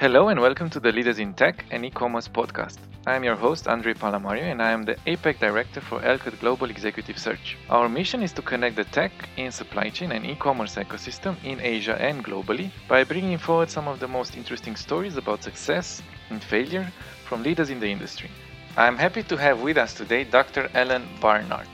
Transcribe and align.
Hello 0.00 0.28
and 0.28 0.38
welcome 0.38 0.70
to 0.70 0.78
the 0.78 0.92
Leaders 0.92 1.18
in 1.18 1.34
Tech 1.34 1.64
and 1.72 1.84
E-commerce 1.84 2.28
podcast. 2.28 2.78
I 3.08 3.16
am 3.16 3.24
your 3.24 3.34
host 3.34 3.66
Andrei 3.66 3.94
Palamario 3.94 4.44
and 4.44 4.62
I 4.62 4.70
am 4.70 4.84
the 4.84 4.94
APAC 5.08 5.40
Director 5.40 5.80
for 5.80 5.98
Elkut 6.02 6.38
Global 6.38 6.70
Executive 6.70 7.18
Search. 7.18 7.56
Our 7.68 7.88
mission 7.88 8.22
is 8.22 8.32
to 8.34 8.42
connect 8.42 8.76
the 8.76 8.84
tech 8.84 9.10
in 9.36 9.50
supply 9.50 9.90
chain 9.90 10.12
and 10.12 10.24
e-commerce 10.24 10.76
ecosystem 10.76 11.34
in 11.42 11.60
Asia 11.60 12.00
and 12.00 12.24
globally 12.24 12.70
by 12.86 13.02
bringing 13.02 13.38
forward 13.38 13.70
some 13.70 13.88
of 13.88 13.98
the 13.98 14.06
most 14.06 14.36
interesting 14.36 14.76
stories 14.76 15.16
about 15.16 15.42
success 15.42 16.00
and 16.30 16.44
failure 16.44 16.92
from 17.24 17.42
leaders 17.42 17.68
in 17.68 17.80
the 17.80 17.88
industry. 17.88 18.30
I 18.76 18.86
am 18.86 18.96
happy 18.96 19.24
to 19.24 19.36
have 19.36 19.62
with 19.62 19.78
us 19.78 19.94
today 19.94 20.22
Dr. 20.22 20.70
Alan 20.74 21.08
Barnard. 21.20 21.66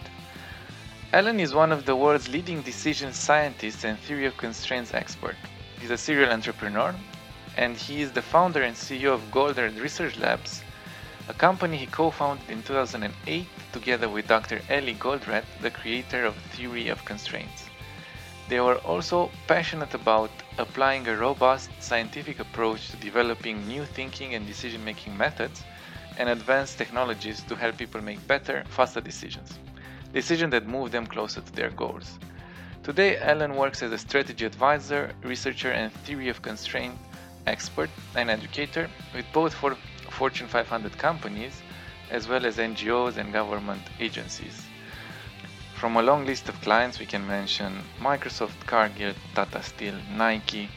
Alan 1.12 1.40
is 1.40 1.52
one 1.52 1.72
of 1.72 1.84
the 1.84 1.94
world's 1.94 2.30
leading 2.30 2.62
decision 2.62 3.12
scientists 3.12 3.84
and 3.84 3.98
theory 3.98 4.24
of 4.24 4.34
constraints 4.38 4.94
expert. 4.94 5.36
He's 5.78 5.90
a 5.90 5.98
serial 5.98 6.30
entrepreneur 6.30 6.94
and 7.56 7.76
he 7.76 8.02
is 8.02 8.12
the 8.12 8.22
founder 8.22 8.62
and 8.62 8.76
CEO 8.76 9.12
of 9.14 9.30
Goldratt 9.30 9.80
Research 9.80 10.18
Labs, 10.18 10.62
a 11.28 11.34
company 11.34 11.76
he 11.76 11.86
co-founded 11.86 12.50
in 12.50 12.62
2008 12.62 13.46
together 13.72 14.08
with 14.08 14.26
Dr. 14.26 14.60
Eli 14.70 14.94
Goldratt, 14.94 15.44
the 15.62 15.70
creator 15.70 16.24
of 16.24 16.34
Theory 16.52 16.88
of 16.88 17.04
Constraints. 17.04 17.64
They 18.48 18.60
were 18.60 18.76
also 18.78 19.30
passionate 19.46 19.94
about 19.94 20.30
applying 20.58 21.08
a 21.08 21.16
robust 21.16 21.70
scientific 21.80 22.40
approach 22.40 22.90
to 22.90 22.96
developing 22.98 23.66
new 23.66 23.84
thinking 23.84 24.34
and 24.34 24.46
decision-making 24.46 25.16
methods 25.16 25.64
and 26.18 26.28
advanced 26.28 26.76
technologies 26.76 27.42
to 27.44 27.56
help 27.56 27.78
people 27.78 28.02
make 28.02 28.26
better, 28.26 28.62
faster 28.68 29.00
decisions. 29.00 29.58
Decisions 30.12 30.50
that 30.50 30.66
move 30.66 30.92
them 30.92 31.06
closer 31.06 31.40
to 31.40 31.52
their 31.52 31.70
goals. 31.70 32.18
Today, 32.82 33.16
Alan 33.18 33.56
works 33.56 33.82
as 33.82 33.92
a 33.92 33.98
strategy 33.98 34.44
advisor, 34.44 35.12
researcher, 35.22 35.70
and 35.70 35.90
theory 36.04 36.28
of 36.28 36.42
constraint 36.42 36.94
expert 37.46 37.90
and 38.16 38.30
educator 38.30 38.88
with 39.14 39.26
both 39.32 39.54
for 39.54 39.76
Fortune 40.10 40.46
500 40.46 40.96
companies 40.98 41.62
as 42.10 42.28
well 42.28 42.46
as 42.46 42.58
NGOs 42.58 43.16
and 43.16 43.32
government 43.32 43.82
agencies. 44.00 44.64
From 45.74 45.96
a 45.96 46.02
long 46.02 46.24
list 46.24 46.48
of 46.48 46.60
clients, 46.60 46.98
we 46.98 47.06
can 47.06 47.26
mention 47.26 47.82
Microsoft, 48.00 48.58
Cargill, 48.66 49.14
Tata 49.34 49.62
Steel, 49.62 49.94
Nike, 50.16 50.68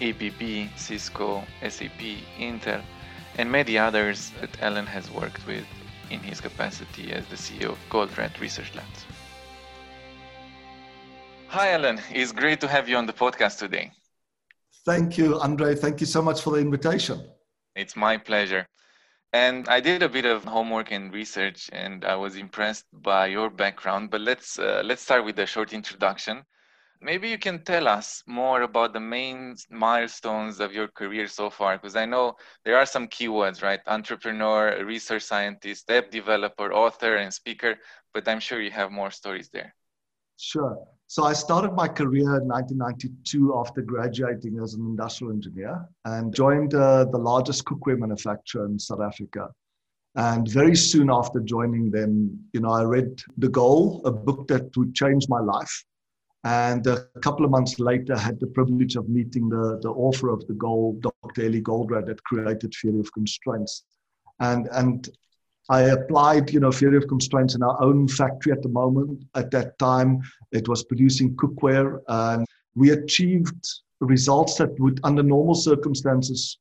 ABB, 0.00 0.68
Cisco, 0.76 1.44
SAP, 1.66 2.00
Intel, 2.38 2.82
and 3.38 3.50
many 3.50 3.78
others 3.78 4.32
that 4.40 4.60
Alan 4.60 4.86
has 4.86 5.10
worked 5.10 5.46
with 5.46 5.64
in 6.10 6.20
his 6.20 6.40
capacity 6.40 7.12
as 7.12 7.26
the 7.28 7.36
CEO 7.36 7.70
of 7.70 7.78
Goldratt 7.88 8.40
Research 8.40 8.74
Labs. 8.74 9.06
Hi, 11.48 11.72
Alan. 11.72 12.00
It's 12.10 12.32
great 12.32 12.60
to 12.60 12.68
have 12.68 12.88
you 12.88 12.96
on 12.96 13.06
the 13.06 13.12
podcast 13.12 13.58
today. 13.58 13.92
Thank 14.84 15.18
you, 15.18 15.38
Andre. 15.40 15.74
Thank 15.74 16.00
you 16.00 16.06
so 16.06 16.22
much 16.22 16.40
for 16.40 16.50
the 16.50 16.58
invitation. 16.58 17.22
It's 17.76 17.96
my 17.96 18.16
pleasure. 18.16 18.66
And 19.32 19.68
I 19.68 19.78
did 19.80 20.02
a 20.02 20.08
bit 20.08 20.24
of 20.24 20.44
homework 20.44 20.90
and 20.90 21.12
research, 21.12 21.70
and 21.72 22.04
I 22.04 22.16
was 22.16 22.36
impressed 22.36 22.86
by 22.92 23.26
your 23.26 23.48
background. 23.48 24.10
But 24.10 24.22
let's 24.22 24.58
uh, 24.58 24.82
let's 24.84 25.02
start 25.02 25.24
with 25.24 25.38
a 25.38 25.46
short 25.46 25.72
introduction. 25.72 26.42
Maybe 27.02 27.28
you 27.28 27.38
can 27.38 27.62
tell 27.62 27.88
us 27.88 28.22
more 28.26 28.62
about 28.62 28.92
the 28.92 29.00
main 29.00 29.56
milestones 29.70 30.60
of 30.60 30.72
your 30.72 30.88
career 30.88 31.28
so 31.28 31.48
far, 31.48 31.76
because 31.76 31.96
I 31.96 32.06
know 32.06 32.34
there 32.64 32.76
are 32.76 32.86
some 32.86 33.06
keywords, 33.06 33.62
right? 33.62 33.80
Entrepreneur, 33.86 34.84
research 34.84 35.22
scientist, 35.22 35.90
app 35.90 36.10
developer, 36.10 36.72
author, 36.72 37.16
and 37.16 37.32
speaker. 37.32 37.76
But 38.12 38.26
I'm 38.26 38.40
sure 38.40 38.60
you 38.60 38.72
have 38.72 38.90
more 38.90 39.10
stories 39.10 39.48
there. 39.52 39.74
Sure. 40.40 40.78
So 41.06 41.24
I 41.24 41.34
started 41.34 41.74
my 41.74 41.86
career 41.86 42.36
in 42.40 42.48
1992 42.48 43.54
after 43.58 43.82
graduating 43.82 44.58
as 44.62 44.72
an 44.72 44.80
industrial 44.86 45.34
engineer 45.34 45.86
and 46.06 46.34
joined 46.34 46.74
uh, 46.74 47.04
the 47.04 47.18
largest 47.18 47.66
cookware 47.66 47.98
manufacturer 47.98 48.64
in 48.64 48.78
South 48.78 49.02
Africa. 49.02 49.50
And 50.14 50.48
very 50.48 50.74
soon 50.74 51.10
after 51.10 51.40
joining 51.40 51.90
them, 51.90 52.38
you 52.54 52.60
know, 52.60 52.70
I 52.70 52.84
read 52.84 53.20
The 53.36 53.50
Goal, 53.50 54.00
a 54.06 54.10
book 54.10 54.48
that 54.48 54.74
would 54.76 54.94
change 54.94 55.28
my 55.28 55.40
life. 55.40 55.84
And 56.44 56.86
a 56.86 57.04
couple 57.20 57.44
of 57.44 57.50
months 57.50 57.78
later, 57.78 58.14
I 58.14 58.18
had 58.18 58.40
the 58.40 58.46
privilege 58.46 58.96
of 58.96 59.10
meeting 59.10 59.50
the, 59.50 59.78
the 59.82 59.90
author 59.90 60.30
of 60.30 60.46
The 60.46 60.54
Goal, 60.54 60.98
Dr. 61.00 61.42
Eli 61.42 61.60
Goldratt, 61.60 62.06
that 62.06 62.24
created 62.24 62.72
Theory 62.80 63.00
of 63.00 63.12
Constraints. 63.12 63.84
And, 64.40 64.68
and 64.72 65.06
I 65.70 65.82
applied, 65.82 66.52
you 66.52 66.58
know, 66.58 66.72
theory 66.72 66.96
of 66.96 67.06
constraints 67.06 67.54
in 67.54 67.62
our 67.62 67.80
own 67.80 68.08
factory 68.08 68.50
at 68.50 68.60
the 68.60 68.68
moment. 68.68 69.24
At 69.36 69.52
that 69.52 69.78
time, 69.78 70.20
it 70.50 70.68
was 70.68 70.82
producing 70.82 71.36
cookware, 71.36 72.00
and 72.08 72.44
we 72.74 72.90
achieved 72.90 73.64
results 74.00 74.56
that 74.56 74.78
would, 74.80 74.98
under 75.04 75.22
normal 75.22 75.54
circumstances, 75.54 76.58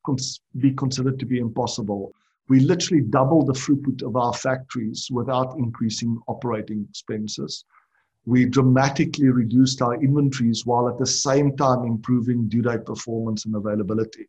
be 0.59 0.73
considered 0.73 1.19
to 1.19 1.25
be 1.25 1.39
impossible. 1.39 2.13
We 2.49 2.59
literally 2.59 3.01
doubled 3.01 3.47
the 3.47 3.53
throughput 3.53 4.03
of 4.03 4.15
our 4.15 4.33
factories 4.33 5.07
without 5.11 5.57
increasing 5.57 6.19
operating 6.27 6.85
expenses. 6.87 7.65
We 8.25 8.45
dramatically 8.45 9.29
reduced 9.29 9.81
our 9.81 9.95
inventories 9.95 10.67
while 10.67 10.87
at 10.87 10.99
the 10.99 11.07
same 11.07 11.57
time 11.57 11.83
improving 11.83 12.47
due 12.47 12.61
date 12.61 12.85
performance 12.85 13.45
and 13.45 13.55
availability. 13.55 14.27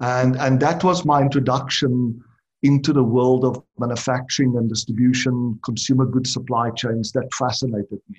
And, 0.00 0.36
and 0.36 0.58
that 0.60 0.82
was 0.82 1.04
my 1.04 1.22
introduction 1.22 2.24
into 2.62 2.92
the 2.92 3.02
world 3.02 3.44
of 3.44 3.62
manufacturing 3.78 4.56
and 4.56 4.68
distribution, 4.68 5.58
consumer 5.64 6.04
goods 6.04 6.32
supply 6.32 6.70
chains 6.70 7.12
that 7.12 7.32
fascinated 7.34 8.00
me. 8.08 8.18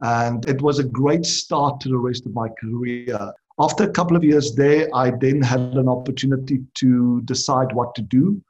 And 0.00 0.48
it 0.48 0.60
was 0.60 0.78
a 0.78 0.84
great 0.84 1.24
start 1.24 1.80
to 1.80 1.88
the 1.88 1.98
rest 1.98 2.26
of 2.26 2.34
my 2.34 2.48
career. 2.60 3.32
After 3.58 3.84
a 3.84 3.90
couple 3.90 4.16
of 4.16 4.24
years 4.24 4.54
there, 4.54 4.88
I 4.94 5.10
then 5.10 5.40
had 5.40 5.60
an 5.60 5.88
opportunity 5.88 6.60
to 6.74 7.22
decide 7.22 7.72
what 7.72 7.94
to 7.94 8.02
do. 8.02 8.42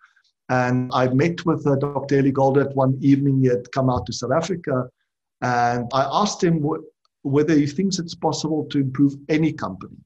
And 0.48 0.90
I 0.92 1.08
met 1.08 1.44
with 1.46 1.66
uh, 1.66 1.76
Dr. 1.76 2.18
Eli 2.18 2.30
Goldratt 2.30 2.74
one 2.74 2.98
evening. 3.00 3.40
He 3.40 3.48
had 3.48 3.70
come 3.72 3.88
out 3.88 4.06
to 4.06 4.12
South 4.12 4.32
Africa. 4.32 4.88
And 5.40 5.90
I 5.92 6.06
asked 6.10 6.42
him 6.42 6.62
wh- 6.62 6.84
whether 7.24 7.54
he 7.54 7.66
thinks 7.66 7.98
it's 7.98 8.14
possible 8.14 8.66
to 8.66 8.78
improve 8.78 9.14
any 9.28 9.52
company. 9.52 9.96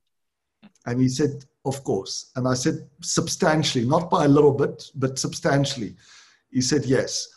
And 0.89 1.03
he 1.03 1.09
said, 1.09 1.45
of 1.67 1.85
course. 1.85 2.31
And 2.35 2.49
I 2.49 2.55
said, 2.55 2.89
substantially, 3.03 3.85
not 3.85 4.09
by 4.09 4.25
a 4.25 4.29
little 4.29 4.55
bit, 4.55 4.91
but 4.95 5.19
substantially. 5.19 5.97
He 6.51 6.63
said, 6.63 6.87
yes. 6.87 7.29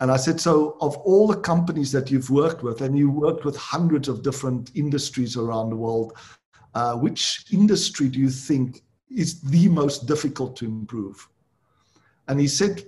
And 0.00 0.10
I 0.10 0.16
said, 0.16 0.40
so 0.40 0.76
of 0.80 0.96
all 0.98 1.28
the 1.28 1.36
companies 1.36 1.92
that 1.92 2.10
you've 2.10 2.30
worked 2.30 2.64
with, 2.64 2.80
and 2.80 2.98
you 2.98 3.08
worked 3.08 3.44
with 3.44 3.56
hundreds 3.56 4.08
of 4.08 4.24
different 4.24 4.72
industries 4.74 5.36
around 5.36 5.70
the 5.70 5.76
world, 5.76 6.14
uh, 6.74 6.96
which 6.96 7.44
industry 7.52 8.08
do 8.08 8.18
you 8.18 8.28
think 8.28 8.82
is 9.08 9.40
the 9.40 9.68
most 9.68 10.06
difficult 10.06 10.56
to 10.56 10.64
improve? 10.64 11.28
And 12.26 12.40
he 12.40 12.48
said, 12.48 12.84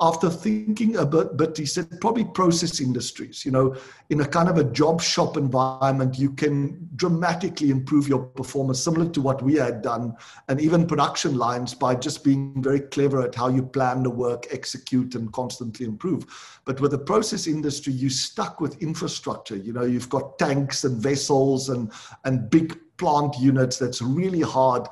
after 0.00 0.28
thinking 0.28 0.96
a 0.96 1.06
bit, 1.06 1.36
but 1.36 1.56
he 1.56 1.66
said 1.66 1.88
probably 2.00 2.24
process 2.24 2.80
industries. 2.80 3.44
You 3.44 3.52
know, 3.52 3.76
in 4.10 4.20
a 4.20 4.26
kind 4.26 4.48
of 4.48 4.58
a 4.58 4.64
job 4.64 5.00
shop 5.00 5.36
environment, 5.36 6.18
you 6.18 6.30
can 6.30 6.88
dramatically 6.96 7.70
improve 7.70 8.08
your 8.08 8.20
performance, 8.20 8.80
similar 8.80 9.08
to 9.10 9.20
what 9.20 9.42
we 9.42 9.54
had 9.54 9.82
done, 9.82 10.14
and 10.48 10.60
even 10.60 10.86
production 10.86 11.36
lines 11.36 11.74
by 11.74 11.94
just 11.94 12.24
being 12.24 12.60
very 12.62 12.80
clever 12.80 13.22
at 13.22 13.34
how 13.34 13.48
you 13.48 13.62
plan 13.62 14.02
the 14.02 14.10
work, 14.10 14.46
execute, 14.50 15.14
and 15.14 15.32
constantly 15.32 15.86
improve. 15.86 16.26
But 16.64 16.80
with 16.80 16.90
the 16.90 16.98
process 16.98 17.46
industry, 17.46 17.92
you 17.92 18.10
stuck 18.10 18.60
with 18.60 18.82
infrastructure. 18.82 19.56
You 19.56 19.72
know, 19.72 19.84
you've 19.84 20.08
got 20.08 20.38
tanks 20.38 20.84
and 20.84 21.00
vessels 21.00 21.68
and 21.68 21.92
and 22.24 22.50
big 22.50 22.78
plant 22.96 23.36
units. 23.38 23.78
That's 23.78 24.02
really 24.02 24.40
hard. 24.40 24.88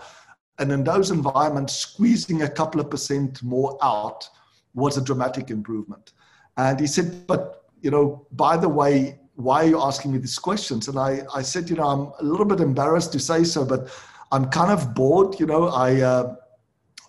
And 0.59 0.71
in 0.71 0.85
those 0.85 1.11
environments, 1.11 1.75
squeezing 1.75 2.43
a 2.43 2.49
couple 2.49 2.81
of 2.81 2.91
percent 2.91 3.43
more 3.43 3.77
out 3.83 4.29
was 4.75 4.97
a 4.97 5.03
dramatic 5.03 5.51
improvement. 5.51 6.13
And 6.57 6.79
he 6.79 6.87
said, 6.87 7.27
but, 7.27 7.65
you 7.81 7.91
know, 7.91 8.27
by 8.33 8.57
the 8.57 8.69
way, 8.69 9.19
why 9.35 9.65
are 9.65 9.69
you 9.69 9.81
asking 9.81 10.13
me 10.13 10.19
these 10.19 10.39
questions? 10.39 10.89
And 10.89 10.99
I, 10.99 11.23
I 11.35 11.43
said, 11.43 11.71
you 11.71 11.77
know, 11.77 11.85
I'm 11.85 12.13
a 12.21 12.23
little 12.23 12.47
bit 12.47 12.61
embarrassed 12.61 13.13
to 13.13 13.19
say 13.19 13.45
so, 13.45 13.65
but 13.65 13.89
I'm 14.31 14.47
kind 14.51 14.71
of 14.71 14.95
bored. 14.95 15.41
You 15.41 15.47
know, 15.47 15.69
I, 15.69 16.01
uh, 16.01 16.37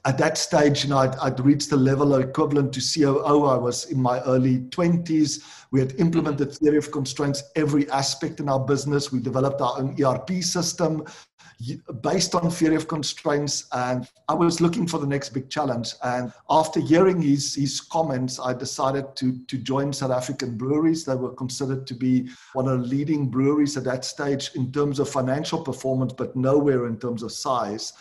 at 0.06 0.18
that 0.18 0.38
stage, 0.38 0.84
you 0.84 0.90
know, 0.90 0.97
I'd, 0.97 1.16
I'd, 1.17 1.40
reached 1.40 1.70
the 1.70 1.78
level 1.78 2.16
equivalent 2.16 2.73
to 2.73 2.82
COO. 2.82 3.46
I 3.46 3.55
was 3.55 3.85
in 3.85 4.02
my 4.02 4.20
early 4.22 4.59
20s. 4.59 5.43
We 5.72 5.79
had 5.79 5.93
implemented 5.99 6.53
theory 6.53 6.78
of 6.78 6.91
constraints 6.91 7.43
every 7.55 7.90
aspect 7.90 8.40
in 8.40 8.49
our 8.49 8.59
business. 8.59 9.11
We 9.11 9.20
developed 9.20 9.61
our 9.61 9.79
own 9.79 9.96
ERP 10.02 10.43
system 10.43 11.05
based 12.01 12.35
on 12.35 12.49
theory 12.49 12.75
of 12.75 12.87
constraints 12.87 13.67
and 13.71 14.07
i 14.27 14.33
was 14.33 14.59
looking 14.59 14.87
for 14.87 14.97
the 14.97 15.07
next 15.07 15.29
big 15.29 15.49
challenge. 15.49 15.93
And 16.03 16.33
after 16.49 16.79
hearing 16.79 17.21
his, 17.21 17.55
his 17.55 17.79
comments 17.81 18.39
i 18.39 18.53
decided 18.53 19.15
to, 19.15 19.37
to 19.47 19.57
join 19.57 19.93
south 19.93 20.11
african 20.11 20.57
breweries 20.57 21.05
they 21.05 21.15
were 21.15 21.33
considered 21.33 21.85
to 21.87 21.93
be 21.93 22.29
one 22.53 22.67
of 22.67 22.79
the 22.79 22.87
leading 22.87 23.29
breweries 23.29 23.77
at 23.77 23.83
that 23.85 24.05
stage 24.05 24.51
in 24.55 24.71
terms 24.71 24.99
of 24.99 25.09
financial 25.09 25.61
performance 25.61 26.13
but 26.13 26.35
nowhere 26.35 26.87
in 26.87 26.97
terms 26.97 27.23
of 27.23 27.31
size. 27.31 27.93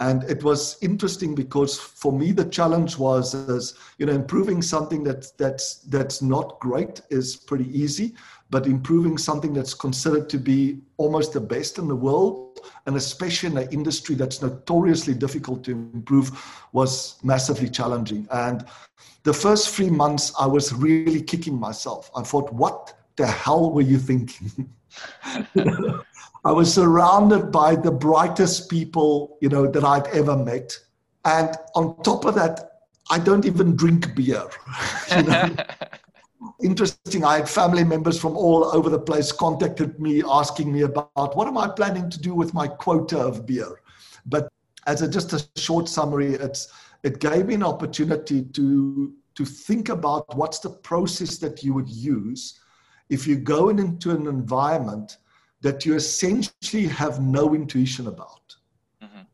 And 0.00 0.22
it 0.24 0.44
was 0.44 0.78
interesting 0.80 1.34
because 1.34 1.76
for 1.76 2.12
me 2.12 2.30
the 2.30 2.44
challenge 2.44 2.96
was 2.98 3.34
is, 3.34 3.74
you 3.98 4.06
know 4.06 4.12
improving 4.12 4.62
something 4.62 5.02
that 5.04 5.36
that's 5.38 5.80
that's 5.94 6.22
not 6.22 6.60
great 6.60 7.02
is 7.10 7.34
pretty 7.34 7.68
easy 7.76 8.14
but 8.50 8.66
improving 8.66 9.18
something 9.18 9.52
that's 9.52 9.74
considered 9.74 10.28
to 10.30 10.38
be 10.38 10.78
almost 10.96 11.32
the 11.32 11.40
best 11.40 11.78
in 11.78 11.88
the 11.88 11.96
world 11.96 12.47
and 12.86 12.96
especially 12.96 13.50
in 13.50 13.58
an 13.58 13.68
industry 13.72 14.14
that's 14.14 14.42
notoriously 14.42 15.14
difficult 15.14 15.64
to 15.64 15.72
improve, 15.72 16.30
was 16.72 17.18
massively 17.22 17.68
challenging. 17.68 18.26
And 18.30 18.64
the 19.24 19.32
first 19.32 19.74
three 19.74 19.90
months, 19.90 20.32
I 20.38 20.46
was 20.46 20.72
really 20.72 21.22
kicking 21.22 21.58
myself. 21.58 22.10
I 22.16 22.22
thought, 22.22 22.52
what 22.52 22.94
the 23.16 23.26
hell 23.26 23.70
were 23.70 23.82
you 23.82 23.98
thinking? 23.98 24.70
I 26.44 26.52
was 26.52 26.72
surrounded 26.72 27.50
by 27.50 27.76
the 27.76 27.90
brightest 27.90 28.70
people, 28.70 29.36
you 29.40 29.48
know, 29.48 29.66
that 29.70 29.84
I'd 29.84 30.06
ever 30.08 30.36
met. 30.36 30.78
And 31.24 31.54
on 31.74 32.00
top 32.02 32.24
of 32.24 32.34
that, 32.36 32.82
I 33.10 33.18
don't 33.18 33.44
even 33.44 33.76
drink 33.76 34.14
beer. 34.14 34.44
you 35.16 35.22
know? 35.24 35.56
Interesting, 36.60 37.24
I 37.24 37.36
had 37.36 37.48
family 37.48 37.84
members 37.84 38.20
from 38.20 38.36
all 38.36 38.64
over 38.64 38.90
the 38.90 38.98
place 38.98 39.30
contacted 39.30 40.00
me 40.00 40.22
asking 40.28 40.72
me 40.72 40.82
about 40.82 41.36
what 41.36 41.46
am 41.46 41.56
I 41.56 41.68
planning 41.68 42.10
to 42.10 42.20
do 42.20 42.34
with 42.34 42.52
my 42.52 42.66
quota 42.66 43.18
of 43.18 43.46
beer. 43.46 43.80
But 44.26 44.48
as 44.86 45.02
a, 45.02 45.08
just 45.08 45.32
a 45.32 45.60
short 45.60 45.88
summary, 45.88 46.34
it's 46.34 46.72
it 47.04 47.20
gave 47.20 47.46
me 47.46 47.54
an 47.54 47.62
opportunity 47.62 48.42
to 48.42 49.12
to 49.36 49.44
think 49.44 49.88
about 49.88 50.36
what's 50.36 50.58
the 50.58 50.70
process 50.70 51.38
that 51.38 51.62
you 51.62 51.72
would 51.74 51.88
use 51.88 52.58
if 53.08 53.24
you 53.24 53.36
go 53.36 53.68
into 53.68 54.10
an 54.10 54.26
environment 54.26 55.18
that 55.60 55.86
you 55.86 55.94
essentially 55.94 56.86
have 56.86 57.20
no 57.20 57.54
intuition 57.54 58.08
about. 58.08 58.37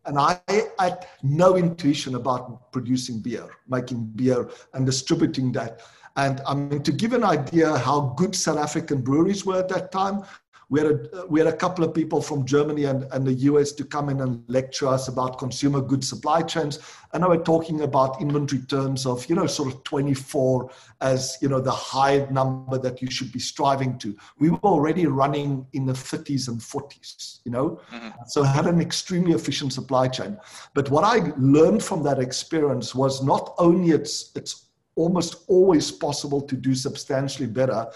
And 0.06 0.19
I 0.19 0.41
had 0.79 1.06
no 1.23 1.56
intuition 1.56 2.15
about 2.15 2.73
producing 2.73 3.21
beer, 3.21 3.49
making 3.69 4.05
beer, 4.17 4.51
and 4.75 4.85
distributing 4.85 5.53
that. 5.53 5.81
And 6.17 6.41
I 6.47 6.55
mean, 6.55 6.83
to 6.83 6.93
give 6.93 7.12
an 7.12 7.25
idea 7.25 7.77
how 7.77 8.15
good 8.17 8.35
South 8.37 8.59
African 8.59 9.01
breweries 9.01 9.45
were 9.45 9.59
at 9.59 9.69
that 9.71 9.91
time, 9.91 10.23
we 10.69 10.81
had 10.81 10.90
a, 10.90 11.26
we 11.28 11.40
had 11.40 11.46
a 11.46 11.56
couple 11.56 11.84
of 11.84 11.94
people 11.94 12.20
from 12.20 12.44
Germany 12.44 12.84
and, 12.84 13.05
and 13.12 13.26
the 13.26 13.34
US 13.34 13.72
to 13.72 13.84
come 13.84 14.08
in 14.08 14.20
and 14.20 14.43
lecture 14.49 14.88
us 14.88 15.08
about 15.08 15.38
consumer 15.38 15.81
goods 15.81 16.08
supply 16.08 16.43
chains. 16.43 16.78
And 17.12 17.22
they 17.22 17.28
were 17.28 17.38
talking 17.38 17.82
about 17.82 18.20
inventory 18.20 18.62
terms 18.62 19.06
of, 19.06 19.28
you 19.28 19.37
know, 19.37 19.46
sort 19.46 19.72
of 19.72 19.84
24 19.84 20.70
as, 21.00 21.37
you 21.40 21.49
know, 21.49 21.61
the 21.61 21.70
high 21.70 22.26
number 22.31 22.78
that 22.78 23.02
you 23.02 23.11
should 23.11 23.32
be 23.32 23.38
striving 23.38 23.99
to. 23.99 24.16
We 24.38 24.50
were 24.50 24.58
already 24.58 25.06
running 25.06 25.66
in 25.75 25.87
the 25.87 25.93
30s 25.93 26.49
and 26.49 26.58
40s, 26.58 27.40
you 27.44 27.52
know, 27.52 27.81
mm-hmm. 27.93 28.08
so 28.26 28.43
had 28.43 28.67
an 28.67 28.81
extremely 28.81 29.32
efficient 29.32 29.72
supply 29.72 30.08
chain. 30.08 30.38
But 30.75 30.90
what 30.90 31.05
I 31.05 31.32
learned 31.37 31.82
from 31.82 32.02
that 32.05 32.19
experience 32.19 32.94
was 32.94 33.22
not 33.22 33.55
only 33.58 33.90
it's, 33.90 34.32
it's 34.34 34.64
almost 34.96 35.44
always 35.49 35.90
possible 35.90 36.40
to 36.40 36.56
do 36.56 36.75
substantially 36.75 37.49
better, 37.49 37.87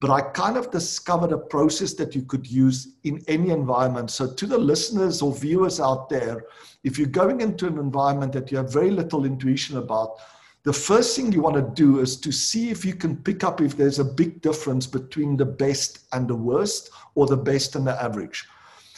but 0.00 0.10
I 0.10 0.20
kind 0.20 0.56
of 0.56 0.70
discovered 0.70 1.32
a 1.32 1.38
process 1.38 1.94
that 1.94 2.14
you 2.14 2.22
could 2.22 2.46
use 2.46 2.96
in 3.04 3.24
any 3.28 3.50
environment. 3.50 4.10
So, 4.10 4.32
to 4.32 4.46
the 4.46 4.58
listeners 4.58 5.22
or 5.22 5.34
viewers 5.34 5.80
out 5.80 6.08
there, 6.10 6.44
if 6.84 6.98
you're 6.98 7.08
going 7.08 7.40
into 7.40 7.66
an 7.66 7.78
environment 7.78 8.32
that 8.34 8.50
you 8.50 8.58
have 8.58 8.72
very 8.72 8.90
little 8.90 9.24
intuition 9.24 9.78
about, 9.78 10.18
the 10.64 10.72
first 10.72 11.16
thing 11.16 11.32
you 11.32 11.40
want 11.40 11.54
to 11.54 11.82
do 11.82 12.00
is 12.00 12.16
to 12.16 12.32
see 12.32 12.70
if 12.70 12.84
you 12.84 12.94
can 12.94 13.16
pick 13.16 13.44
up 13.44 13.60
if 13.60 13.76
there's 13.76 14.00
a 14.00 14.04
big 14.04 14.42
difference 14.42 14.86
between 14.86 15.36
the 15.36 15.44
best 15.44 16.00
and 16.12 16.26
the 16.26 16.34
worst 16.34 16.90
or 17.14 17.26
the 17.26 17.36
best 17.36 17.76
and 17.76 17.86
the 17.86 18.02
average. 18.02 18.44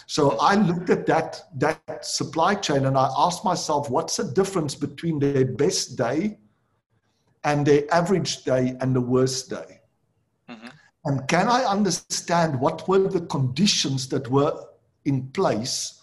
So 0.07 0.39
I 0.41 0.55
looked 0.55 0.89
at 0.89 1.05
that, 1.07 1.43
that 1.59 2.03
supply 2.05 2.55
chain 2.55 2.87
and 2.87 2.97
I 2.97 3.11
asked 3.19 3.45
myself, 3.45 3.91
what's 3.91 4.17
the 4.17 4.25
difference 4.25 4.75
between 4.75 5.19
their 5.19 5.45
best 5.45 5.99
day 5.99 6.39
and 7.45 7.67
their 7.67 7.83
average 7.93 8.45
day 8.45 8.75
and 8.81 8.97
the 8.97 9.03
worst 9.03 9.51
day? 9.51 9.78
And 11.09 11.27
can 11.27 11.49
I 11.49 11.63
understand 11.63 12.61
what 12.61 12.87
were 12.87 13.09
the 13.09 13.23
conditions 13.23 14.09
that 14.09 14.29
were 14.29 14.53
in 15.07 15.29
place 15.29 16.03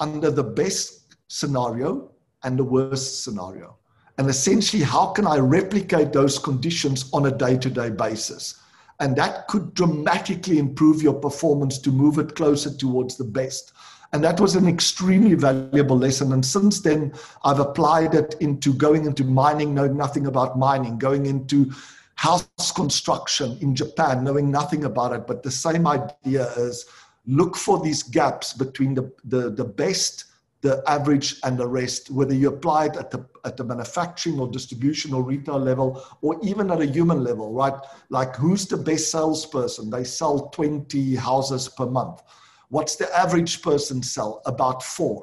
under 0.00 0.28
the 0.32 0.42
best 0.42 1.14
scenario 1.28 2.10
and 2.42 2.58
the 2.58 2.64
worst 2.64 3.22
scenario? 3.22 3.76
And 4.18 4.28
essentially, 4.28 4.82
how 4.82 5.12
can 5.12 5.24
I 5.24 5.38
replicate 5.38 6.12
those 6.12 6.36
conditions 6.36 7.08
on 7.12 7.26
a 7.26 7.30
day 7.30 7.56
to 7.58 7.70
day 7.70 7.90
basis? 7.90 8.60
And 8.98 9.14
that 9.14 9.46
could 9.46 9.72
dramatically 9.74 10.58
improve 10.58 11.00
your 11.00 11.14
performance 11.14 11.78
to 11.78 11.92
move 11.92 12.18
it 12.18 12.34
closer 12.34 12.74
towards 12.76 13.16
the 13.16 13.22
best. 13.22 13.72
And 14.12 14.24
that 14.24 14.40
was 14.40 14.56
an 14.56 14.66
extremely 14.66 15.34
valuable 15.34 15.96
lesson. 15.96 16.32
And 16.32 16.44
since 16.44 16.80
then, 16.80 17.12
I've 17.44 17.60
applied 17.60 18.14
it 18.14 18.34
into 18.40 18.74
going 18.74 19.06
into 19.06 19.22
mining, 19.22 19.74
knowing 19.74 19.96
nothing 19.96 20.26
about 20.26 20.58
mining, 20.58 20.98
going 20.98 21.26
into 21.26 21.70
house 22.18 22.72
construction 22.74 23.56
in 23.60 23.76
Japan, 23.76 24.24
knowing 24.24 24.50
nothing 24.50 24.84
about 24.84 25.12
it, 25.12 25.24
but 25.24 25.44
the 25.44 25.50
same 25.52 25.86
idea 25.86 26.50
is 26.56 26.86
look 27.26 27.56
for 27.56 27.78
these 27.78 28.02
gaps 28.02 28.52
between 28.52 28.92
the, 28.92 29.12
the, 29.22 29.50
the 29.50 29.64
best, 29.64 30.24
the 30.62 30.82
average, 30.88 31.36
and 31.44 31.56
the 31.56 31.66
rest, 31.66 32.10
whether 32.10 32.34
you 32.34 32.48
apply 32.48 32.86
it 32.86 32.96
at 32.96 33.12
the, 33.12 33.24
at 33.44 33.56
the 33.56 33.62
manufacturing 33.62 34.40
or 34.40 34.48
distribution 34.48 35.14
or 35.14 35.22
retail 35.22 35.60
level, 35.60 36.04
or 36.20 36.36
even 36.42 36.72
at 36.72 36.80
a 36.80 36.86
human 36.86 37.22
level, 37.22 37.52
right? 37.52 37.74
Like 38.10 38.34
who's 38.34 38.66
the 38.66 38.76
best 38.76 39.12
salesperson? 39.12 39.88
They 39.88 40.02
sell 40.02 40.48
20 40.48 41.14
houses 41.14 41.68
per 41.68 41.86
month. 41.86 42.22
What's 42.68 42.96
the 42.96 43.16
average 43.16 43.62
person 43.62 44.02
sell? 44.02 44.42
About 44.44 44.82
four 44.82 45.22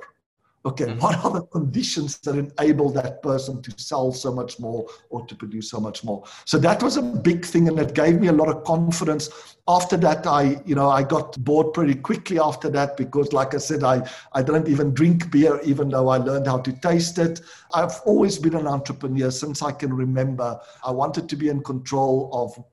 okay, 0.66 0.86
mm-hmm. 0.86 1.00
what 1.00 1.24
are 1.24 1.32
the 1.32 1.44
conditions 1.44 2.18
that 2.20 2.36
enable 2.36 2.90
that 2.90 3.22
person 3.22 3.62
to 3.62 3.74
sell 3.78 4.12
so 4.12 4.34
much 4.34 4.60
more 4.60 4.86
or 5.10 5.26
to 5.28 5.36
produce 5.36 5.70
so 5.70 5.80
much 5.80 6.04
more? 6.04 6.24
So 6.46 6.58
that 6.60 6.82
was 6.82 6.98
a 6.98 7.02
big 7.02 7.46
thing, 7.46 7.68
and 7.68 7.80
it 7.80 7.94
gave 7.94 8.20
me 8.20 8.28
a 8.28 8.34
lot 8.34 8.50
of 8.50 8.64
confidence. 8.64 9.58
After 9.68 9.98
that, 9.98 10.26
I, 10.28 10.62
you 10.66 10.76
know, 10.76 10.90
I 10.90 11.04
got 11.04 11.38
bored 11.44 11.74
pretty 11.74 11.96
quickly 11.96 12.40
after 12.40 12.70
that 12.72 12.98
because, 12.98 13.32
like 13.34 13.54
I 13.54 13.58
said, 13.58 13.84
I, 13.84 14.08
I 14.34 14.42
don't 14.42 14.68
even 14.68 14.94
drink 14.94 15.32
beer, 15.32 15.60
even 15.64 15.90
though 15.90 16.10
I 16.10 16.18
learned 16.18 16.48
how 16.48 16.60
to 16.60 16.72
taste 16.72 17.20
it. 17.20 17.42
I've 17.74 18.00
always 18.06 18.38
been 18.38 18.56
an 18.56 18.68
entrepreneur 18.68 19.32
since 19.32 19.62
I 19.62 19.72
can 19.72 19.94
remember. 19.94 20.60
I 20.84 20.92
wanted 20.92 21.30
to 21.30 21.36
be 21.36 21.50
in 21.50 21.62
control 21.62 22.30
of 22.34 22.64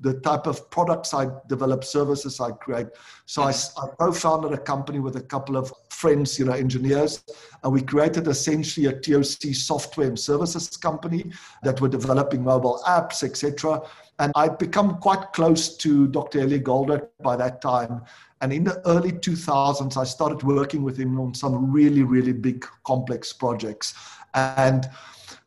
the 0.00 0.14
type 0.20 0.46
of 0.46 0.70
products 0.70 1.12
I 1.12 1.28
develop, 1.48 1.84
services 1.84 2.40
I 2.40 2.52
create. 2.52 2.88
So 3.26 3.42
I, 3.42 3.52
mm-hmm. 3.52 3.84
I 3.84 3.94
co-founded 3.96 4.52
a 4.52 4.58
company 4.58 4.98
with 4.98 5.16
a 5.16 5.20
couple 5.20 5.56
of 5.56 5.72
friends, 5.90 6.38
you 6.38 6.46
know, 6.46 6.52
engineers, 6.52 7.22
and 7.62 7.72
we 7.72 7.82
created 7.82 8.26
essentially 8.26 8.86
a 8.86 8.92
TOC 8.92 9.54
software 9.54 10.08
and 10.08 10.18
services 10.18 10.76
company 10.76 11.30
that 11.62 11.80
were 11.80 11.88
developing 11.88 12.42
mobile 12.42 12.82
apps, 12.86 13.22
etc. 13.22 13.82
And 14.18 14.32
I'd 14.34 14.58
become 14.58 14.98
quite 14.98 15.32
close 15.32 15.76
to 15.76 16.08
Dr. 16.08 16.40
Elliot 16.40 16.64
Goldratt 16.64 17.08
by 17.22 17.36
that 17.36 17.60
time. 17.60 18.02
And 18.40 18.52
in 18.52 18.64
the 18.64 18.80
early 18.86 19.12
2000s, 19.12 19.96
I 19.98 20.04
started 20.04 20.42
working 20.42 20.82
with 20.82 20.96
him 20.96 21.20
on 21.20 21.34
some 21.34 21.70
really, 21.70 22.02
really 22.02 22.32
big, 22.32 22.66
complex 22.84 23.34
projects. 23.34 23.94
And 24.34 24.88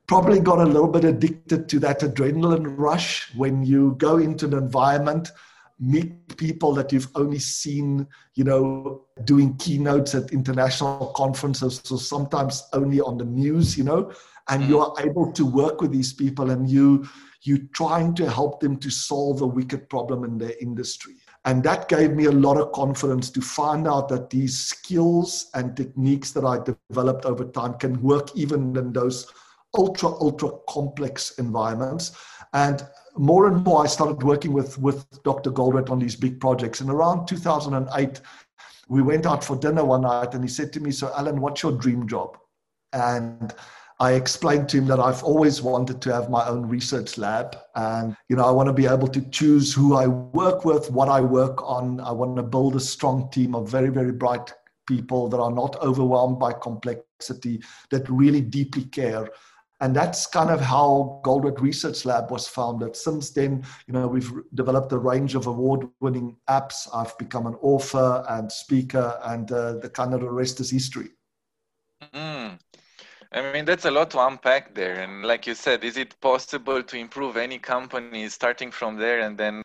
probably 0.07 0.39
got 0.39 0.59
a 0.59 0.65
little 0.65 0.87
bit 0.87 1.05
addicted 1.05 1.69
to 1.69 1.79
that 1.79 2.01
adrenaline 2.01 2.77
rush 2.77 3.33
when 3.35 3.63
you 3.63 3.95
go 3.97 4.17
into 4.17 4.45
an 4.45 4.53
environment 4.53 5.29
meet 5.79 6.37
people 6.37 6.73
that 6.73 6.91
you've 6.91 7.09
only 7.15 7.39
seen 7.39 8.07
you 8.35 8.43
know 8.43 9.01
doing 9.25 9.55
keynotes 9.57 10.15
at 10.15 10.31
international 10.31 11.07
conferences 11.15 11.81
or 11.91 11.97
sometimes 11.97 12.67
only 12.73 13.01
on 13.01 13.17
the 13.17 13.25
news 13.25 13.77
you 13.77 13.83
know 13.83 14.11
and 14.49 14.63
mm. 14.63 14.69
you're 14.69 14.93
able 14.99 15.31
to 15.31 15.45
work 15.45 15.81
with 15.81 15.91
these 15.91 16.13
people 16.13 16.51
and 16.51 16.69
you 16.69 17.07
you 17.41 17.67
trying 17.73 18.13
to 18.13 18.29
help 18.29 18.59
them 18.61 18.77
to 18.77 18.89
solve 18.89 19.41
a 19.41 19.47
wicked 19.47 19.89
problem 19.89 20.23
in 20.23 20.37
their 20.37 20.53
industry 20.61 21.15
and 21.45 21.63
that 21.63 21.89
gave 21.89 22.11
me 22.13 22.25
a 22.25 22.31
lot 22.31 22.55
of 22.55 22.71
confidence 22.71 23.29
to 23.29 23.41
find 23.41 23.87
out 23.87 24.07
that 24.07 24.29
these 24.29 24.57
skills 24.57 25.49
and 25.55 25.75
techniques 25.75 26.31
that 26.31 26.45
i 26.45 26.57
developed 26.89 27.25
over 27.25 27.45
time 27.45 27.73
can 27.73 27.99
work 28.01 28.29
even 28.35 28.75
in 28.77 28.93
those 28.93 29.27
ultra, 29.75 30.09
ultra 30.09 30.51
complex 30.67 31.37
environments. 31.37 32.11
And 32.53 32.83
more 33.15 33.47
and 33.47 33.63
more, 33.63 33.83
I 33.83 33.87
started 33.87 34.23
working 34.23 34.53
with, 34.53 34.77
with 34.77 35.05
Dr. 35.23 35.51
Goldratt 35.51 35.89
on 35.89 35.99
these 35.99 36.15
big 36.15 36.39
projects. 36.39 36.81
And 36.81 36.89
around 36.89 37.27
2008, 37.27 38.21
we 38.87 39.01
went 39.01 39.25
out 39.25 39.43
for 39.43 39.55
dinner 39.55 39.83
one 39.83 40.01
night 40.01 40.33
and 40.33 40.43
he 40.43 40.49
said 40.49 40.73
to 40.73 40.79
me, 40.79 40.91
So, 40.91 41.11
Alan, 41.15 41.39
what's 41.41 41.63
your 41.63 41.71
dream 41.71 42.07
job? 42.07 42.37
And 42.91 43.53
I 43.99 44.13
explained 44.13 44.69
to 44.69 44.77
him 44.77 44.87
that 44.87 44.99
I've 44.99 45.23
always 45.23 45.61
wanted 45.61 46.01
to 46.01 46.13
have 46.13 46.29
my 46.29 46.45
own 46.47 46.67
research 46.67 47.17
lab. 47.17 47.57
And, 47.75 48.15
you 48.27 48.35
know, 48.35 48.45
I 48.45 48.51
want 48.51 48.67
to 48.67 48.73
be 48.73 48.85
able 48.85 49.07
to 49.07 49.21
choose 49.29 49.73
who 49.73 49.95
I 49.95 50.07
work 50.07 50.65
with, 50.65 50.91
what 50.91 51.09
I 51.09 51.21
work 51.21 51.61
on. 51.63 51.99
I 52.01 52.11
want 52.11 52.35
to 52.37 52.43
build 52.43 52.75
a 52.75 52.79
strong 52.79 53.29
team 53.31 53.55
of 53.55 53.69
very, 53.69 53.89
very 53.89 54.11
bright 54.11 54.51
people 54.87 55.29
that 55.29 55.39
are 55.39 55.51
not 55.51 55.81
overwhelmed 55.81 56.39
by 56.39 56.53
complexity, 56.53 57.61
that 57.89 58.09
really 58.09 58.41
deeply 58.41 58.83
care 58.85 59.29
and 59.83 59.93
that's 59.93 60.25
kind 60.25 60.49
of 60.49 60.61
how 60.61 61.19
Goldratt 61.25 61.59
Research 61.59 62.05
Lab 62.05 62.31
was 62.31 62.47
founded. 62.47 62.95
Since 62.95 63.31
then, 63.31 63.65
you 63.85 63.93
know, 63.93 64.07
we've 64.07 64.31
developed 64.53 64.93
a 64.93 64.97
range 64.97 65.35
of 65.35 65.45
award-winning 65.45 66.37
apps. 66.49 66.87
I've 66.93 67.17
become 67.17 67.47
an 67.47 67.55
author 67.55 68.23
and 68.29 68.49
speaker, 68.49 69.19
and 69.25 69.51
uh, 69.51 69.73
the 69.79 69.89
kind 69.89 70.13
of 70.13 70.21
the 70.21 70.31
rest 70.31 70.61
is 70.61 70.71
history. 70.71 71.09
Mm. 72.13 72.57
I 73.33 73.51
mean, 73.51 73.65
that's 73.65 73.83
a 73.83 73.91
lot 73.91 74.09
to 74.11 74.25
unpack 74.25 74.73
there. 74.73 75.01
And 75.01 75.25
like 75.25 75.45
you 75.47 75.53
said, 75.53 75.83
is 75.83 75.97
it 75.97 76.17
possible 76.21 76.81
to 76.81 76.97
improve 76.97 77.35
any 77.35 77.59
company 77.59 78.29
starting 78.29 78.71
from 78.71 78.95
there 78.95 79.19
and 79.19 79.37
then 79.37 79.63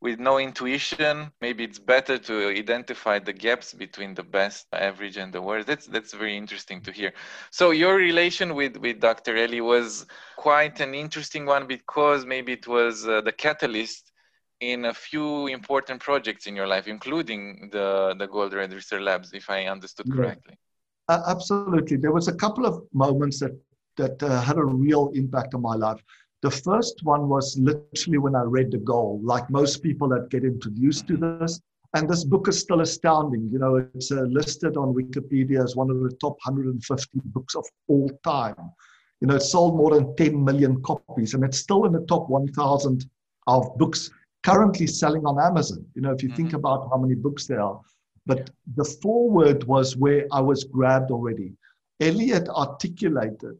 with 0.00 0.18
no 0.18 0.38
intuition, 0.38 1.32
maybe 1.40 1.64
it's 1.64 1.78
better 1.78 2.18
to 2.18 2.48
identify 2.48 3.18
the 3.18 3.32
gaps 3.32 3.72
between 3.72 4.14
the 4.14 4.22
best, 4.22 4.66
average, 4.72 5.16
and 5.16 5.32
the 5.32 5.42
worst. 5.42 5.66
That's 5.66 5.86
that's 5.86 6.14
very 6.14 6.36
interesting 6.36 6.80
to 6.82 6.92
hear. 6.92 7.12
So 7.50 7.70
your 7.70 7.96
relation 7.96 8.54
with 8.54 8.76
with 8.76 9.00
Dr. 9.00 9.36
Eli 9.36 9.60
was 9.60 10.06
quite 10.36 10.80
an 10.80 10.94
interesting 10.94 11.46
one 11.46 11.66
because 11.66 12.24
maybe 12.24 12.52
it 12.52 12.66
was 12.66 13.06
uh, 13.08 13.20
the 13.20 13.32
catalyst 13.32 14.12
in 14.60 14.86
a 14.86 14.94
few 14.94 15.46
important 15.46 16.00
projects 16.00 16.46
in 16.46 16.56
your 16.56 16.66
life, 16.66 16.86
including 16.88 17.68
the 17.72 18.14
the 18.18 18.28
Goldratt 18.28 18.72
Research 18.72 19.02
Labs, 19.02 19.32
if 19.32 19.50
I 19.50 19.66
understood 19.66 20.10
correctly. 20.12 20.54
Yeah. 20.56 21.16
Uh, 21.16 21.22
absolutely, 21.28 21.96
there 21.96 22.12
was 22.12 22.28
a 22.28 22.34
couple 22.34 22.66
of 22.66 22.82
moments 22.92 23.40
that 23.40 23.58
that 23.96 24.22
uh, 24.22 24.40
had 24.40 24.58
a 24.58 24.64
real 24.64 25.10
impact 25.14 25.54
on 25.54 25.62
my 25.62 25.74
life. 25.74 26.00
The 26.42 26.50
first 26.50 27.02
one 27.02 27.28
was 27.28 27.58
literally 27.58 28.18
when 28.18 28.36
I 28.36 28.42
read 28.42 28.70
The 28.70 28.78
Goal, 28.78 29.20
like 29.22 29.50
most 29.50 29.82
people 29.82 30.08
that 30.08 30.30
get 30.30 30.44
introduced 30.44 31.08
to 31.08 31.16
this. 31.16 31.60
And 31.94 32.08
this 32.08 32.22
book 32.22 32.48
is 32.48 32.60
still 32.60 32.82
astounding. 32.82 33.48
You 33.50 33.58
know, 33.58 33.76
it's 33.76 34.12
uh, 34.12 34.22
listed 34.22 34.76
on 34.76 34.94
Wikipedia 34.94 35.64
as 35.64 35.74
one 35.74 35.90
of 35.90 36.00
the 36.00 36.14
top 36.20 36.36
150 36.44 37.20
books 37.24 37.54
of 37.54 37.64
all 37.88 38.10
time. 38.22 38.54
You 39.20 39.26
know, 39.26 39.36
it 39.36 39.40
sold 39.40 39.76
more 39.76 39.94
than 39.94 40.14
10 40.14 40.44
million 40.44 40.80
copies, 40.82 41.34
and 41.34 41.42
it's 41.42 41.58
still 41.58 41.86
in 41.86 41.92
the 41.92 42.04
top 42.06 42.28
1,000 42.28 43.04
of 43.48 43.76
books 43.78 44.10
currently 44.44 44.86
selling 44.86 45.26
on 45.26 45.40
Amazon. 45.40 45.84
You 45.94 46.02
know, 46.02 46.12
if 46.12 46.22
you 46.22 46.28
mm-hmm. 46.28 46.36
think 46.36 46.52
about 46.52 46.88
how 46.90 46.98
many 46.98 47.14
books 47.14 47.46
there 47.46 47.60
are. 47.60 47.80
But 48.26 48.50
the 48.76 48.84
foreword 48.84 49.64
was 49.64 49.96
where 49.96 50.26
I 50.30 50.40
was 50.40 50.64
grabbed 50.64 51.10
already. 51.10 51.54
Elliot 52.00 52.48
articulated 52.50 53.58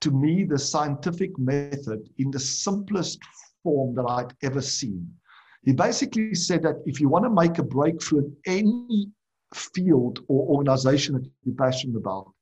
to 0.00 0.10
me 0.10 0.44
the 0.44 0.58
scientific 0.58 1.36
method 1.38 2.08
in 2.18 2.30
the 2.30 2.38
simplest 2.38 3.18
form 3.62 3.94
that 3.94 4.04
I'd 4.04 4.34
ever 4.42 4.60
seen. 4.60 5.08
He 5.64 5.72
basically 5.72 6.34
said 6.34 6.62
that 6.62 6.82
if 6.86 7.00
you 7.00 7.08
want 7.08 7.24
to 7.24 7.30
make 7.30 7.58
a 7.58 7.62
breakthrough 7.62 8.24
in 8.24 8.36
any 8.46 9.10
field 9.54 10.20
or 10.28 10.46
organization 10.56 11.14
that 11.14 11.28
you're 11.44 11.54
passionate 11.54 11.96
about, 11.96 12.32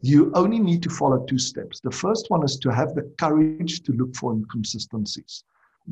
you 0.00 0.32
only 0.34 0.58
need 0.58 0.82
to 0.82 0.90
follow 0.90 1.24
two 1.24 1.38
steps. 1.38 1.80
The 1.80 1.90
first 1.90 2.26
one 2.28 2.44
is 2.44 2.56
to 2.58 2.70
have 2.70 2.94
the 2.94 3.12
courage 3.18 3.82
to 3.84 3.92
look 3.92 4.14
for 4.16 4.32
inconsistencies, 4.32 5.44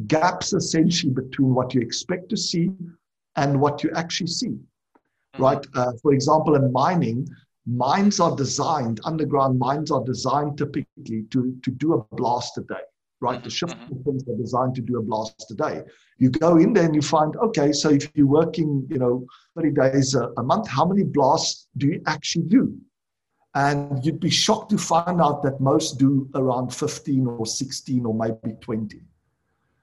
gaps 0.07 0.53
essentially 0.53 1.13
between 1.13 1.55
what 1.55 1.75
you 1.75 1.81
expect 1.81 2.29
to 2.31 2.37
see 2.37 2.71
and 3.37 3.61
what 3.61 3.85
you 3.85 3.91
actually 3.95 4.27
see. 4.29 4.49
Mm-hmm. 4.49 5.43
Right? 5.43 5.67
Uh, 5.75 5.93
for 6.03 6.13
example, 6.13 6.57
in 6.57 6.73
mining, 6.73 7.29
mines 7.71 8.19
are 8.19 8.35
designed, 8.35 9.01
underground 9.05 9.59
mines 9.59 9.91
are 9.91 10.05
designed 10.05 10.59
typically 10.59 11.23
to, 11.31 11.57
to 11.63 11.71
do 11.71 11.95
a 11.95 12.17
blast 12.17 12.59
a 12.59 12.63
day, 12.63 12.83
right? 13.21 13.43
The 13.43 13.51
shift 13.51 13.77
mm-hmm. 13.77 13.95
systems 13.95 14.29
are 14.29 14.37
designed 14.37 14.75
to 14.77 14.83
do 14.83 14.99
a 14.99 15.03
blast 15.03 15.51
a 15.51 15.55
day. 15.55 15.83
You 16.19 16.31
go 16.31 16.57
in 16.57 16.73
there 16.73 16.85
and 16.85 16.95
you 16.95 17.03
find, 17.03 17.37
okay, 17.37 17.73
so 17.73 17.91
if 17.91 18.11
you're 18.15 18.27
working, 18.27 18.87
you 18.91 18.99
know, 18.99 19.25
30 19.57 19.71
days 19.71 20.15
a, 20.15 20.31
a 20.37 20.43
month, 20.43 20.69
how 20.69 20.85
many 20.85 21.05
blasts 21.05 21.69
do 21.77 21.87
you 21.87 22.03
actually 22.07 22.47
do? 22.47 22.77
And 23.55 24.05
you'd 24.05 24.21
be 24.21 24.31
shocked 24.31 24.71
to 24.71 24.79
find 24.79 25.21
out 25.21 25.43
that 25.43 25.61
most 25.61 25.99
do 25.99 26.29
around 26.35 26.75
15 26.75 27.27
or 27.27 27.47
16 27.47 28.07
or 28.07 28.15
maybe 28.15 28.57
20. 28.61 29.01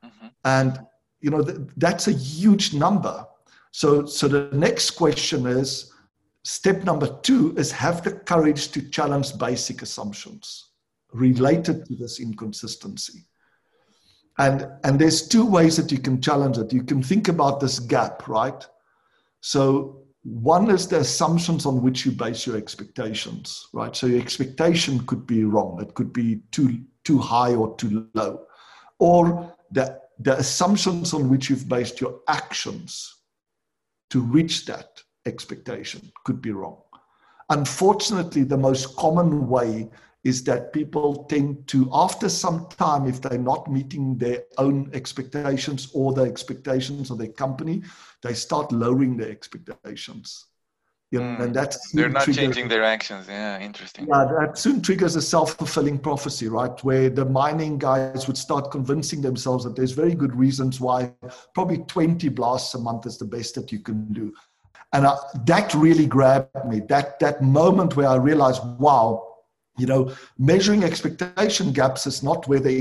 Mm-hmm. 0.03 0.27
And, 0.46 0.79
you 1.22 1.29
know, 1.29 1.44
th- 1.44 1.60
that's 1.77 2.08
a 2.08 2.13
huge 2.13 2.74
number. 2.74 3.25
So, 3.72 4.06
so 4.06 4.27
the 4.27 4.50
next 4.53 4.91
question 4.91 5.46
is, 5.46 5.94
Step 6.47 6.85
number 6.85 7.07
two 7.23 7.53
is 7.57 7.73
have 7.73 8.01
the 8.05 8.13
courage 8.13 8.69
to 8.69 8.81
challenge 8.89 9.37
basic 9.37 9.81
assumptions 9.81 10.69
related 11.11 11.85
to 11.85 11.95
this 11.97 12.21
inconsistency. 12.21 13.25
And, 14.37 14.65
and 14.85 14.97
there's 14.97 15.27
two 15.27 15.45
ways 15.45 15.75
that 15.75 15.91
you 15.91 15.99
can 15.99 16.21
challenge 16.21 16.57
it. 16.57 16.71
You 16.71 16.83
can 16.83 17.03
think 17.03 17.27
about 17.27 17.59
this 17.59 17.79
gap, 17.79 18.29
right? 18.29 18.65
So 19.41 20.03
one 20.23 20.71
is 20.71 20.87
the 20.87 20.99
assumptions 20.99 21.65
on 21.65 21.81
which 21.81 22.05
you 22.05 22.13
base 22.13 22.47
your 22.47 22.55
expectations, 22.55 23.67
right? 23.73 23.93
So 23.93 24.07
your 24.07 24.21
expectation 24.21 25.05
could 25.05 25.27
be 25.27 25.43
wrong. 25.43 25.81
It 25.81 25.95
could 25.95 26.13
be 26.13 26.43
too, 26.51 26.79
too 27.03 27.17
high 27.17 27.55
or 27.55 27.75
too 27.75 28.07
low. 28.13 28.45
Or 28.99 29.53
the, 29.71 29.99
the 30.19 30.37
assumptions 30.37 31.13
on 31.13 31.27
which 31.27 31.49
you've 31.49 31.67
based 31.67 31.99
your 31.99 32.21
actions 32.29 33.13
to 34.11 34.21
reach 34.21 34.65
that 34.67 35.03
expectation 35.27 36.12
could 36.24 36.41
be 36.41 36.51
wrong. 36.51 36.81
Unfortunately, 37.50 38.43
the 38.43 38.57
most 38.57 38.96
common 38.98 39.48
way 39.48 39.89
is 40.24 40.43
that 40.43 40.74
people 40.74 41.24
tend 41.29 41.65
to, 41.67 41.89
after 41.93 42.27
some 42.27 42.67
time, 42.69 43.07
if 43.07 43.22
they're 43.22 43.38
not 43.38 43.72
meeting 43.72 44.17
their 44.17 44.43
own 44.57 44.89
expectations 44.93 45.89
or 45.93 46.12
the 46.12 46.24
expectations 46.24 47.10
of 47.12 47.17
their 47.17 47.29
company, 47.29 47.81
they 48.22 48.34
start 48.34 48.72
lowering 48.72 49.15
their 49.15 49.29
expectations. 49.29 50.48
You 51.12 51.22
know, 51.22 51.38
mm, 51.38 51.43
and 51.43 51.55
that's 51.55 51.91
they're 51.91 52.10
not 52.10 52.24
triggers, 52.24 52.43
changing 52.43 52.67
their 52.67 52.84
actions. 52.84 53.27
Yeah, 53.29 53.62
interesting. 53.62 54.07
Yeah, 54.10 54.25
that 54.39 54.57
soon 54.57 54.81
triggers 54.81 55.15
a 55.15 55.22
self-fulfilling 55.22 56.00
prophecy, 56.00 56.50
right? 56.50 56.77
Where 56.84 57.10
the 57.10 57.24
mining 57.24 57.77
guys 57.77 58.27
would 58.27 58.38
start 58.38 58.72
convincing 58.72 59.22
themselves 59.22 59.63
that 59.63 59.77
there's 59.77 59.93
very 59.93 60.13
good 60.13 60.36
reasons 60.36 60.81
why 60.81 61.13
probably 61.53 61.77
20 61.77 62.27
blasts 62.29 62.74
a 62.74 62.79
month 62.79 63.05
is 63.05 63.17
the 63.17 63.24
best 63.24 63.55
that 63.55 63.72
you 63.72 63.79
can 63.79 64.12
do. 64.12 64.34
And 64.94 65.06
I, 65.06 65.15
that 65.46 65.74
really 65.74 66.06
grabbed 66.06 66.65
me. 66.65 66.82
That 66.88 67.20
that 67.20 67.41
moment 67.41 67.96
where 67.96 68.08
I 68.08 68.15
realized, 68.15 68.62
wow, 68.79 69.27
you 69.77 69.86
know, 69.86 70.13
measuring 70.38 70.84
expectation 70.84 71.72
gaps 71.72 72.08
is 72.08 72.24
not 72.24 72.48
where 72.48 72.60
the 72.60 72.79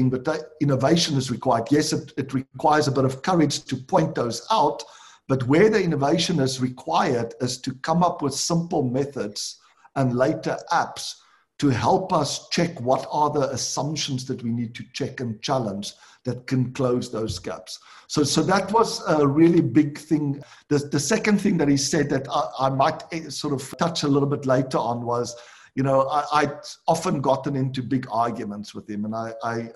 innovation 0.61 1.17
is 1.17 1.31
required. 1.31 1.69
Yes, 1.71 1.93
it, 1.93 2.13
it 2.17 2.33
requires 2.33 2.89
a 2.89 2.93
bit 2.93 3.05
of 3.05 3.23
courage 3.23 3.65
to 3.65 3.77
point 3.77 4.15
those 4.15 4.47
out, 4.51 4.83
but 5.29 5.43
where 5.45 5.69
the 5.69 5.83
innovation 5.83 6.41
is 6.41 6.61
required 6.61 7.35
is 7.41 7.59
to 7.59 7.75
come 7.75 8.03
up 8.03 8.23
with 8.23 8.35
simple 8.35 8.83
methods 8.83 9.59
and 9.97 10.17
later 10.17 10.57
apps 10.73 11.17
to 11.59 11.69
help 11.69 12.13
us 12.13 12.49
check 12.49 12.79
what 12.81 13.07
are 13.11 13.31
the 13.31 13.51
assumptions 13.51 14.27
that 14.27 14.43
we 14.43 14.51
need 14.51 14.75
to 14.75 14.85
check 14.93 15.21
and 15.21 15.41
challenge 15.41 15.95
that 16.25 16.47
can 16.47 16.73
close 16.73 17.11
those 17.11 17.39
gaps. 17.39 17.79
So, 18.09 18.23
so 18.23 18.43
that 18.43 18.71
was 18.73 19.03
a 19.09 19.27
really 19.27 19.63
big 19.63 19.97
thing. 19.97 20.43
The, 20.69 20.79
the 20.79 21.01
second 21.01 21.41
thing 21.41 21.57
that 21.57 21.69
he 21.69 21.77
said 21.77 22.11
that 22.11 22.27
I, 22.31 22.67
I 22.67 22.69
might 22.69 23.03
eh, 23.13 23.31
sort 23.31 23.55
of 23.55 23.75
touch 23.79 24.03
a 24.03 24.09
little 24.09 24.29
bit 24.29 24.45
later 24.45 24.79
on 24.79 25.07
was, 25.07 25.35
you 25.75 25.83
know, 25.83 26.03
I, 26.03 26.45
would 26.45 26.59
often 26.89 27.21
gotten 27.21 27.57
into 27.57 27.83
big 27.83 28.07
arguments 28.11 28.75
with 28.75 28.89
him, 28.89 29.05
and 29.05 29.15
I, 29.15 29.33
I, 29.43 29.71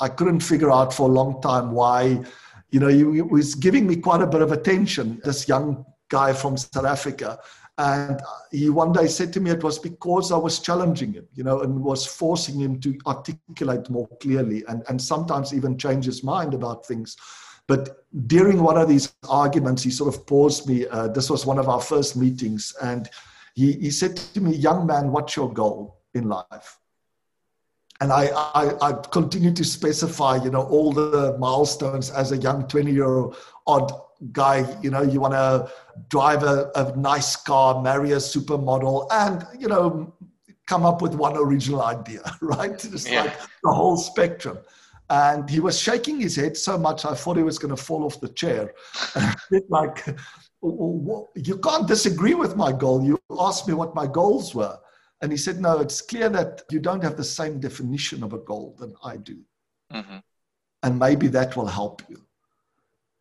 I 0.00 0.08
couldn't 0.08 0.40
figure 0.40 0.70
out 0.70 0.92
for 0.92 1.08
a 1.08 1.12
long 1.12 1.40
time 1.42 1.72
why, 1.72 2.22
you 2.70 2.80
know, 2.80 2.88
he, 2.88 2.98
he 2.98 3.22
was 3.22 3.54
giving 3.54 3.86
me 3.86 3.96
quite 3.96 4.20
a 4.20 4.26
bit 4.26 4.42
of 4.42 4.52
attention. 4.52 5.20
This 5.24 5.48
young 5.48 5.84
guy 6.08 6.32
from 6.32 6.56
South 6.56 6.84
Africa, 6.84 7.38
and 7.78 8.20
he 8.50 8.70
one 8.70 8.92
day 8.92 9.06
said 9.06 9.32
to 9.34 9.40
me 9.40 9.50
it 9.50 9.62
was 9.62 9.78
because 9.78 10.32
I 10.32 10.36
was 10.36 10.60
challenging 10.60 11.12
him, 11.12 11.26
you 11.34 11.44
know, 11.44 11.60
and 11.60 11.82
was 11.82 12.06
forcing 12.06 12.58
him 12.58 12.80
to 12.80 12.98
articulate 13.06 13.90
more 13.90 14.08
clearly 14.20 14.64
and, 14.68 14.82
and 14.88 15.00
sometimes 15.00 15.52
even 15.52 15.76
change 15.76 16.06
his 16.06 16.24
mind 16.24 16.54
about 16.54 16.86
things. 16.86 17.16
But 17.66 18.06
during 18.26 18.62
one 18.62 18.78
of 18.78 18.88
these 18.88 19.12
arguments, 19.28 19.82
he 19.82 19.90
sort 19.90 20.14
of 20.14 20.26
paused 20.26 20.68
me. 20.68 20.86
Uh, 20.86 21.08
this 21.08 21.28
was 21.28 21.44
one 21.44 21.58
of 21.58 21.68
our 21.68 21.80
first 21.80 22.16
meetings. 22.16 22.74
And 22.80 23.10
he, 23.54 23.72
he 23.72 23.90
said 23.90 24.16
to 24.16 24.40
me, 24.40 24.54
Young 24.54 24.86
man, 24.86 25.10
what's 25.10 25.36
your 25.36 25.52
goal 25.52 25.98
in 26.14 26.28
life? 26.28 26.78
And 28.00 28.12
I, 28.12 28.26
I, 28.54 28.88
I 28.88 28.92
continued 28.92 29.56
to 29.56 29.64
specify, 29.64 30.36
you 30.36 30.50
know, 30.50 30.62
all 30.62 30.92
the 30.92 31.36
milestones 31.38 32.10
as 32.10 32.30
a 32.30 32.36
young 32.36 32.68
20 32.68 32.92
year 32.92 33.06
old 33.66 33.92
guy, 34.32 34.66
you 34.82 34.90
know, 34.90 35.02
you 35.02 35.20
want 35.20 35.34
to 35.34 35.70
drive 36.08 36.42
a, 36.42 36.70
a 36.74 36.96
nice 36.96 37.36
car, 37.36 37.82
marry 37.82 38.12
a 38.12 38.16
supermodel, 38.16 39.06
and, 39.10 39.46
you 39.58 39.68
know, 39.68 40.14
come 40.66 40.84
up 40.84 41.00
with 41.00 41.14
one 41.14 41.36
original 41.36 41.82
idea, 41.82 42.22
right? 42.40 42.84
It's 42.84 43.08
yeah. 43.08 43.22
like 43.22 43.40
the 43.62 43.72
whole 43.72 43.96
spectrum. 43.96 44.58
And 45.08 45.48
he 45.48 45.60
was 45.60 45.78
shaking 45.78 46.20
his 46.20 46.34
head 46.34 46.56
so 46.56 46.76
much, 46.76 47.04
I 47.04 47.14
thought 47.14 47.36
he 47.36 47.44
was 47.44 47.58
going 47.58 47.74
to 47.74 47.80
fall 47.80 48.04
off 48.04 48.20
the 48.20 48.28
chair. 48.28 48.74
like, 49.68 50.04
you 50.62 51.58
can't 51.62 51.86
disagree 51.86 52.34
with 52.34 52.56
my 52.56 52.72
goal. 52.72 53.04
You 53.04 53.18
asked 53.38 53.68
me 53.68 53.74
what 53.74 53.94
my 53.94 54.06
goals 54.06 54.54
were. 54.54 54.76
And 55.22 55.30
he 55.30 55.38
said, 55.38 55.60
No, 55.60 55.78
it's 55.78 56.00
clear 56.00 56.28
that 56.30 56.62
you 56.70 56.80
don't 56.80 57.02
have 57.02 57.16
the 57.16 57.24
same 57.24 57.60
definition 57.60 58.22
of 58.22 58.32
a 58.32 58.38
goal 58.38 58.76
than 58.78 58.94
I 59.02 59.16
do. 59.16 59.38
Mm-hmm. 59.92 60.18
And 60.82 60.98
maybe 60.98 61.28
that 61.28 61.56
will 61.56 61.66
help 61.66 62.02
you. 62.08 62.25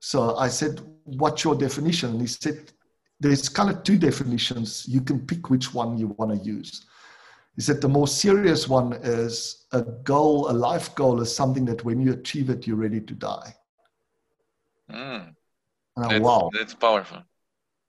So 0.05 0.35
I 0.35 0.49
said, 0.49 0.81
What's 1.05 1.43
your 1.43 1.55
definition? 1.55 2.11
And 2.11 2.21
he 2.21 2.27
said, 2.27 2.71
There's 3.19 3.49
kind 3.49 3.71
of 3.71 3.81
two 3.81 3.97
definitions. 3.97 4.85
You 4.87 5.01
can 5.01 5.25
pick 5.25 5.49
which 5.49 5.73
one 5.73 5.97
you 5.97 6.09
want 6.19 6.29
to 6.31 6.37
use. 6.45 6.85
He 7.55 7.63
said, 7.63 7.81
The 7.81 7.89
more 7.89 8.07
serious 8.07 8.67
one 8.69 8.93
is 9.01 9.65
a 9.71 9.81
goal, 9.81 10.51
a 10.51 10.53
life 10.53 10.93
goal 10.93 11.21
is 11.21 11.35
something 11.35 11.65
that 11.65 11.83
when 11.83 11.99
you 11.99 12.13
achieve 12.13 12.51
it, 12.51 12.67
you're 12.67 12.75
ready 12.75 13.01
to 13.01 13.13
die. 13.15 13.55
Mm. 14.91 15.33
That's, 15.97 16.19
wow. 16.19 16.51
That's 16.53 16.75
powerful. 16.75 17.23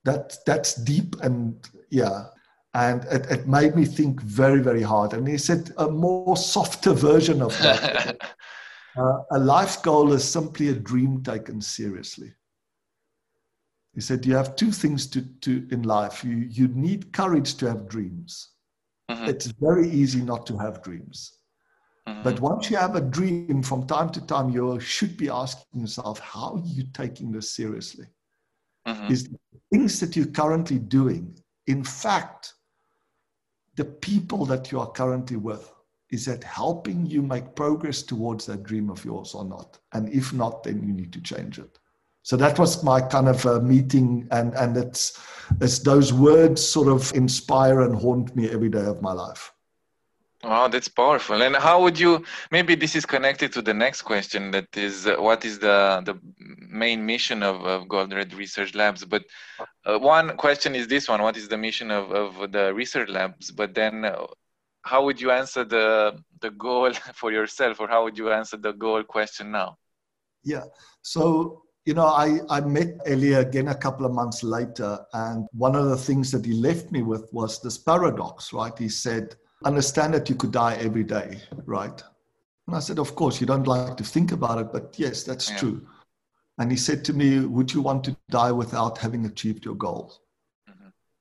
That, 0.04 0.38
that's 0.46 0.73
deep 0.73 1.16
and 1.20 1.68
yeah. 1.90 2.28
And 2.73 3.04
it, 3.04 3.26
it 3.30 3.46
made 3.46 3.76
me 3.76 3.85
think 3.85 4.23
very, 4.23 4.61
very 4.62 4.82
hard. 4.82 5.12
And 5.12 5.28
he 5.28 5.37
said, 5.37 5.70
A 5.76 5.88
more 5.88 6.38
softer 6.38 6.94
version 6.94 7.42
of 7.42 7.52
that. 7.58 8.23
Uh, 8.96 9.22
a 9.32 9.38
life 9.38 9.82
goal 9.82 10.12
is 10.12 10.24
simply 10.24 10.68
a 10.68 10.74
dream 10.74 11.22
taken 11.22 11.60
seriously. 11.60 12.32
He 13.94 14.00
said, 14.00 14.26
You 14.26 14.36
have 14.36 14.56
two 14.56 14.70
things 14.70 15.06
to, 15.08 15.22
to 15.40 15.66
in 15.70 15.82
life. 15.82 16.22
You, 16.24 16.36
you 16.36 16.68
need 16.68 17.12
courage 17.12 17.56
to 17.56 17.66
have 17.66 17.88
dreams. 17.88 18.50
Mm-hmm. 19.10 19.24
It's 19.24 19.46
very 19.46 19.88
easy 19.88 20.20
not 20.20 20.46
to 20.46 20.58
have 20.58 20.82
dreams. 20.82 21.38
Mm-hmm. 22.06 22.22
But 22.22 22.40
once 22.40 22.70
you 22.70 22.76
have 22.76 22.94
a 22.94 23.00
dream, 23.00 23.62
from 23.62 23.86
time 23.86 24.10
to 24.10 24.24
time, 24.26 24.50
you 24.50 24.78
should 24.80 25.16
be 25.16 25.28
asking 25.28 25.80
yourself, 25.80 26.18
How 26.20 26.54
are 26.56 26.62
you 26.64 26.84
taking 26.92 27.32
this 27.32 27.50
seriously? 27.50 28.06
Mm-hmm. 28.86 29.12
Is 29.12 29.28
things 29.72 29.98
that 30.00 30.14
you're 30.14 30.26
currently 30.26 30.78
doing, 30.78 31.36
in 31.66 31.82
fact, 31.82 32.52
the 33.76 33.84
people 33.84 34.46
that 34.46 34.70
you 34.70 34.80
are 34.80 34.90
currently 34.90 35.36
with, 35.36 35.70
is 36.10 36.25
that 36.26 36.44
helping 36.44 37.06
you 37.06 37.22
make 37.22 37.54
progress 37.54 38.02
towards 38.02 38.46
that 38.46 38.62
dream 38.62 38.90
of 38.90 39.04
yours 39.04 39.34
or 39.34 39.44
not? 39.44 39.78
And 39.92 40.08
if 40.08 40.32
not, 40.32 40.62
then 40.62 40.82
you 40.82 40.92
need 40.92 41.12
to 41.14 41.20
change 41.20 41.58
it. 41.58 41.78
So 42.22 42.36
that 42.36 42.58
was 42.58 42.82
my 42.82 43.00
kind 43.00 43.28
of 43.28 43.46
uh, 43.46 43.60
meeting, 43.60 44.26
and 44.32 44.52
and 44.54 44.76
it's 44.76 45.20
it's 45.60 45.78
those 45.78 46.12
words 46.12 46.60
sort 46.60 46.88
of 46.88 47.14
inspire 47.14 47.82
and 47.82 47.94
haunt 47.94 48.34
me 48.34 48.50
every 48.50 48.68
day 48.68 48.84
of 48.84 49.00
my 49.00 49.12
life. 49.12 49.52
Wow, 50.42 50.68
that's 50.68 50.88
powerful. 50.88 51.42
And 51.42 51.56
how 51.56 51.82
would 51.82 51.98
you? 51.98 52.25
Maybe 52.50 52.75
this 52.75 52.94
is 52.94 53.06
connected 53.06 53.52
to 53.52 53.62
the 53.62 53.75
next 53.75 54.02
question. 54.02 54.50
That 54.50 54.76
is, 54.76 55.06
uh, 55.06 55.16
what 55.18 55.44
is 55.44 55.58
the 55.58 56.02
the 56.04 56.18
main 56.68 57.06
mission 57.06 57.42
of, 57.42 57.64
of 57.64 57.88
Goldratt 57.88 58.36
Research 58.36 58.75
Labs? 58.75 59.04
But 59.04 59.25
uh, 59.84 59.98
one 59.98 60.36
question 60.36 60.75
is 60.75 60.86
this 60.88 61.08
one: 61.08 61.22
What 61.22 61.36
is 61.36 61.48
the 61.48 61.56
mission 61.56 61.90
of, 61.90 62.12
of 62.12 62.52
the 62.52 62.75
research 62.75 63.08
labs? 63.08 63.50
But 63.50 63.75
then, 63.75 64.04
uh, 64.04 64.26
how 64.86 65.04
would 65.04 65.20
you 65.20 65.30
answer 65.30 65.64
the 65.64 66.22
the 66.40 66.50
goal 66.50 66.92
for 67.14 67.32
yourself, 67.32 67.80
or 67.80 67.88
how 67.88 68.04
would 68.04 68.16
you 68.16 68.30
answer 68.32 68.56
the 68.56 68.72
goal 68.72 69.02
question 69.02 69.50
now? 69.50 69.76
Yeah. 70.44 70.64
So 71.02 71.62
you 71.86 71.94
know, 71.94 72.06
I, 72.06 72.40
I 72.50 72.60
met 72.60 72.98
Elia 73.06 73.40
again 73.40 73.68
a 73.68 73.74
couple 73.74 74.04
of 74.04 74.12
months 74.12 74.42
later, 74.42 74.98
and 75.12 75.46
one 75.52 75.76
of 75.76 75.86
the 75.86 75.96
things 75.96 76.32
that 76.32 76.44
he 76.44 76.52
left 76.52 76.90
me 76.90 77.02
with 77.02 77.32
was 77.32 77.62
this 77.62 77.78
paradox, 77.78 78.52
right? 78.52 78.76
He 78.76 78.88
said, 78.88 79.36
Understand 79.64 80.12
that 80.14 80.28
you 80.28 80.34
could 80.34 80.50
die 80.50 80.76
every 80.80 81.04
day, 81.04 81.40
right? 81.64 82.02
And 82.66 82.74
I 82.74 82.80
said, 82.80 82.98
Of 82.98 83.14
course, 83.14 83.40
you 83.40 83.46
don't 83.46 83.68
like 83.68 83.96
to 83.98 84.04
think 84.04 84.32
about 84.32 84.58
it, 84.58 84.72
but 84.72 84.96
yes, 84.98 85.22
that's 85.22 85.48
yeah. 85.48 85.58
true. 85.58 85.86
And 86.58 86.72
he 86.72 86.76
said 86.76 87.04
to 87.04 87.12
me, 87.12 87.40
Would 87.40 87.72
you 87.72 87.82
want 87.82 88.02
to 88.04 88.16
die 88.30 88.52
without 88.52 88.98
having 88.98 89.24
achieved 89.24 89.64
your 89.64 89.76
goals? 89.76 90.20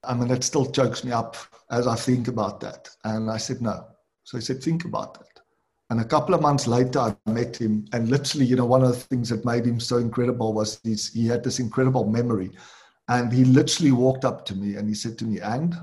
I 0.08 0.14
mean, 0.14 0.32
it 0.32 0.44
still 0.44 0.66
chokes 0.66 1.04
me 1.04 1.12
up 1.12 1.36
as 1.72 1.88
I 1.88 1.96
think 1.96 2.28
about 2.28 2.60
that. 2.62 2.90
And 3.04 3.30
I 3.30 3.38
said, 3.38 3.62
No. 3.62 3.86
So 4.24 4.38
he 4.38 4.44
said, 4.44 4.62
Think 4.62 4.86
about 4.86 5.14
that. 5.16 5.42
And 5.90 6.02
a 6.02 6.06
couple 6.06 6.34
of 6.34 6.42
months 6.42 6.66
later, 6.66 7.00
I 7.00 7.16
met 7.28 7.58
him. 7.58 7.86
And 7.94 8.10
literally, 8.10 8.46
you 8.46 8.56
know, 8.56 8.66
one 8.66 8.82
of 8.84 8.90
the 8.90 8.96
things 8.96 9.30
that 9.30 9.46
made 9.46 9.66
him 9.66 9.80
so 9.80 9.98
incredible 9.98 10.54
was 10.54 10.80
he's, 10.84 11.14
he 11.14 11.28
had 11.28 11.44
this 11.44 11.60
incredible 11.60 12.10
memory. 12.10 12.52
And 13.08 13.32
he 13.32 13.46
literally 13.46 13.92
walked 13.92 14.26
up 14.26 14.46
to 14.48 14.56
me 14.56 14.76
and 14.76 14.90
he 14.90 14.96
said 14.96 15.18
to 15.20 15.26
me, 15.26 15.40
And? 15.42 15.76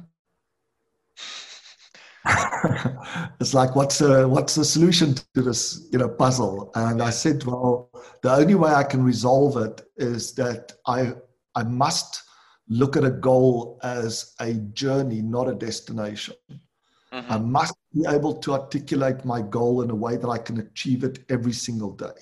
it's 3.41 3.55
like, 3.55 3.75
what's 3.75 3.99
the, 3.99 4.29
what's 4.29 4.55
the 4.55 4.65
solution 4.65 5.15
to 5.35 5.43
this, 5.43 5.89
you 5.93 5.99
know, 5.99 6.09
puzzle? 6.09 6.71
And 6.75 7.03
I 7.03 7.11
said, 7.11 7.45
well, 7.45 7.91
the 8.23 8.33
only 8.33 8.55
way 8.55 8.71
I 8.71 8.85
can 8.85 9.03
resolve 9.03 9.57
it 9.57 9.83
is 9.97 10.33
that 10.35 10.73
I, 10.87 11.15
I 11.55 11.65
must 11.65 12.23
look 12.69 12.97
at 12.97 13.05
a 13.05 13.11
goal 13.11 13.79
as 13.83 14.35
a 14.41 14.55
journey, 14.55 15.23
not 15.23 15.49
a 15.49 15.55
destination. 15.55 16.35
Mm-hmm. 17.13 17.33
I 17.33 17.39
must 17.39 17.75
be 17.95 18.05
able 18.09 18.35
to 18.35 18.53
articulate 18.53 19.25
my 19.25 19.43
goal 19.43 19.83
in 19.83 19.91
a 19.91 19.95
way 19.95 20.17
that 20.17 20.29
I 20.29 20.39
can 20.39 20.61
achieve 20.61 21.05
it 21.05 21.25
every 21.29 21.53
single 21.53 21.91
day. 21.91 22.21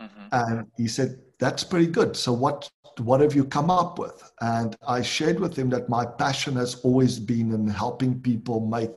Mm-hmm. 0.00 0.26
And 0.32 0.66
he 0.76 0.88
said, 0.88 1.20
That's 1.38 1.62
pretty 1.62 1.88
good. 1.88 2.16
So, 2.16 2.32
what, 2.32 2.70
what 2.98 3.20
have 3.20 3.34
you 3.34 3.44
come 3.44 3.70
up 3.70 3.98
with? 3.98 4.32
And 4.40 4.74
I 4.86 5.02
shared 5.02 5.38
with 5.38 5.56
him 5.56 5.68
that 5.70 5.88
my 5.88 6.06
passion 6.06 6.56
has 6.56 6.76
always 6.76 7.18
been 7.18 7.52
in 7.52 7.68
helping 7.68 8.20
people 8.20 8.66
make 8.66 8.90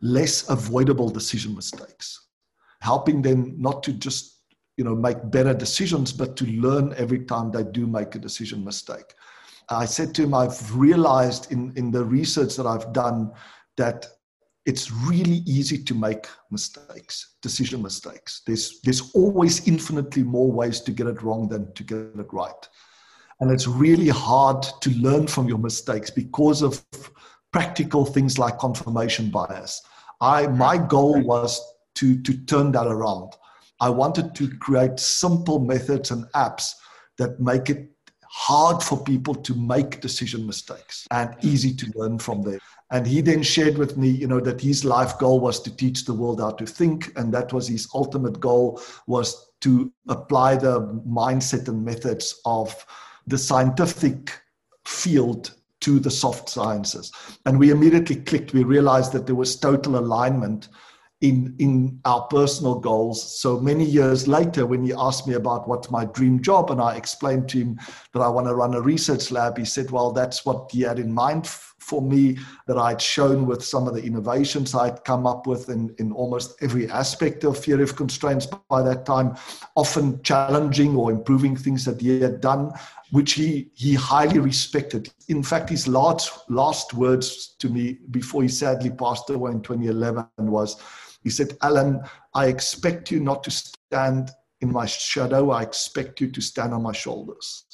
less 0.00 0.48
avoidable 0.48 1.08
decision 1.08 1.54
mistakes, 1.54 2.28
helping 2.80 3.20
them 3.22 3.54
not 3.58 3.82
to 3.84 3.92
just 3.92 4.35
you 4.76 4.84
know 4.84 4.94
make 4.94 5.30
better 5.30 5.54
decisions 5.54 6.12
but 6.12 6.36
to 6.36 6.46
learn 6.46 6.94
every 6.96 7.24
time 7.24 7.50
they 7.50 7.64
do 7.64 7.86
make 7.86 8.14
a 8.14 8.18
decision 8.18 8.64
mistake 8.64 9.14
i 9.70 9.84
said 9.84 10.14
to 10.14 10.22
him 10.22 10.34
i've 10.34 10.76
realized 10.76 11.50
in 11.52 11.72
in 11.76 11.90
the 11.90 12.04
research 12.04 12.56
that 12.56 12.66
i've 12.66 12.92
done 12.92 13.30
that 13.76 14.06
it's 14.66 14.90
really 14.90 15.42
easy 15.46 15.78
to 15.78 15.94
make 15.94 16.26
mistakes, 16.50 17.36
decision 17.40 17.80
mistakes. 17.80 18.42
There's, 18.46 18.80
there's 18.80 19.12
always 19.12 19.66
infinitely 19.68 20.24
more 20.24 20.50
ways 20.50 20.80
to 20.82 20.90
get 20.90 21.06
it 21.06 21.22
wrong 21.22 21.48
than 21.48 21.72
to 21.74 21.84
get 21.84 21.98
it 21.98 22.32
right. 22.32 22.68
And 23.40 23.50
it's 23.50 23.68
really 23.68 24.08
hard 24.08 24.62
to 24.80 24.90
learn 24.90 25.28
from 25.28 25.48
your 25.48 25.58
mistakes 25.58 26.10
because 26.10 26.62
of 26.62 26.84
practical 27.52 28.04
things 28.04 28.38
like 28.38 28.58
confirmation 28.58 29.30
bias. 29.30 29.82
I, 30.20 30.48
my 30.48 30.78
goal 30.78 31.22
was 31.22 31.60
to, 31.94 32.20
to 32.22 32.36
turn 32.46 32.72
that 32.72 32.88
around. 32.88 33.34
I 33.80 33.90
wanted 33.90 34.34
to 34.36 34.48
create 34.58 34.98
simple 34.98 35.58
methods 35.58 36.10
and 36.10 36.24
apps 36.32 36.72
that 37.18 37.40
make 37.40 37.70
it 37.70 37.90
hard 38.28 38.82
for 38.82 39.02
people 39.02 39.34
to 39.34 39.54
make 39.54 40.00
decision 40.00 40.46
mistakes 40.46 41.06
and 41.10 41.34
easy 41.42 41.74
to 41.74 41.92
learn 41.94 42.18
from 42.18 42.42
them. 42.42 42.58
And 42.90 43.06
he 43.06 43.20
then 43.20 43.42
shared 43.42 43.78
with 43.78 43.96
me, 43.96 44.08
you 44.08 44.26
know, 44.26 44.40
that 44.40 44.60
his 44.60 44.84
life 44.84 45.18
goal 45.18 45.40
was 45.40 45.60
to 45.62 45.74
teach 45.74 46.04
the 46.04 46.14
world 46.14 46.40
how 46.40 46.50
to 46.52 46.66
think, 46.66 47.12
and 47.16 47.32
that 47.34 47.52
was 47.52 47.66
his 47.66 47.88
ultimate 47.94 48.38
goal 48.38 48.80
was 49.06 49.50
to 49.62 49.92
apply 50.08 50.56
the 50.56 50.80
mindset 51.08 51.68
and 51.68 51.84
methods 51.84 52.40
of 52.44 52.86
the 53.26 53.38
scientific 53.38 54.38
field 54.84 55.52
to 55.80 55.98
the 55.98 56.10
soft 56.10 56.48
sciences. 56.48 57.12
And 57.44 57.58
we 57.58 57.70
immediately 57.70 58.16
clicked. 58.16 58.52
We 58.52 58.64
realized 58.64 59.12
that 59.12 59.26
there 59.26 59.34
was 59.34 59.58
total 59.58 59.98
alignment 59.98 60.68
in 61.22 61.54
in 61.58 61.98
our 62.04 62.22
personal 62.28 62.78
goals. 62.78 63.40
So 63.40 63.58
many 63.58 63.84
years 63.84 64.28
later, 64.28 64.66
when 64.66 64.84
he 64.84 64.92
asked 64.92 65.26
me 65.26 65.34
about 65.34 65.66
what's 65.66 65.90
my 65.90 66.04
dream 66.04 66.42
job, 66.42 66.70
and 66.70 66.80
I 66.80 66.96
explained 66.96 67.48
to 67.50 67.58
him 67.58 67.78
that 68.12 68.20
I 68.20 68.28
want 68.28 68.46
to 68.48 68.54
run 68.54 68.74
a 68.74 68.80
research 68.82 69.30
lab, 69.30 69.56
he 69.56 69.64
said, 69.64 69.90
"Well, 69.90 70.12
that's 70.12 70.44
what 70.44 70.70
he 70.70 70.82
had 70.82 70.98
in 70.98 71.12
mind 71.12 71.46
f- 71.46 71.74
for 71.78 72.02
me. 72.02 72.38
That 72.66 72.76
I'd 72.76 73.00
shown 73.00 73.46
with 73.46 73.64
some 73.64 73.88
of 73.88 73.94
the 73.94 74.02
innovations 74.02 74.74
I'd 74.74 75.04
come 75.04 75.26
up 75.26 75.46
with 75.46 75.70
in 75.70 75.94
in 75.98 76.12
almost 76.12 76.56
every 76.60 76.90
aspect 76.90 77.44
of 77.44 77.56
theory 77.56 77.82
of 77.82 77.96
constraints 77.96 78.46
by 78.68 78.82
that 78.82 79.06
time, 79.06 79.36
often 79.74 80.22
challenging 80.22 80.96
or 80.96 81.10
improving 81.10 81.56
things 81.56 81.84
that 81.86 82.00
he 82.00 82.20
had 82.20 82.40
done." 82.42 82.72
Which 83.12 83.34
he, 83.34 83.70
he 83.74 83.94
highly 83.94 84.40
respected. 84.40 85.12
In 85.28 85.40
fact, 85.40 85.70
his 85.70 85.86
last, 85.86 86.50
last 86.50 86.92
words 86.92 87.54
to 87.60 87.68
me 87.68 87.98
before 88.10 88.42
he 88.42 88.48
sadly 88.48 88.90
passed 88.90 89.30
away 89.30 89.52
in 89.52 89.62
2011 89.62 90.26
was, 90.38 90.76
he 91.26 91.30
said, 91.30 91.56
Alan, 91.60 92.02
I 92.34 92.46
expect 92.46 93.10
you 93.10 93.18
not 93.18 93.42
to 93.42 93.50
stand 93.50 94.30
in 94.60 94.70
my 94.70 94.86
shadow. 94.86 95.50
I 95.50 95.62
expect 95.62 96.20
you 96.20 96.30
to 96.30 96.40
stand 96.40 96.72
on 96.72 96.84
my 96.84 96.92
shoulders. 96.92 97.64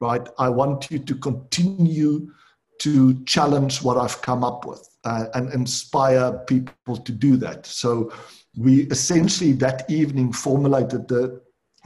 Right? 0.00 0.26
I 0.40 0.48
want 0.48 0.90
you 0.90 0.98
to 0.98 1.14
continue 1.14 2.32
to 2.80 3.24
challenge 3.26 3.80
what 3.80 3.96
I've 3.96 4.20
come 4.22 4.42
up 4.42 4.66
with 4.66 4.84
uh, 5.04 5.26
and 5.34 5.52
inspire 5.52 6.32
people 6.48 6.96
to 6.96 7.12
do 7.12 7.36
that. 7.36 7.64
So 7.64 8.12
we 8.56 8.88
essentially 8.96 9.52
that 9.52 9.88
evening 9.88 10.32
formulated 10.32 11.06
the 11.06 11.40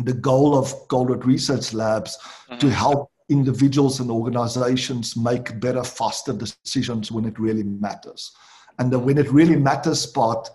the 0.05 0.15
goal 0.15 0.57
of 0.57 0.73
Goldratt 0.89 1.27
Research 1.27 1.75
Labs 1.75 2.17
mm-hmm. 2.17 2.59
to 2.61 2.71
help 2.71 3.11
individuals 3.29 4.01
and 4.01 4.11
organizations 4.11 5.19
make 5.19 5.61
better, 5.61 5.85
faster 5.85 6.33
decisions 6.33 7.13
when 7.13 7.27
it 7.27 7.39
really 7.39 7.65
matters. 7.65 8.33
And 8.79 8.91
the 8.91 8.99
when 8.99 9.19
it 9.19 9.31
really 9.31 9.57
matters 9.57 10.07
part 10.07 10.49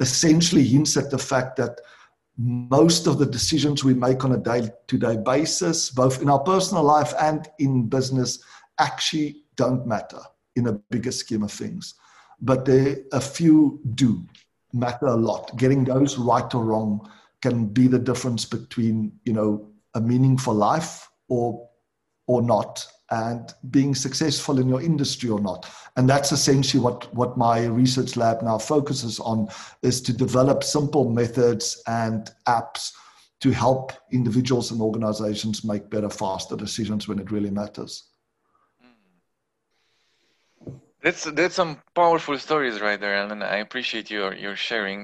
essentially 0.00 0.64
hints 0.64 0.96
at 0.96 1.10
the 1.10 1.18
fact 1.18 1.56
that 1.56 1.80
most 2.36 3.06
of 3.06 3.18
the 3.18 3.26
decisions 3.26 3.84
we 3.84 3.94
make 3.94 4.24
on 4.24 4.32
a 4.32 4.38
day 4.38 4.68
to 4.88 4.98
day 4.98 5.16
basis, 5.16 5.90
both 5.90 6.20
in 6.20 6.28
our 6.28 6.40
personal 6.40 6.82
life 6.82 7.12
and 7.20 7.48
in 7.58 7.88
business, 7.88 8.42
actually 8.78 9.42
don't 9.56 9.86
matter 9.86 10.20
in 10.56 10.66
a 10.66 10.72
bigger 10.90 11.12
scheme 11.12 11.44
of 11.44 11.52
things. 11.52 11.94
But 12.40 12.64
there, 12.64 12.96
a 13.12 13.20
few 13.20 13.80
do 13.94 14.24
matter 14.72 15.06
a 15.06 15.14
lot. 15.14 15.56
Getting 15.56 15.84
those 15.84 16.18
right 16.18 16.52
or 16.54 16.64
wrong 16.64 17.08
can 17.40 17.66
be 17.66 17.86
the 17.86 17.98
difference 17.98 18.44
between, 18.44 19.12
you 19.24 19.32
know, 19.32 19.68
a 19.94 20.00
meaningful 20.00 20.54
life 20.54 21.08
or 21.28 21.68
or 22.26 22.42
not 22.42 22.86
and 23.14 23.54
being 23.70 23.94
successful 23.94 24.58
in 24.58 24.68
your 24.68 24.82
industry 24.82 25.30
or 25.30 25.40
not 25.40 25.70
and 25.96 26.08
that's 26.08 26.32
essentially 26.32 26.82
what 26.82 27.12
what 27.14 27.36
my 27.36 27.64
research 27.66 28.16
lab 28.16 28.42
now 28.42 28.58
focuses 28.58 29.20
on 29.20 29.48
is 29.82 30.00
to 30.00 30.12
develop 30.12 30.64
simple 30.64 31.10
methods 31.10 31.82
and 31.86 32.30
apps 32.46 32.92
to 33.40 33.50
help 33.50 33.92
individuals 34.10 34.70
and 34.72 34.80
organizations 34.80 35.64
make 35.64 35.90
better 35.90 36.10
faster 36.10 36.56
decisions 36.56 37.06
when 37.08 37.18
it 37.18 37.30
really 37.30 37.50
matters 37.50 37.92
that's 41.02 41.24
that's 41.38 41.54
some 41.54 41.76
powerful 41.94 42.38
stories 42.38 42.80
right 42.80 43.00
there 43.00 43.14
Alan. 43.14 43.42
i 43.42 43.58
appreciate 43.66 44.10
your 44.10 44.34
your 44.34 44.56
sharing 44.56 45.00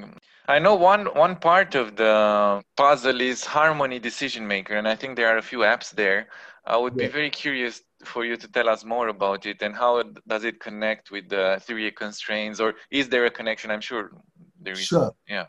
I 0.48 0.58
know 0.58 0.74
one 0.74 1.06
one 1.26 1.36
part 1.36 1.76
of 1.76 1.94
the 1.94 2.60
puzzle 2.76 3.20
is 3.20 3.44
Harmony 3.44 4.00
Decision 4.00 4.48
Maker, 4.48 4.74
and 4.74 4.88
I 4.88 4.96
think 4.96 5.14
there 5.14 5.28
are 5.32 5.38
a 5.38 5.48
few 5.50 5.60
apps 5.60 5.90
there. 5.92 6.26
I 6.64 6.76
would 6.76 6.94
yeah. 6.96 7.06
be 7.06 7.12
very 7.12 7.30
curious 7.30 7.82
for 8.04 8.24
you 8.24 8.36
to 8.36 8.48
tell 8.48 8.68
us 8.68 8.84
more 8.84 9.08
about 9.08 9.46
it 9.46 9.62
and 9.62 9.74
how 9.74 10.02
does 10.26 10.44
it 10.44 10.60
connect 10.60 11.10
with 11.10 11.28
the 11.28 11.60
three 11.66 11.90
constraints, 11.90 12.60
or 12.60 12.74
is 12.90 13.08
there 13.08 13.26
a 13.26 13.30
connection? 13.30 13.70
I'm 13.70 13.80
sure 13.80 14.12
there 14.60 14.74
is. 14.74 14.84
Sure. 14.84 15.12
Yeah. 15.28 15.46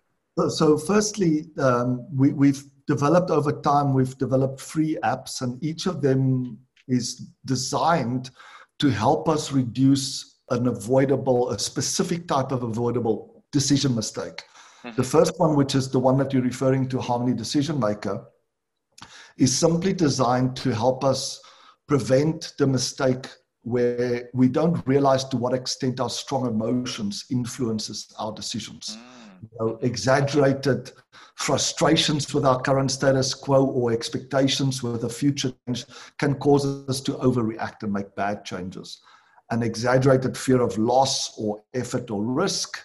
So, 0.49 0.77
firstly, 0.77 1.47
um, 1.57 2.07
we, 2.15 2.31
we've 2.31 2.63
developed 2.87 3.31
over 3.31 3.51
time. 3.61 3.93
We've 3.93 4.17
developed 4.17 4.59
free 4.59 4.97
apps, 5.03 5.41
and 5.41 5.61
each 5.63 5.85
of 5.85 6.01
them 6.01 6.57
is 6.87 7.27
designed 7.45 8.31
to 8.79 8.89
help 8.89 9.29
us 9.29 9.51
reduce 9.51 10.39
an 10.49 10.67
avoidable, 10.67 11.51
a 11.51 11.59
specific 11.59 12.27
type 12.27 12.51
of 12.51 12.63
avoidable 12.63 13.43
decision 13.51 13.93
mistake. 13.95 14.43
Mm-hmm. 14.83 14.95
The 14.95 15.03
first 15.03 15.33
one, 15.37 15.55
which 15.55 15.75
is 15.75 15.89
the 15.89 15.99
one 15.99 16.17
that 16.17 16.33
you're 16.33 16.41
referring 16.41 16.87
to, 16.89 16.99
Harmony 16.99 17.35
Decision 17.35 17.79
Maker, 17.79 18.25
is 19.37 19.55
simply 19.55 19.93
designed 19.93 20.55
to 20.57 20.73
help 20.73 21.03
us 21.03 21.39
prevent 21.91 22.53
the 22.57 22.65
mistake 22.65 23.27
where 23.63 24.29
we 24.33 24.47
don't 24.47 24.81
realize 24.87 25.25
to 25.25 25.35
what 25.35 25.53
extent 25.53 25.99
our 25.99 26.09
strong 26.09 26.47
emotions 26.47 27.25
influences 27.29 28.13
our 28.17 28.31
decisions. 28.31 28.95
Mm. 28.95 29.41
You 29.41 29.49
know, 29.59 29.79
exaggerated 29.81 30.89
frustrations 31.35 32.33
with 32.33 32.45
our 32.45 32.61
current 32.61 32.91
status 32.91 33.33
quo 33.33 33.65
or 33.65 33.91
expectations 33.91 34.81
with 34.81 35.03
a 35.03 35.09
future 35.09 35.51
change 35.67 35.83
can 36.17 36.35
cause 36.35 36.65
us 36.87 37.01
to 37.01 37.11
overreact 37.15 37.83
and 37.83 37.91
make 37.91 38.15
bad 38.15 38.45
changes. 38.45 39.01
An 39.49 39.61
exaggerated 39.61 40.37
fear 40.37 40.61
of 40.61 40.77
loss 40.77 41.37
or 41.37 41.61
effort 41.73 42.09
or 42.09 42.23
risk 42.23 42.79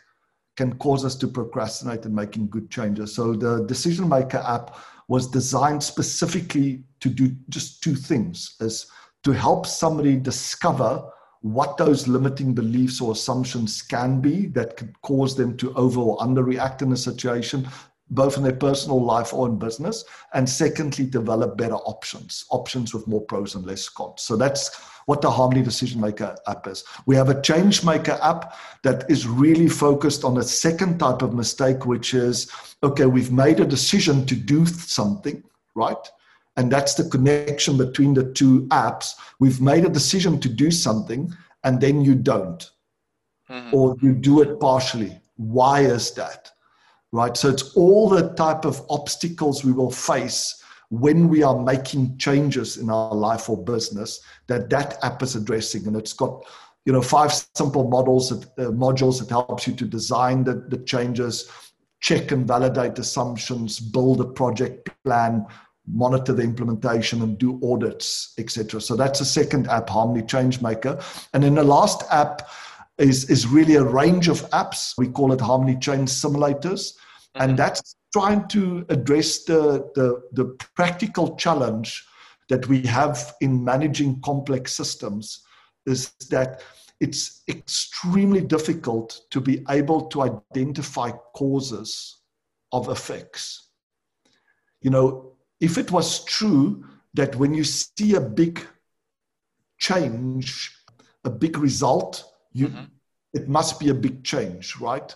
can 0.57 0.77
cause 0.79 1.05
us 1.05 1.15
to 1.15 1.29
procrastinate 1.29 2.07
in 2.07 2.13
making 2.13 2.49
good 2.49 2.71
changes. 2.71 3.15
So 3.15 3.35
the 3.35 3.65
decision 3.67 4.09
maker 4.09 4.43
app 4.45 4.77
was 5.09 5.31
designed 5.31 5.83
specifically 5.83 6.83
to 7.01 7.09
do 7.09 7.35
just 7.49 7.83
two 7.83 7.95
things 7.95 8.57
is 8.61 8.87
to 9.23 9.33
help 9.33 9.67
somebody 9.67 10.17
discover 10.17 11.03
what 11.43 11.77
those 11.77 12.09
limiting 12.09 12.55
beliefs 12.55 13.01
or 13.01 13.13
assumptions 13.13 13.83
can 13.83 14.21
be 14.21 14.47
that 14.47 14.77
could 14.77 15.01
cause 15.03 15.37
them 15.37 15.57
to 15.57 15.73
over 15.75 16.01
or 16.01 16.19
underreact 16.19 16.83
in 16.83 16.93
a 16.93 16.97
situation 16.97 17.69
both 18.11 18.37
in 18.37 18.43
their 18.43 18.53
personal 18.53 19.03
life 19.03 19.33
or 19.35 19.49
in 19.49 19.59
business 19.59 20.05
and 20.35 20.49
secondly 20.49 21.05
develop 21.05 21.57
better 21.57 21.75
options 21.75 22.45
options 22.51 22.95
with 22.95 23.07
more 23.07 23.23
pros 23.23 23.55
and 23.55 23.67
less 23.67 23.89
cons. 23.89 24.23
So 24.23 24.37
that's 24.37 24.71
what 25.07 25.23
the 25.23 25.31
harmony 25.31 25.63
decision 25.63 26.01
maker 26.01 26.37
app 26.47 26.67
is. 26.67 26.85
We 27.07 27.17
have 27.17 27.29
a 27.29 27.41
change 27.41 27.85
maker 27.85 28.19
app 28.23 28.55
that 28.83 29.09
is 29.09 29.27
really 29.27 29.69
focused 29.69 30.25
on 30.25 30.39
a 30.39 30.43
second 30.43 30.99
type 30.99 31.23
of 31.23 31.35
mistake 31.35 31.87
which 31.87 32.15
is 32.15 32.51
okay 32.83 33.07
we've 33.07 33.33
made 33.33 33.61
a 33.61 33.65
decision 33.65 34.27
to 34.27 34.35
do 34.35 34.67
something 34.67 35.43
right? 35.77 36.11
And 36.57 36.73
that's 36.73 36.95
the 36.95 37.09
connection 37.09 37.77
between 37.77 38.15
the 38.15 38.33
two 38.33 38.63
apps. 38.69 39.15
We've 39.39 39.61
made 39.61 39.85
a 39.85 39.91
decision 39.91 40.41
to 40.41 40.49
do 40.49 40.71
something 40.71 41.33
and 41.63 41.81
then 41.81 42.03
you 42.03 42.17
don't. 42.17 42.69
Mm-hmm. 43.49 43.77
or 43.77 43.95
you 44.03 44.13
do 44.13 44.43
it 44.43 44.59
partially. 44.59 45.21
Why 45.37 45.83
is 45.83 46.11
that? 46.15 46.51
Right? 47.13 47.37
So 47.37 47.49
it's 47.49 47.77
all 47.77 48.09
the 48.09 48.31
type 48.31 48.65
of 48.65 48.85
obstacles 48.91 49.65
we 49.65 49.71
will 49.71 49.93
face 49.93 50.65
when 50.91 51.29
we 51.29 51.43
are 51.43 51.61
making 51.61 52.17
changes 52.19 52.77
in 52.77 52.91
our 52.91 53.15
life 53.15 53.49
or 53.49 53.63
business 53.63 54.21
that 54.47 54.71
that 54.71 54.99
app 55.03 55.23
is 55.23 55.35
addressing, 55.35 55.87
and 55.87 55.97
it's 55.97 56.13
got 56.13 56.45
you 56.85 56.93
know 56.93 57.03
five 57.03 57.33
simple 57.55 57.89
models 57.89 58.31
that, 58.31 58.45
uh, 58.59 58.71
modules 58.71 59.19
that 59.19 59.31
helps 59.31 59.67
you 59.67 59.75
to 59.75 59.85
design 59.85 60.45
the, 60.45 60.55
the 60.69 60.79
changes 60.79 61.51
check 62.01 62.31
and 62.31 62.47
validate 62.47 62.99
assumptions 62.99 63.81
build 63.81 64.21
a 64.21 64.25
project 64.25 64.91
plan 65.05 65.45
monitor 65.89 66.33
the 66.33 66.43
implementation 66.43 67.23
and 67.23 67.39
do 67.39 67.59
audits 67.65 68.35
etc 68.39 68.81
so 68.81 68.95
that's 68.95 69.21
a 69.21 69.25
second 69.25 69.67
app 69.69 69.89
harmony 69.89 70.25
change 70.25 70.61
maker 70.61 71.01
and 71.33 71.43
then 71.43 71.55
the 71.55 71.65
last 71.65 72.05
app 72.11 72.43
is, 72.99 73.29
is 73.31 73.47
really 73.47 73.75
a 73.75 73.85
range 73.85 74.29
of 74.29 74.49
apps. 74.51 74.95
We 74.97 75.09
call 75.09 75.33
it 75.33 75.41
Harmony 75.41 75.77
Change 75.79 76.09
Simulators. 76.09 76.93
Mm-hmm. 76.93 77.43
And 77.43 77.59
that's 77.59 77.97
trying 78.17 78.49
to 78.49 78.87
address 78.89 79.45
the, 79.45 79.91
the, 79.95 80.23
the 80.33 80.47
practical 80.75 81.37
challenge 81.37 82.03
that 82.49 82.67
we 82.67 82.81
have 82.81 83.35
in 83.43 83.63
managing 83.63 84.19
complex 84.23 84.75
systems 84.75 85.45
is 85.85 86.15
that 86.31 86.63
it's 86.99 87.43
extremely 87.47 88.41
difficult 88.41 89.21
to 89.29 89.39
be 89.39 89.63
able 89.69 90.07
to 90.07 90.23
identify 90.23 91.11
causes 91.35 92.23
of 92.73 92.89
effects. 92.89 93.69
You 94.81 94.89
know, 94.89 95.33
if 95.61 95.77
it 95.77 95.93
was 95.93 96.25
true 96.25 96.87
that 97.13 97.37
when 97.37 97.53
you 97.53 97.65
see 97.65 98.15
a 98.15 98.21
big 98.21 98.67
change, 99.77 100.75
a 101.23 101.29
big 101.29 101.59
result, 101.59 102.25
you, 102.55 102.69
mm-hmm. 102.69 102.85
it 103.35 103.47
must 103.47 103.79
be 103.79 103.91
a 103.91 103.95
big 103.95 104.25
change, 104.25 104.81
right? 104.81 105.15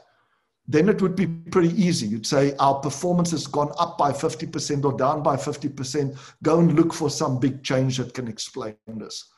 Then 0.70 0.88
it 0.88 1.02
would 1.02 1.16
be 1.16 1.26
pretty 1.26 1.70
easy. 1.70 2.06
You'd 2.06 2.24
say 2.24 2.54
our 2.61 2.76
performance 2.76 3.33
has 3.33 3.48
gone 3.48 3.72
up 3.76 3.98
by 3.98 4.12
50% 4.12 4.85
or 4.85 4.96
down 4.96 5.20
by 5.20 5.35
50%. 5.35 6.16
Go 6.44 6.61
and 6.61 6.76
look 6.76 6.94
for 6.94 7.11
some 7.11 7.40
big 7.40 7.64
change 7.64 7.96
that 7.96 8.14
can 8.14 8.28
explain 8.28 8.76
this. 8.87 9.33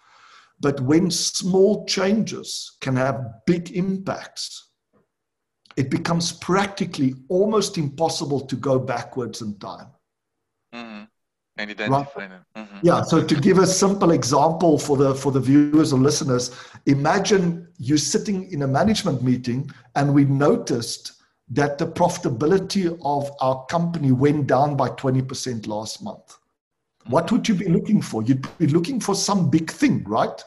But 0.60 0.78
when 0.82 1.10
small 1.10 1.86
changes 1.86 2.76
can 2.82 2.96
have 2.96 3.46
big 3.46 3.70
impacts, 3.70 4.72
it 5.78 5.90
becomes 5.90 6.32
practically 6.32 7.14
almost 7.30 7.78
impossible 7.78 8.40
to 8.40 8.54
go 8.54 8.78
backwards 8.78 9.40
in 9.40 9.58
time. 9.58 9.86
Mm-hmm 10.74 11.04
and 11.58 11.70
identify 11.70 12.20
right. 12.20 12.30
them. 12.30 12.44
Mm-hmm. 12.56 12.78
Yeah. 12.82 13.02
So 13.02 13.22
to 13.22 13.34
give 13.34 13.58
a 13.58 13.66
simple 13.66 14.12
example 14.12 14.78
for 14.78 14.96
the 14.96 15.14
for 15.14 15.32
the 15.32 15.40
viewers 15.40 15.92
or 15.92 15.98
listeners, 15.98 16.50
imagine 16.86 17.68
you 17.76 17.98
sitting 17.98 18.50
in 18.50 18.62
a 18.62 18.66
management 18.66 19.22
meeting 19.22 19.70
and 19.94 20.14
we 20.14 20.24
noticed 20.24 21.21
that 21.50 21.78
the 21.78 21.87
profitability 21.87 22.87
of 23.05 23.31
our 23.40 23.64
company 23.66 24.12
went 24.12 24.46
down 24.46 24.76
by 24.76 24.88
20% 24.88 25.66
last 25.66 26.02
month. 26.02 26.38
What 27.07 27.31
would 27.33 27.48
you 27.48 27.55
be 27.55 27.68
looking 27.68 28.00
for? 28.00 28.22
You'd 28.22 28.46
be 28.59 28.68
looking 28.68 29.00
for 29.00 29.14
some 29.14 29.50
big 29.50 29.70
thing, 29.70 30.05
right? 30.05 30.42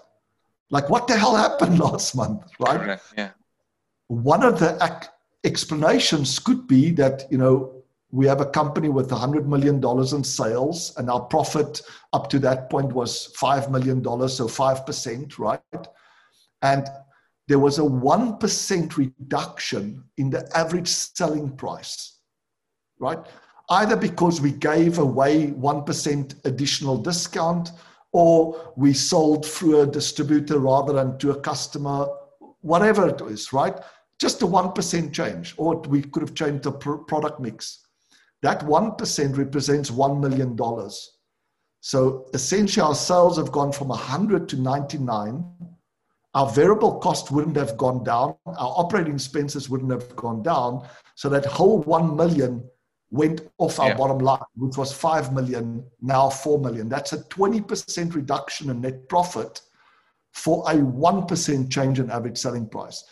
Like 0.69 0.89
what 0.89 1.08
the 1.08 1.17
hell 1.17 1.36
happened 1.36 1.79
last 1.88 2.15
month, 2.15 2.43
right? 2.60 2.99
Yeah. 3.17 3.31
One 4.08 4.43
of 4.43 4.60
the 4.60 4.77
ac- 4.81 5.10
explanations 5.43 6.39
could 6.39 6.67
be 6.67 6.91
that, 6.91 7.25
you 7.29 7.38
know, 7.38 7.84
we 8.12 8.25
have 8.27 8.39
a 8.39 8.45
company 8.45 8.88
with 8.88 9.10
$100 9.10 9.45
million 9.45 9.84
in 9.84 10.23
sales, 10.23 10.93
and 10.97 11.10
our 11.10 11.21
profit 11.21 11.81
up 12.13 12.29
to 12.29 12.39
that 12.39 12.69
point 12.69 12.93
was 12.93 13.34
$5 13.38 13.69
million, 13.69 14.01
so 14.29 14.47
5%, 14.47 15.38
right? 15.38 15.88
And 16.62 16.88
there 17.47 17.60
was 17.60 17.77
a 17.79 17.84
1% 17.84 18.97
reduction 18.97 20.03
in 20.17 20.29
the 20.29 20.58
average 20.58 20.88
selling 20.88 21.55
price, 21.55 22.19
right? 22.99 23.19
Either 23.69 23.95
because 23.95 24.41
we 24.41 24.51
gave 24.51 24.99
away 24.99 25.47
1% 25.47 26.45
additional 26.45 26.97
discount 26.97 27.71
or 28.12 28.73
we 28.75 28.93
sold 28.93 29.45
through 29.45 29.81
a 29.81 29.86
distributor 29.88 30.60
rather 30.60 30.93
than 30.93 31.17
to 31.17 31.31
a 31.31 31.39
customer, 31.39 32.08
whatever 32.62 33.10
it 33.10 33.21
is, 33.21 33.51
right? 33.51 33.77
Just 34.19 34.41
a 34.41 34.47
1% 34.47 35.13
change, 35.13 35.53
or 35.58 35.75
we 35.81 36.01
could 36.01 36.21
have 36.21 36.34
changed 36.34 36.63
the 36.63 36.71
product 36.71 37.39
mix. 37.39 37.86
That 38.41 38.62
1% 38.62 39.38
represents 39.38 39.91
$1 39.91 40.19
million. 40.21 40.58
So 41.81 42.27
essentially, 42.34 42.84
our 42.84 42.95
sales 42.95 43.38
have 43.38 43.51
gone 43.51 43.71
from 43.71 43.89
100 43.89 44.47
to 44.49 44.55
99. 44.62 45.45
Our 46.35 46.49
variable 46.51 46.99
cost 46.99 47.31
wouldn't 47.31 47.55
have 47.55 47.75
gone 47.77 48.03
down. 48.03 48.35
Our 48.45 48.73
operating 48.77 49.15
expenses 49.15 49.69
wouldn't 49.69 49.91
have 49.91 50.15
gone 50.15 50.43
down. 50.43 50.87
So 51.15 51.29
that 51.29 51.45
whole 51.45 51.81
1 51.81 52.15
million 52.15 52.63
went 53.09 53.41
off 53.57 53.79
our 53.79 53.89
yeah. 53.89 53.97
bottom 53.97 54.19
line, 54.19 54.39
which 54.55 54.77
was 54.77 54.93
5 54.93 55.33
million, 55.33 55.83
now 56.01 56.29
4 56.29 56.59
million. 56.59 56.89
That's 56.89 57.13
a 57.13 57.23
20% 57.23 58.13
reduction 58.13 58.69
in 58.69 58.81
net 58.81 59.09
profit 59.09 59.61
for 60.33 60.69
a 60.69 60.75
1% 60.75 61.71
change 61.71 61.99
in 61.99 62.11
average 62.11 62.37
selling 62.37 62.67
price 62.67 63.03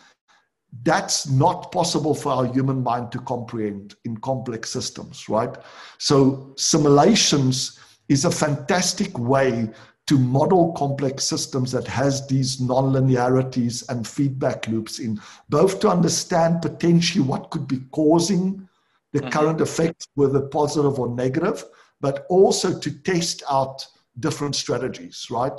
that's 0.82 1.28
not 1.28 1.70
possible 1.70 2.14
for 2.14 2.32
our 2.32 2.46
human 2.46 2.82
mind 2.82 3.12
to 3.12 3.18
comprehend 3.20 3.94
in 4.04 4.16
complex 4.18 4.70
systems, 4.70 5.28
right? 5.28 5.56
So, 5.98 6.52
simulations 6.56 7.78
is 8.08 8.24
a 8.24 8.30
fantastic 8.30 9.16
way 9.18 9.70
to 10.06 10.18
model 10.18 10.72
complex 10.72 11.24
systems 11.24 11.72
that 11.72 11.86
has 11.86 12.26
these 12.26 12.58
nonlinearities 12.58 13.88
and 13.88 14.06
feedback 14.06 14.66
loops 14.68 14.98
in 14.98 15.20
both 15.48 15.80
to 15.80 15.88
understand 15.88 16.60
potentially 16.60 17.24
what 17.24 17.50
could 17.50 17.66
be 17.66 17.80
causing 17.90 18.68
the 19.12 19.20
mm-hmm. 19.20 19.30
current 19.30 19.60
effects 19.60 20.06
whether 20.14 20.40
positive 20.40 20.98
or 20.98 21.08
negative 21.08 21.64
but 22.00 22.26
also 22.28 22.78
to 22.78 22.90
test 23.02 23.42
out 23.50 23.86
different 24.20 24.54
strategies 24.54 25.28
right 25.30 25.52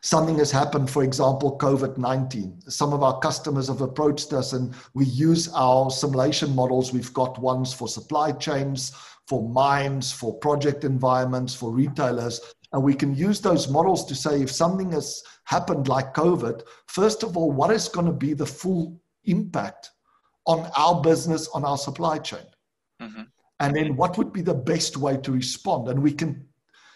something 0.00 0.38
has 0.38 0.50
happened, 0.50 0.90
for 0.90 1.02
example, 1.02 1.58
COVID 1.58 1.98
19. 1.98 2.62
Some 2.68 2.92
of 2.92 3.02
our 3.02 3.18
customers 3.20 3.68
have 3.68 3.80
approached 3.80 4.32
us 4.32 4.52
and 4.52 4.74
we 4.94 5.04
use 5.06 5.48
our 5.54 5.90
simulation 5.90 6.54
models. 6.54 6.92
We've 6.92 7.12
got 7.12 7.38
ones 7.38 7.72
for 7.72 7.88
supply 7.88 8.32
chains, 8.32 8.92
for 9.26 9.48
mines, 9.48 10.12
for 10.12 10.34
project 10.34 10.84
environments, 10.84 11.54
for 11.54 11.70
retailers 11.70 12.40
And 12.72 12.82
we 12.82 12.94
can 12.94 13.14
use 13.14 13.40
those 13.40 13.68
models 13.68 14.04
to 14.06 14.14
say 14.14 14.42
if 14.42 14.50
something 14.50 14.92
has 14.92 15.22
happened 15.44 15.88
like 15.88 16.14
COVID, 16.14 16.62
first 16.86 17.22
of 17.22 17.36
all, 17.36 17.50
what 17.50 17.70
is 17.70 17.88
going 17.88 18.06
to 18.06 18.12
be 18.12 18.34
the 18.34 18.46
full 18.46 19.00
impact 19.24 19.90
on 20.46 20.70
our 20.76 21.00
business, 21.00 21.48
on 21.48 21.64
our 21.64 21.78
supply 21.78 22.18
chain? 22.18 22.44
Mm-hmm. 23.00 23.22
And 23.60 23.74
then 23.74 23.96
what 23.96 24.18
would 24.18 24.32
be 24.32 24.42
the 24.42 24.54
best 24.54 24.96
way 24.96 25.16
to 25.16 25.32
respond? 25.32 25.88
And 25.88 26.02
we 26.02 26.12
can 26.12 26.46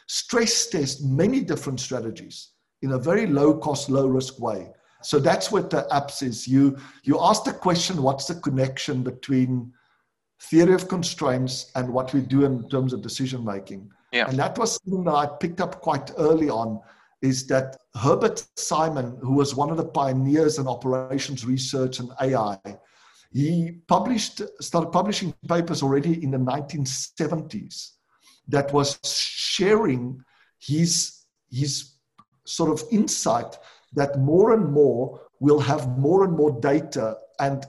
stress 0.06 0.66
test 0.66 1.02
many 1.04 1.40
different 1.40 1.80
strategies 1.80 2.50
in 2.82 2.92
a 2.92 2.98
very 2.98 3.26
low 3.26 3.56
cost, 3.56 3.88
low 3.88 4.06
risk 4.06 4.38
way. 4.38 4.68
So 5.02 5.18
that's 5.18 5.50
what 5.50 5.70
the 5.70 5.86
apps 5.90 6.22
is. 6.22 6.46
You 6.46 6.76
you 7.02 7.18
ask 7.20 7.44
the 7.44 7.52
question, 7.52 8.02
what's 8.02 8.26
the 8.26 8.36
connection 8.36 9.02
between 9.02 9.72
theory 10.40 10.74
of 10.74 10.88
constraints 10.88 11.72
and 11.74 11.92
what 11.92 12.12
we 12.12 12.20
do 12.20 12.44
in 12.44 12.68
terms 12.68 12.92
of 12.92 13.02
decision 13.02 13.44
making? 13.44 13.90
Yeah. 14.12 14.28
And 14.28 14.38
that 14.38 14.58
was 14.58 14.78
something 14.82 15.04
that 15.04 15.14
I 15.14 15.26
picked 15.26 15.60
up 15.60 15.80
quite 15.80 16.12
early 16.18 16.50
on 16.50 16.80
is 17.22 17.46
that 17.46 17.76
Herbert 17.94 18.44
Simon, 18.56 19.16
who 19.22 19.32
was 19.32 19.54
one 19.54 19.70
of 19.70 19.76
the 19.76 19.84
pioneers 19.84 20.58
in 20.58 20.66
operations 20.66 21.46
research 21.46 22.00
and 22.00 22.10
AI, 22.20 22.58
he 23.32 23.78
published, 23.88 24.42
started 24.60 24.90
publishing 24.90 25.32
papers 25.48 25.82
already 25.82 26.22
in 26.22 26.30
the 26.30 26.38
1970s 26.38 27.92
that 28.48 28.72
was 28.72 28.98
sharing 29.04 30.22
his, 30.58 31.24
his 31.50 31.94
sort 32.44 32.70
of 32.70 32.86
insight 32.90 33.56
that 33.94 34.18
more 34.18 34.52
and 34.52 34.70
more 34.70 35.20
we'll 35.40 35.60
have 35.60 35.96
more 35.98 36.24
and 36.24 36.34
more 36.36 36.60
data 36.60 37.16
and 37.40 37.66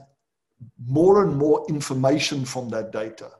more 0.86 1.24
and 1.24 1.36
more 1.36 1.64
information 1.68 2.44
from 2.44 2.68
that 2.68 2.92
data 2.92 3.30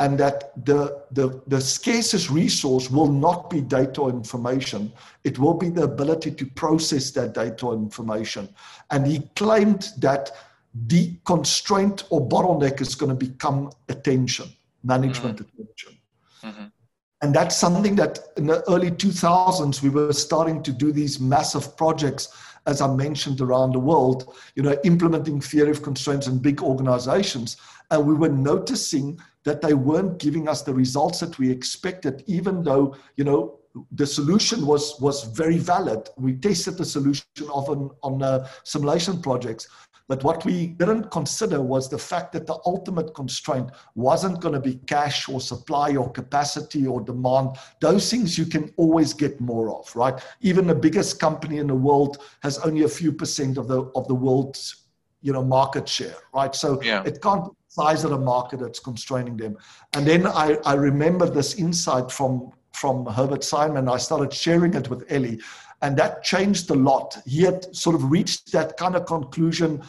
and 0.00 0.18
that 0.18 0.64
the, 0.64 1.02
the, 1.12 1.40
the 1.46 1.60
scarcest 1.60 2.28
resource 2.30 2.90
will 2.90 3.10
not 3.10 3.48
be 3.48 3.60
data 3.60 4.02
or 4.02 4.10
information. 4.10 4.92
It 5.22 5.38
will 5.38 5.54
be 5.54 5.68
the 5.68 5.84
ability 5.84 6.32
to 6.32 6.46
process 6.46 7.12
that 7.12 7.34
data 7.34 7.66
or 7.66 7.74
information. 7.74 8.48
And 8.90 9.06
he 9.06 9.20
claimed 9.36 9.90
that 9.98 10.32
the 10.86 11.16
constraint 11.24 12.04
or 12.10 12.28
bottleneck 12.28 12.80
is 12.80 12.96
going 12.96 13.16
to 13.16 13.26
become 13.26 13.70
attention, 13.88 14.48
management 14.82 15.38
mm-hmm. 15.38 15.62
attention. 15.62 15.98
Mm-hmm. 16.42 16.64
And 17.22 17.34
that's 17.34 17.56
something 17.56 17.94
that 17.96 18.18
in 18.36 18.48
the 18.48 18.68
early 18.68 18.90
2000s, 18.90 19.80
we 19.80 19.88
were 19.88 20.12
starting 20.12 20.62
to 20.64 20.72
do 20.72 20.92
these 20.92 21.20
massive 21.20 21.76
projects, 21.76 22.28
as 22.66 22.80
I 22.80 22.92
mentioned, 22.94 23.40
around 23.40 23.72
the 23.72 23.78
world, 23.78 24.34
you 24.56 24.62
know, 24.62 24.76
implementing 24.84 25.40
theory 25.40 25.70
of 25.70 25.82
constraints 25.82 26.26
in 26.26 26.38
big 26.38 26.60
organizations. 26.62 27.56
And 27.90 28.06
we 28.06 28.14
were 28.14 28.28
noticing 28.28 29.20
that 29.44 29.60
they 29.60 29.74
weren't 29.74 30.18
giving 30.18 30.48
us 30.48 30.62
the 30.62 30.74
results 30.74 31.20
that 31.20 31.38
we 31.38 31.50
expected, 31.50 32.24
even 32.26 32.62
though, 32.62 32.96
you 33.16 33.24
know, 33.24 33.58
the 33.92 34.06
solution 34.06 34.66
was 34.66 35.00
was 35.00 35.24
very 35.24 35.58
valid. 35.58 36.08
We 36.16 36.34
tested 36.34 36.78
the 36.78 36.84
solution 36.84 37.26
often 37.50 37.90
on 38.02 38.22
uh, 38.22 38.48
simulation 38.62 39.20
projects, 39.20 39.68
but 40.06 40.22
what 40.22 40.44
we 40.44 40.68
didn't 40.68 41.10
consider 41.10 41.60
was 41.62 41.88
the 41.88 41.98
fact 41.98 42.32
that 42.32 42.46
the 42.46 42.58
ultimate 42.66 43.14
constraint 43.14 43.70
wasn't 43.94 44.40
going 44.40 44.54
to 44.54 44.60
be 44.60 44.76
cash 44.86 45.28
or 45.28 45.40
supply 45.40 45.96
or 45.96 46.10
capacity 46.10 46.86
or 46.86 47.00
demand. 47.00 47.56
Those 47.80 48.10
things 48.10 48.36
you 48.36 48.46
can 48.46 48.72
always 48.76 49.14
get 49.14 49.40
more 49.40 49.74
of, 49.74 49.94
right? 49.96 50.22
Even 50.40 50.66
the 50.66 50.74
biggest 50.74 51.18
company 51.18 51.58
in 51.58 51.66
the 51.66 51.74
world 51.74 52.18
has 52.42 52.58
only 52.58 52.84
a 52.84 52.88
few 52.88 53.12
percent 53.12 53.56
of 53.56 53.66
the 53.66 53.82
of 53.96 54.06
the 54.08 54.14
world's 54.14 54.84
you 55.22 55.32
know 55.32 55.42
market 55.42 55.88
share, 55.88 56.16
right? 56.34 56.54
So 56.54 56.80
yeah. 56.82 57.02
it 57.04 57.22
can't 57.22 57.50
size 57.74 58.04
of 58.04 58.10
the 58.10 58.18
market 58.18 58.60
that's 58.60 58.78
constraining 58.78 59.36
them. 59.36 59.56
And 59.94 60.06
then 60.06 60.26
I, 60.26 60.58
I 60.64 60.74
remember 60.74 61.26
this 61.28 61.54
insight 61.54 62.10
from 62.10 62.52
from 62.72 63.06
Herbert 63.06 63.44
Simon. 63.44 63.88
I 63.88 63.98
started 63.98 64.32
sharing 64.32 64.74
it 64.74 64.90
with 64.90 65.10
Eli, 65.10 65.36
and 65.82 65.96
that 65.96 66.24
changed 66.24 66.70
a 66.70 66.74
lot. 66.74 67.16
He 67.24 67.42
had 67.42 67.74
sort 67.74 67.94
of 67.94 68.10
reached 68.10 68.50
that 68.52 68.76
kind 68.76 68.96
of 68.96 69.06
conclusion 69.06 69.80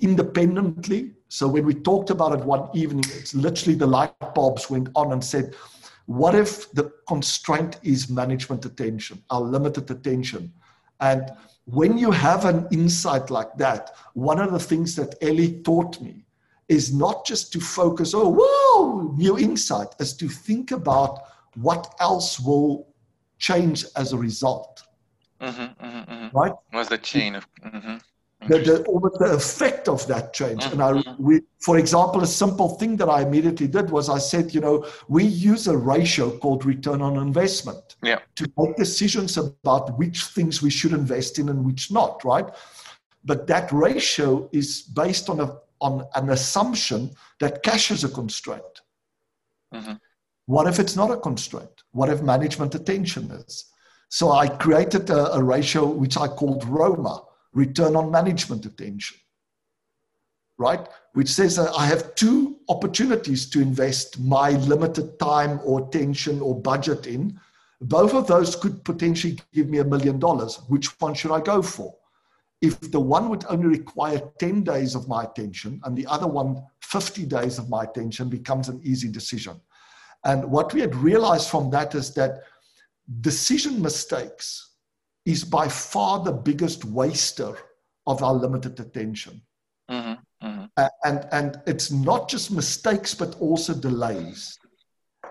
independently. 0.00 1.12
So 1.28 1.46
when 1.46 1.64
we 1.64 1.74
talked 1.74 2.10
about 2.10 2.32
it 2.36 2.44
one 2.44 2.68
evening, 2.74 3.04
it's 3.14 3.34
literally 3.34 3.76
the 3.78 3.86
light 3.86 4.12
bulbs 4.34 4.68
went 4.68 4.88
on 4.94 5.12
and 5.12 5.22
said, 5.22 5.54
what 6.06 6.34
if 6.34 6.70
the 6.72 6.92
constraint 7.06 7.78
is 7.82 8.10
management 8.10 8.64
attention, 8.64 9.22
our 9.30 9.40
limited 9.40 9.90
attention? 9.90 10.52
And 11.00 11.30
when 11.64 11.96
you 11.96 12.10
have 12.10 12.44
an 12.44 12.66
insight 12.72 13.30
like 13.30 13.56
that, 13.58 13.94
one 14.14 14.40
of 14.40 14.52
the 14.52 14.58
things 14.58 14.96
that 14.96 15.14
Eli 15.22 15.62
taught 15.62 16.00
me 16.00 16.25
is 16.68 16.92
not 16.92 17.24
just 17.24 17.52
to 17.52 17.60
focus, 17.60 18.12
oh, 18.14 18.36
whoa, 18.38 19.14
new 19.16 19.38
insight, 19.38 19.88
is 20.00 20.14
to 20.14 20.28
think 20.28 20.72
about 20.72 21.22
what 21.54 21.94
else 22.00 22.40
will 22.40 22.88
change 23.38 23.84
as 23.96 24.12
a 24.12 24.16
result. 24.16 24.82
Mm-hmm, 25.40 25.62
mm-hmm, 25.62 26.12
mm-hmm. 26.12 26.36
Right? 26.36 26.52
Was 26.72 26.88
the 26.88 26.98
chain 26.98 27.34
of. 27.34 27.46
Mm-hmm. 27.64 27.96
The, 28.48 28.58
the, 28.58 28.84
almost 28.84 29.18
the 29.18 29.32
effect 29.32 29.88
of 29.88 30.06
that 30.08 30.34
change. 30.34 30.62
And 30.66 30.82
I, 30.82 30.92
mm-hmm. 30.92 31.22
we, 31.22 31.40
for 31.58 31.78
example, 31.78 32.22
a 32.22 32.26
simple 32.26 32.68
thing 32.76 32.96
that 32.98 33.08
I 33.08 33.22
immediately 33.22 33.66
did 33.66 33.90
was 33.90 34.08
I 34.08 34.18
said, 34.18 34.54
you 34.54 34.60
know, 34.60 34.86
we 35.08 35.24
use 35.24 35.66
a 35.66 35.76
ratio 35.76 36.36
called 36.38 36.64
return 36.64 37.00
on 37.00 37.16
investment 37.16 37.96
yeah. 38.02 38.18
to 38.36 38.46
make 38.58 38.76
decisions 38.76 39.36
about 39.38 39.98
which 39.98 40.24
things 40.26 40.62
we 40.62 40.70
should 40.70 40.92
invest 40.92 41.38
in 41.38 41.48
and 41.48 41.64
which 41.64 41.90
not, 41.90 42.24
right? 42.24 42.46
But 43.24 43.46
that 43.48 43.72
ratio 43.72 44.48
is 44.52 44.82
based 44.82 45.28
on 45.28 45.40
a 45.40 45.56
on 45.80 46.06
an 46.14 46.30
assumption 46.30 47.10
that 47.40 47.62
cash 47.62 47.90
is 47.90 48.04
a 48.04 48.08
constraint. 48.08 48.62
Mm-hmm. 49.74 49.94
What 50.46 50.66
if 50.68 50.78
it's 50.78 50.96
not 50.96 51.10
a 51.10 51.16
constraint? 51.16 51.82
What 51.92 52.08
if 52.08 52.22
management 52.22 52.74
attention 52.74 53.30
is? 53.30 53.72
So 54.08 54.30
I 54.30 54.48
created 54.48 55.10
a, 55.10 55.34
a 55.34 55.42
ratio 55.42 55.86
which 55.86 56.16
I 56.16 56.28
called 56.28 56.64
ROMA, 56.64 57.22
return 57.52 57.96
on 57.96 58.10
management 58.10 58.64
attention, 58.64 59.18
right? 60.58 60.86
Which 61.14 61.28
says 61.28 61.56
that 61.56 61.72
I 61.76 61.86
have 61.86 62.14
two 62.14 62.58
opportunities 62.68 63.50
to 63.50 63.60
invest 63.60 64.20
my 64.20 64.50
limited 64.50 65.18
time 65.18 65.60
or 65.64 65.86
attention 65.88 66.40
or 66.40 66.60
budget 66.60 67.06
in. 67.06 67.40
Both 67.80 68.14
of 68.14 68.26
those 68.26 68.54
could 68.54 68.84
potentially 68.84 69.38
give 69.52 69.68
me 69.68 69.78
a 69.78 69.84
million 69.84 70.18
dollars. 70.18 70.60
Which 70.68 70.98
one 71.00 71.14
should 71.14 71.32
I 71.32 71.40
go 71.40 71.60
for? 71.60 71.94
If 72.62 72.80
the 72.90 73.00
one 73.00 73.28
would 73.28 73.44
only 73.48 73.66
require 73.66 74.20
10 74.38 74.62
days 74.62 74.94
of 74.94 75.08
my 75.08 75.24
attention 75.24 75.80
and 75.84 75.96
the 75.96 76.06
other 76.06 76.26
one 76.26 76.62
50 76.80 77.26
days 77.26 77.58
of 77.58 77.68
my 77.68 77.84
attention 77.84 78.28
becomes 78.28 78.68
an 78.68 78.80
easy 78.82 79.10
decision. 79.10 79.60
And 80.24 80.50
what 80.50 80.72
we 80.72 80.80
had 80.80 80.94
realized 80.96 81.50
from 81.50 81.70
that 81.70 81.94
is 81.94 82.14
that 82.14 82.42
decision 83.20 83.82
mistakes 83.82 84.72
is 85.24 85.44
by 85.44 85.68
far 85.68 86.22
the 86.22 86.32
biggest 86.32 86.84
waster 86.84 87.56
of 88.06 88.22
our 88.22 88.34
limited 88.34 88.78
attention. 88.80 89.42
Mm-hmm, 89.90 90.46
mm-hmm. 90.46 90.84
And, 91.04 91.28
and 91.32 91.60
it's 91.66 91.90
not 91.90 92.28
just 92.28 92.50
mistakes, 92.50 93.14
but 93.14 93.38
also 93.40 93.74
delays. 93.74 94.58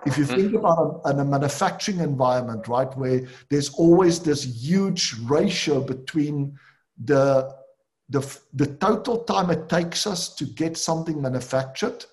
If 0.05 0.17
you 0.17 0.25
think 0.25 0.51
mm-hmm. 0.51 0.57
about 0.57 1.01
a, 1.05 1.09
a, 1.09 1.25
manufacturing 1.25 1.99
environment, 1.99 2.67
right, 2.67 2.95
where 2.97 3.27
there's 3.49 3.69
always 3.73 4.19
this 4.19 4.43
huge 4.43 5.15
ratio 5.23 5.81
between 5.81 6.57
the, 7.03 7.55
the, 8.09 8.39
the 8.53 8.67
total 8.77 9.23
time 9.23 9.49
it 9.49 9.69
takes 9.69 10.07
us 10.07 10.33
to 10.35 10.45
get 10.45 10.77
something 10.77 11.21
manufactured, 11.21 12.05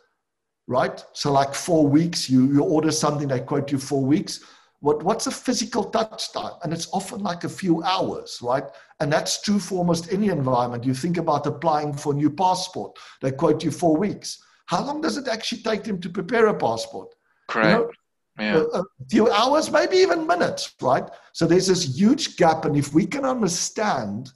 right? 0.67 1.05
So, 1.13 1.33
like 1.33 1.55
four 1.55 1.87
weeks, 1.87 2.29
you, 2.29 2.53
you 2.53 2.63
order 2.63 2.91
something, 2.91 3.29
they 3.29 3.41
quote 3.41 3.71
you 3.71 3.79
four 3.79 4.05
weeks. 4.05 4.41
What, 4.81 5.05
what's 5.05 5.29
a 5.29 5.31
physical 5.31 5.85
touch 5.85 6.33
time? 6.33 6.55
And 6.65 6.73
it's 6.73 6.89
often 6.93 7.23
like 7.23 7.45
a 7.45 7.49
few 7.49 7.85
hours, 7.85 8.41
right? 8.43 8.65
And 8.99 9.13
that's 9.13 9.41
true 9.41 9.61
for 9.61 9.79
almost 9.79 10.13
any 10.13 10.29
environment. 10.29 10.85
You 10.85 10.95
think 10.95 11.19
about 11.19 11.47
applying 11.47 11.93
for 11.93 12.13
a 12.13 12.17
new 12.17 12.31
passport, 12.31 12.99
they 13.21 13.31
quote 13.31 13.63
you 13.63 13.71
four 13.71 13.97
weeks. 13.97 14.43
How 14.67 14.85
long 14.85 15.01
does 15.01 15.17
it 15.17 15.29
actually 15.29 15.63
take 15.63 15.85
them 15.85 16.01
to 16.01 16.09
prepare 16.09 16.47
a 16.47 16.55
passport? 16.55 17.15
Correct. 17.49 17.69
You 17.69 17.79
know, 17.79 17.91
yeah. 18.39 18.65
a, 18.75 18.81
a, 18.81 18.85
few 19.11 19.31
hours, 19.31 19.71
maybe 19.71 19.99
even 19.99 20.27
minutes, 20.27 20.75
right? 20.81 21.05
So 21.33 21.47
there's 21.47 21.67
this 21.67 21.85
huge 21.85 22.37
gap. 22.37 22.65
And 22.65 22.77
if 22.77 22.95
we 22.95 23.07
can 23.07 23.25
understand 23.25 24.33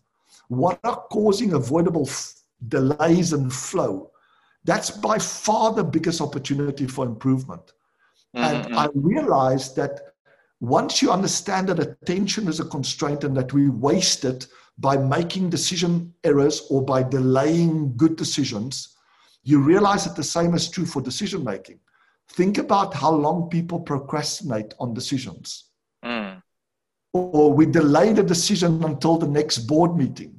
what 0.48 0.78
are 0.84 1.04
causing 1.10 1.52
avoidable 1.52 2.06
f- 2.06 2.34
delays 2.68 3.32
and 3.32 3.52
flow, 3.52 4.10
that's 4.64 4.90
by 4.90 5.18
far 5.18 5.72
the 5.72 5.84
biggest 5.84 6.20
opportunity 6.20 6.86
for 6.86 7.06
improvement. 7.06 7.72
Mm-hmm. 8.36 8.66
And 8.66 8.76
I 8.76 8.88
realized 8.94 9.76
that 9.76 10.00
once 10.60 11.02
you 11.02 11.12
understand 11.12 11.68
that 11.68 11.78
attention 11.78 12.48
is 12.48 12.60
a 12.60 12.64
constraint 12.64 13.24
and 13.24 13.36
that 13.36 13.52
we 13.52 13.68
waste 13.68 14.24
it 14.24 14.46
by 14.78 14.96
making 14.96 15.50
decision 15.50 16.12
errors 16.24 16.66
or 16.70 16.82
by 16.82 17.02
delaying 17.02 17.96
good 17.96 18.16
decisions, 18.16 18.96
you 19.42 19.60
realize 19.60 20.04
that 20.04 20.16
the 20.16 20.24
same 20.24 20.54
is 20.54 20.68
true 20.68 20.86
for 20.86 21.00
decision 21.00 21.44
making. 21.44 21.78
Think 22.30 22.58
about 22.58 22.92
how 22.92 23.12
long 23.12 23.48
people 23.48 23.80
procrastinate 23.80 24.74
on 24.80 24.92
decisions. 24.92 25.70
Mm. 26.04 26.42
Or 27.12 27.52
we 27.52 27.66
delay 27.66 28.12
the 28.12 28.22
decision 28.22 28.82
until 28.84 29.16
the 29.18 29.28
next 29.28 29.58
board 29.60 29.96
meeting. 29.96 30.35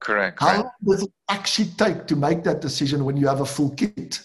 Correct. 0.00 0.40
How 0.40 0.56
long 0.56 0.70
does 0.84 1.02
it 1.02 1.12
actually 1.28 1.68
take 1.76 2.06
to 2.06 2.16
make 2.16 2.42
that 2.44 2.60
decision 2.60 3.04
when 3.04 3.16
you 3.16 3.28
have 3.28 3.40
a 3.40 3.46
full 3.46 3.70
kit 3.70 4.20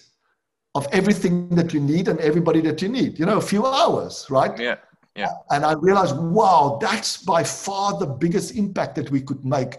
of 0.74 0.88
everything 0.92 1.50
that 1.50 1.74
you 1.74 1.80
need 1.80 2.08
and 2.08 2.20
everybody 2.20 2.62
that 2.62 2.82
you 2.82 2.88
need? 2.88 3.20
You 3.20 3.26
know, 3.26 3.38
a 3.38 3.42
few 3.42 3.66
hours, 3.66 4.26
right? 4.30 4.58
Yeah. 4.58 4.76
yeah. 5.16 5.32
And 5.52 5.66
I 5.66 5.74
realized, 5.74 6.18
wow, 6.18 6.78
that's 6.82 7.18
by 7.18 7.44
far 7.44 7.98
the 8.00 8.06
biggest 8.06 8.56
impact 8.56 8.96
that 8.96 9.12
we 9.12 9.22
could 9.22 9.46
make 9.46 9.78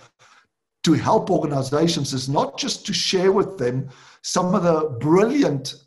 to 0.85 0.93
help 0.93 1.31
organizations 1.31 2.13
is 2.13 2.29
not 2.29 2.59
just 2.59 2.87
to 2.87 2.93
share 2.93 3.33
with 3.33 3.59
them 3.59 3.89
some 4.23 4.55
of 4.55 4.63
the 4.63 4.97
brilliant 5.01 5.86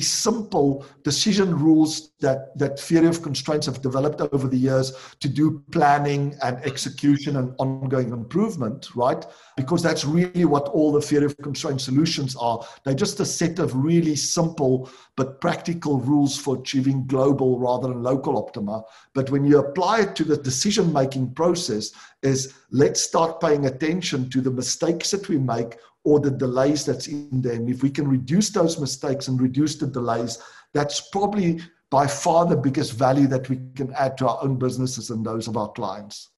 simple 0.00 0.84
decision 1.02 1.58
rules 1.58 2.12
that, 2.20 2.56
that 2.58 2.80
theory 2.80 3.06
of 3.06 3.22
constraints 3.22 3.66
have 3.66 3.82
developed 3.82 4.20
over 4.20 4.48
the 4.48 4.56
years 4.56 4.92
to 5.20 5.28
do 5.28 5.62
planning 5.72 6.34
and 6.42 6.56
execution 6.64 7.36
and 7.36 7.54
ongoing 7.58 8.10
improvement, 8.10 8.94
right? 8.96 9.26
Because 9.56 9.82
that's 9.82 10.04
really 10.04 10.46
what 10.46 10.68
all 10.68 10.90
the 10.90 11.02
theory 11.02 11.26
of 11.26 11.36
constraint 11.38 11.80
solutions 11.80 12.34
are. 12.36 12.64
They're 12.84 12.94
just 12.94 13.20
a 13.20 13.26
set 13.26 13.58
of 13.58 13.76
really 13.76 14.16
simple 14.16 14.90
but 15.16 15.40
practical 15.40 16.00
rules 16.00 16.36
for 16.36 16.56
achieving 16.56 17.06
global 17.06 17.58
rather 17.58 17.88
than 17.88 18.02
local 18.02 18.38
optima. 18.38 18.82
But 19.14 19.30
when 19.30 19.44
you 19.44 19.58
apply 19.58 20.00
it 20.00 20.16
to 20.16 20.24
the 20.24 20.36
decision 20.36 20.92
making 20.92 21.34
process, 21.34 21.92
is 22.22 22.54
let's 22.70 23.02
start 23.02 23.40
paying 23.40 23.66
attention 23.66 24.30
to 24.30 24.40
the 24.40 24.50
mistakes 24.50 25.10
that 25.10 25.28
we 25.28 25.36
make 25.36 25.76
or 26.04 26.20
the 26.20 26.30
delays 26.30 26.84
that's 26.84 27.08
in 27.08 27.40
there. 27.40 27.54
And 27.54 27.68
if 27.68 27.82
we 27.82 27.90
can 27.90 28.06
reduce 28.06 28.50
those 28.50 28.78
mistakes 28.78 29.28
and 29.28 29.40
reduce 29.40 29.76
the 29.76 29.86
delays, 29.86 30.38
that's 30.72 31.00
probably 31.08 31.60
by 31.90 32.06
far 32.06 32.46
the 32.46 32.56
biggest 32.56 32.92
value 32.92 33.26
that 33.28 33.48
we 33.48 33.58
can 33.74 33.92
add 33.94 34.18
to 34.18 34.28
our 34.28 34.38
own 34.42 34.58
businesses 34.58 35.10
and 35.10 35.24
those 35.24 35.48
of 35.48 35.56
our 35.56 35.70
clients. 35.72 36.30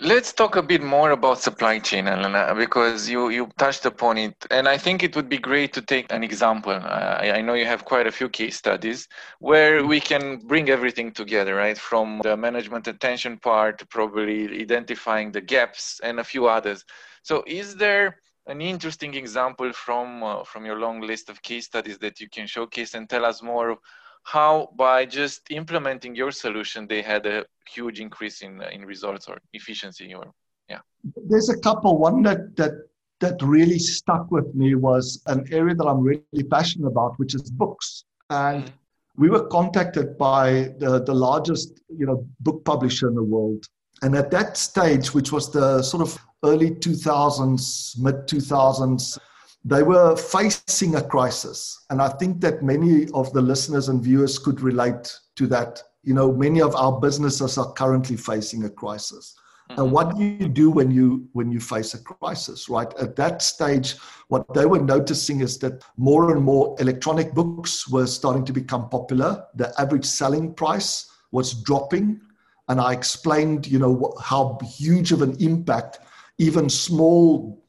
Let's 0.00 0.32
talk 0.32 0.56
a 0.56 0.62
bit 0.62 0.82
more 0.82 1.12
about 1.12 1.40
supply 1.40 1.78
chain, 1.78 2.08
Alan, 2.08 2.56
because 2.56 3.08
you, 3.08 3.28
you 3.28 3.48
touched 3.58 3.86
upon 3.86 4.18
it. 4.18 4.34
And 4.50 4.68
I 4.68 4.76
think 4.76 5.04
it 5.04 5.14
would 5.14 5.28
be 5.28 5.38
great 5.38 5.72
to 5.74 5.82
take 5.82 6.12
an 6.12 6.24
example. 6.24 6.72
I, 6.72 7.30
I 7.36 7.40
know 7.40 7.54
you 7.54 7.64
have 7.64 7.84
quite 7.84 8.08
a 8.08 8.10
few 8.10 8.28
case 8.28 8.56
studies 8.56 9.06
where 9.38 9.86
we 9.86 10.00
can 10.00 10.38
bring 10.38 10.68
everything 10.68 11.12
together, 11.12 11.54
right? 11.54 11.78
From 11.78 12.20
the 12.24 12.36
management 12.36 12.88
attention 12.88 13.38
part, 13.38 13.88
probably 13.88 14.60
identifying 14.60 15.30
the 15.30 15.40
gaps, 15.40 16.00
and 16.02 16.18
a 16.18 16.24
few 16.24 16.48
others. 16.48 16.84
So, 17.22 17.44
is 17.46 17.76
there 17.76 18.16
an 18.46 18.60
interesting 18.60 19.14
example 19.14 19.72
from 19.72 20.22
uh, 20.22 20.44
from 20.44 20.66
your 20.66 20.78
long 20.78 21.00
list 21.00 21.30
of 21.30 21.42
case 21.42 21.66
studies 21.66 21.98
that 21.98 22.20
you 22.20 22.28
can 22.28 22.46
showcase 22.46 22.94
and 22.94 23.08
tell 23.08 23.24
us 23.24 23.42
more 23.42 23.78
how 24.24 24.70
by 24.76 25.04
just 25.04 25.50
implementing 25.50 26.14
your 26.14 26.30
solution 26.30 26.86
they 26.86 27.02
had 27.02 27.26
a 27.26 27.44
huge 27.68 28.00
increase 28.00 28.42
in 28.42 28.60
uh, 28.60 28.68
in 28.72 28.84
results 28.84 29.28
or 29.28 29.38
efficiency 29.52 30.14
or 30.14 30.32
yeah. 30.68 30.80
There's 31.28 31.48
a 31.48 31.58
couple. 31.58 31.98
One 31.98 32.22
that 32.22 32.56
that 32.56 32.72
that 33.20 33.40
really 33.42 33.78
stuck 33.78 34.30
with 34.30 34.54
me 34.54 34.74
was 34.74 35.22
an 35.26 35.46
area 35.52 35.74
that 35.74 35.84
I'm 35.84 36.00
really 36.00 36.44
passionate 36.50 36.88
about 36.88 37.18
which 37.18 37.34
is 37.34 37.50
books. 37.50 38.04
And 38.30 38.64
mm-hmm. 38.64 39.22
we 39.22 39.30
were 39.30 39.46
contacted 39.46 40.18
by 40.18 40.72
the, 40.78 41.02
the 41.04 41.14
largest 41.14 41.80
you 41.88 42.06
know 42.06 42.26
book 42.40 42.64
publisher 42.64 43.08
in 43.08 43.14
the 43.14 43.22
world. 43.22 43.64
And 44.02 44.16
at 44.16 44.30
that 44.30 44.56
stage 44.56 45.14
which 45.14 45.32
was 45.32 45.52
the 45.52 45.82
sort 45.82 46.02
of 46.02 46.18
early 46.44 46.70
2000s, 46.70 47.98
mid 47.98 48.14
2000s, 48.28 49.18
they 49.64 49.82
were 49.82 50.14
facing 50.14 50.96
a 50.96 51.02
crisis. 51.02 51.84
And 51.90 52.02
I 52.02 52.08
think 52.08 52.40
that 52.42 52.62
many 52.62 53.08
of 53.14 53.32
the 53.32 53.40
listeners 53.40 53.88
and 53.88 54.02
viewers 54.02 54.38
could 54.38 54.60
relate 54.60 55.18
to 55.36 55.46
that. 55.48 55.82
You 56.02 56.12
know, 56.12 56.32
many 56.32 56.60
of 56.60 56.76
our 56.76 57.00
businesses 57.00 57.56
are 57.56 57.72
currently 57.72 58.16
facing 58.16 58.64
a 58.64 58.70
crisis. 58.70 59.34
Mm-hmm. 59.70 59.80
And 59.80 59.92
what 59.92 60.16
do 60.16 60.22
you 60.22 60.48
do 60.48 60.70
when 60.70 60.90
you 60.90 61.26
when 61.32 61.50
you 61.50 61.60
face 61.60 61.94
a 61.94 62.02
crisis, 62.02 62.68
right? 62.68 62.92
At 62.98 63.16
that 63.16 63.40
stage, 63.40 63.94
what 64.28 64.52
they 64.52 64.66
were 64.66 64.80
noticing 64.80 65.40
is 65.40 65.58
that 65.60 65.82
more 65.96 66.32
and 66.32 66.44
more 66.44 66.76
electronic 66.78 67.32
books 67.32 67.88
were 67.88 68.06
starting 68.06 68.44
to 68.44 68.52
become 68.52 68.90
popular. 68.90 69.46
The 69.54 69.72
average 69.80 70.04
selling 70.04 70.52
price 70.52 71.10
was 71.32 71.54
dropping, 71.54 72.20
and 72.68 72.78
I 72.78 72.92
explained, 72.92 73.66
you 73.66 73.78
know, 73.78 74.12
how 74.22 74.58
huge 74.62 75.12
of 75.12 75.22
an 75.22 75.36
impact 75.40 76.00
even 76.38 76.68
small 76.68 77.62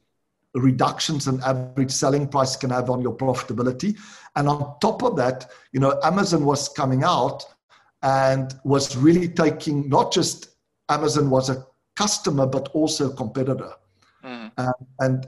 reductions 0.55 1.27
in 1.27 1.41
average 1.43 1.91
selling 1.91 2.27
price 2.27 2.55
can 2.55 2.69
have 2.69 2.89
on 2.89 3.01
your 3.01 3.15
profitability. 3.15 3.97
And 4.35 4.47
on 4.47 4.75
top 4.79 5.03
of 5.03 5.15
that, 5.17 5.51
you 5.71 5.79
know, 5.79 5.99
Amazon 6.03 6.45
was 6.45 6.69
coming 6.69 7.03
out 7.03 7.45
and 8.01 8.53
was 8.63 8.95
really 8.95 9.27
taking 9.27 9.89
not 9.89 10.11
just 10.11 10.49
Amazon 10.89 11.29
was 11.29 11.49
a 11.49 11.65
customer, 11.95 12.45
but 12.45 12.69
also 12.69 13.11
a 13.11 13.15
competitor. 13.15 13.71
Mm. 14.23 14.51
Um, 14.57 14.73
and 14.99 15.27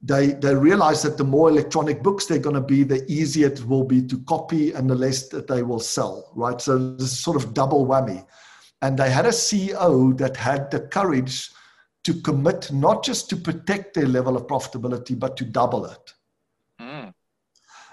they, 0.00 0.28
they 0.28 0.54
realized 0.54 1.04
that 1.04 1.16
the 1.16 1.24
more 1.24 1.48
electronic 1.48 2.02
books 2.02 2.26
they're 2.26 2.38
going 2.38 2.54
to 2.54 2.60
be, 2.60 2.84
the 2.84 3.04
easier 3.10 3.48
it 3.48 3.66
will 3.66 3.84
be 3.84 4.02
to 4.02 4.18
copy 4.20 4.72
and 4.72 4.88
the 4.88 4.94
less 4.94 5.28
that 5.28 5.48
they 5.48 5.62
will 5.62 5.80
sell, 5.80 6.30
right? 6.34 6.60
So 6.60 6.78
this 6.96 7.18
sort 7.18 7.36
of 7.36 7.54
double 7.54 7.86
whammy. 7.86 8.24
And 8.82 8.96
they 8.96 9.10
had 9.10 9.26
a 9.26 9.30
CEO 9.30 10.16
that 10.18 10.36
had 10.36 10.70
the 10.70 10.80
courage 10.80 11.50
to 12.08 12.14
commit 12.22 12.72
not 12.72 13.04
just 13.04 13.28
to 13.28 13.36
protect 13.36 13.92
their 13.92 14.06
level 14.06 14.34
of 14.34 14.46
profitability, 14.46 15.18
but 15.18 15.36
to 15.36 15.44
double 15.44 15.84
it. 15.84 16.14
Mm. 16.80 17.12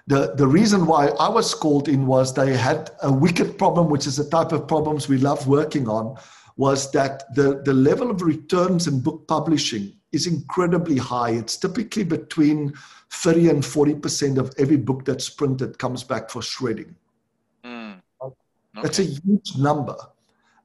The, 0.07 0.35
the 0.35 0.47
reason 0.47 0.85
why 0.85 1.07
I 1.19 1.27
was 1.27 1.53
called 1.53 1.89
in 1.89 2.07
was 2.07 2.33
they 2.33 2.55
had 2.55 2.91
a 3.03 3.11
wicked 3.11 3.57
problem, 3.57 3.89
which 3.89 4.07
is 4.07 4.15
the 4.15 4.29
type 4.29 4.53
of 4.53 4.69
problems 4.69 5.09
we 5.09 5.17
love 5.17 5.45
working 5.49 5.89
on, 5.89 6.15
was 6.55 6.89
that 6.91 7.23
the, 7.35 7.61
the 7.65 7.73
level 7.73 8.09
of 8.09 8.21
returns 8.21 8.87
in 8.87 9.01
book 9.01 9.27
publishing 9.27 9.91
is 10.13 10.27
incredibly 10.27 10.97
high. 10.97 11.31
It's 11.31 11.57
typically 11.57 12.05
between 12.05 12.73
30 13.09 13.49
and 13.49 13.63
40% 13.63 14.37
of 14.37 14.53
every 14.57 14.77
book 14.77 15.03
that's 15.03 15.29
printed 15.29 15.77
comes 15.77 16.05
back 16.05 16.29
for 16.29 16.41
shredding. 16.41 16.95
Mm. 17.65 18.01
Okay. 18.21 18.35
That's 18.81 18.99
a 18.99 19.03
huge 19.03 19.57
number 19.57 19.97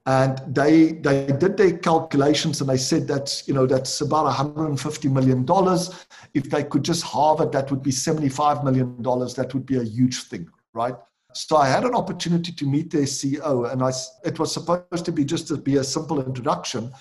and 0.07 0.41
they 0.47 0.93
they 0.93 1.27
did 1.27 1.57
their 1.57 1.77
calculations 1.77 2.61
and 2.61 2.71
they 2.71 2.77
said 2.77 3.07
that's 3.07 3.47
you 3.47 3.53
know 3.53 3.67
that's 3.67 4.01
about 4.01 4.25
150 4.25 5.09
million. 5.09 5.45
Dollars 5.45 6.07
if 6.35 6.49
they 6.49 6.65
could 6.65 6.83
just 6.83 7.05
halve 7.05 7.41
it 7.41 7.53
that 7.53 7.71
would 7.71 7.83
be 7.83 7.91
75 7.91 8.65
million 8.65 9.03
dollars. 9.03 9.35
That 9.35 9.53
would 9.53 9.67
be 9.67 9.77
a 9.77 9.85
huge 9.85 10.23
thing 10.25 10.49
right? 10.73 10.95
So 11.35 11.57
i 11.57 11.69
had 11.69 11.85
an 11.85 11.95
opportunity 11.95 12.53
to 12.53 12.67
meet 12.67 12.91
their 12.91 13.03
ceo 13.03 13.71
and 13.71 13.83
i 13.83 13.93
it 14.25 14.39
was 14.39 14.53
supposed 14.53 15.05
to 15.05 15.13
be 15.13 15.25
just 15.25 15.47
to 15.49 15.57
be 15.57 15.77
a 15.77 15.85
simple 15.85 16.21
introduction. 16.21 16.93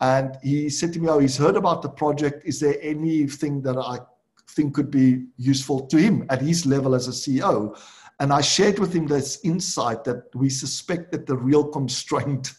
And 0.00 0.36
he 0.42 0.68
said 0.70 0.92
to 0.92 1.00
me 1.00 1.08
oh 1.08 1.18
he's 1.18 1.36
heard 1.36 1.56
about 1.56 1.82
the 1.82 1.88
project. 1.88 2.44
Is 2.44 2.60
there 2.60 2.76
anything 2.80 3.62
that 3.62 3.76
i 3.76 3.98
think 4.50 4.74
could 4.74 4.90
be 4.90 5.24
useful 5.36 5.86
to 5.86 5.96
him 5.96 6.24
at 6.30 6.40
his 6.40 6.66
level 6.66 6.94
as 6.94 7.08
a 7.08 7.10
ceo 7.10 7.76
and 8.20 8.32
I 8.32 8.40
shared 8.40 8.78
with 8.78 8.92
him 8.92 9.06
this 9.06 9.40
insight 9.44 10.04
that 10.04 10.34
we 10.34 10.48
suspect 10.48 11.12
that 11.12 11.26
the 11.26 11.36
real 11.36 11.64
constraint, 11.64 12.52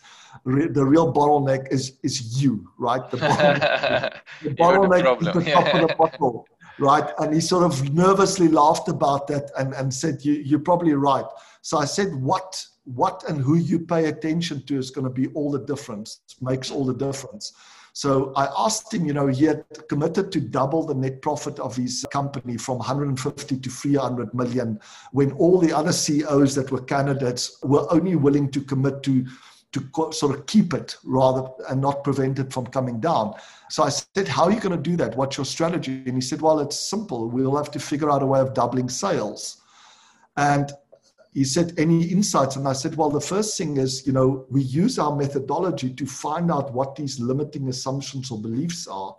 the 0.46 0.86
real 0.86 1.14
bottleneck 1.14 1.72
is, 1.72 1.98
is 2.04 2.42
you, 2.42 2.70
right? 2.78 3.10
The 3.10 3.18
bottleneck, 3.18 4.14
the 4.44 4.50
bottleneck 4.50 5.20
the 5.20 5.28
is 5.28 5.46
the 5.46 5.52
top 5.52 5.74
of 5.74 5.88
the 5.88 5.96
bottle, 5.96 6.48
right? 6.80 7.10
And 7.20 7.34
he 7.34 7.40
sort 7.40 7.64
of 7.64 7.94
nervously 7.94 8.48
laughed 8.48 8.90
about 8.90 9.28
that 9.28 9.50
and, 9.58 9.74
and 9.74 9.94
said, 9.94 10.24
you, 10.26 10.34
You're 10.34 10.60
probably 10.60 10.94
right. 10.94 11.26
So 11.62 11.78
I 11.78 11.86
said, 11.86 12.14
What 12.14 12.66
what 12.86 13.24
and 13.28 13.42
who 13.42 13.56
you 13.56 13.80
pay 13.80 14.06
attention 14.06 14.64
to 14.68 14.78
is 14.78 14.92
going 14.92 15.06
to 15.06 15.10
be 15.10 15.28
all 15.34 15.52
the 15.52 15.66
difference, 15.66 16.22
makes 16.40 16.72
all 16.72 16.86
the 16.86 16.94
difference. 16.94 17.54
So 17.96 18.34
I 18.36 18.50
asked 18.58 18.94
him, 18.94 19.06
you 19.06 19.14
know, 19.14 19.28
he 19.28 19.46
had 19.46 19.64
committed 19.88 20.30
to 20.34 20.42
double 20.42 20.84
the 20.84 20.94
net 20.94 21.22
profit 21.22 21.58
of 21.60 21.78
his 21.78 22.06
company 22.12 22.58
from 22.58 22.80
150 22.80 23.58
to 23.58 23.70
300 23.70 24.34
million 24.34 24.82
when 25.14 25.32
all 25.32 25.60
the 25.60 25.72
other 25.72 25.94
CEOs 25.94 26.56
that 26.56 26.72
were 26.72 26.82
candidates 26.82 27.58
were 27.64 27.88
only 27.94 28.18
willing 28.18 28.52
to 28.52 28.60
commit 28.60 29.02
to 29.04 29.26
to 29.72 30.12
sort 30.12 30.34
of 30.38 30.46
keep 30.46 30.74
it 30.74 30.96
rather 31.04 31.50
and 31.70 31.82
not 31.82 32.04
prevent 32.04 32.40
it 32.40 32.52
from 32.52 32.66
coming 32.68 33.00
down. 33.00 33.34
So 33.70 33.84
I 33.84 33.90
said, 33.90 34.28
How 34.28 34.46
are 34.46 34.52
you 34.52 34.60
going 34.60 34.76
to 34.76 34.90
do 34.90 34.96
that? 34.98 35.18
What's 35.18 35.38
your 35.38 35.46
strategy? 35.46 36.04
And 36.06 36.16
he 36.16 36.22
said, 36.22 36.42
Well, 36.42 36.60
it's 36.60 36.78
simple. 36.78 37.30
We'll 37.30 37.58
have 37.58 37.72
to 37.72 37.80
figure 37.80 38.10
out 38.10 38.24
a 38.24 38.26
way 38.26 38.40
of 38.40 38.54
doubling 38.54 38.90
sales. 38.90 39.62
And 40.38 40.72
he 41.36 41.44
said, 41.44 41.74
Any 41.78 42.06
insights? 42.06 42.56
And 42.56 42.66
I 42.66 42.72
said, 42.72 42.96
Well, 42.96 43.10
the 43.10 43.20
first 43.20 43.58
thing 43.58 43.76
is, 43.76 44.08
you 44.08 44.14
know, 44.14 44.46
we 44.50 44.62
use 44.64 44.98
our 44.98 45.14
methodology 45.14 45.94
to 45.94 46.06
find 46.06 46.50
out 46.50 46.74
what 46.74 46.96
these 46.96 47.20
limiting 47.20 47.68
assumptions 47.68 48.32
or 48.32 48.42
beliefs 48.42 48.88
are. 48.88 49.16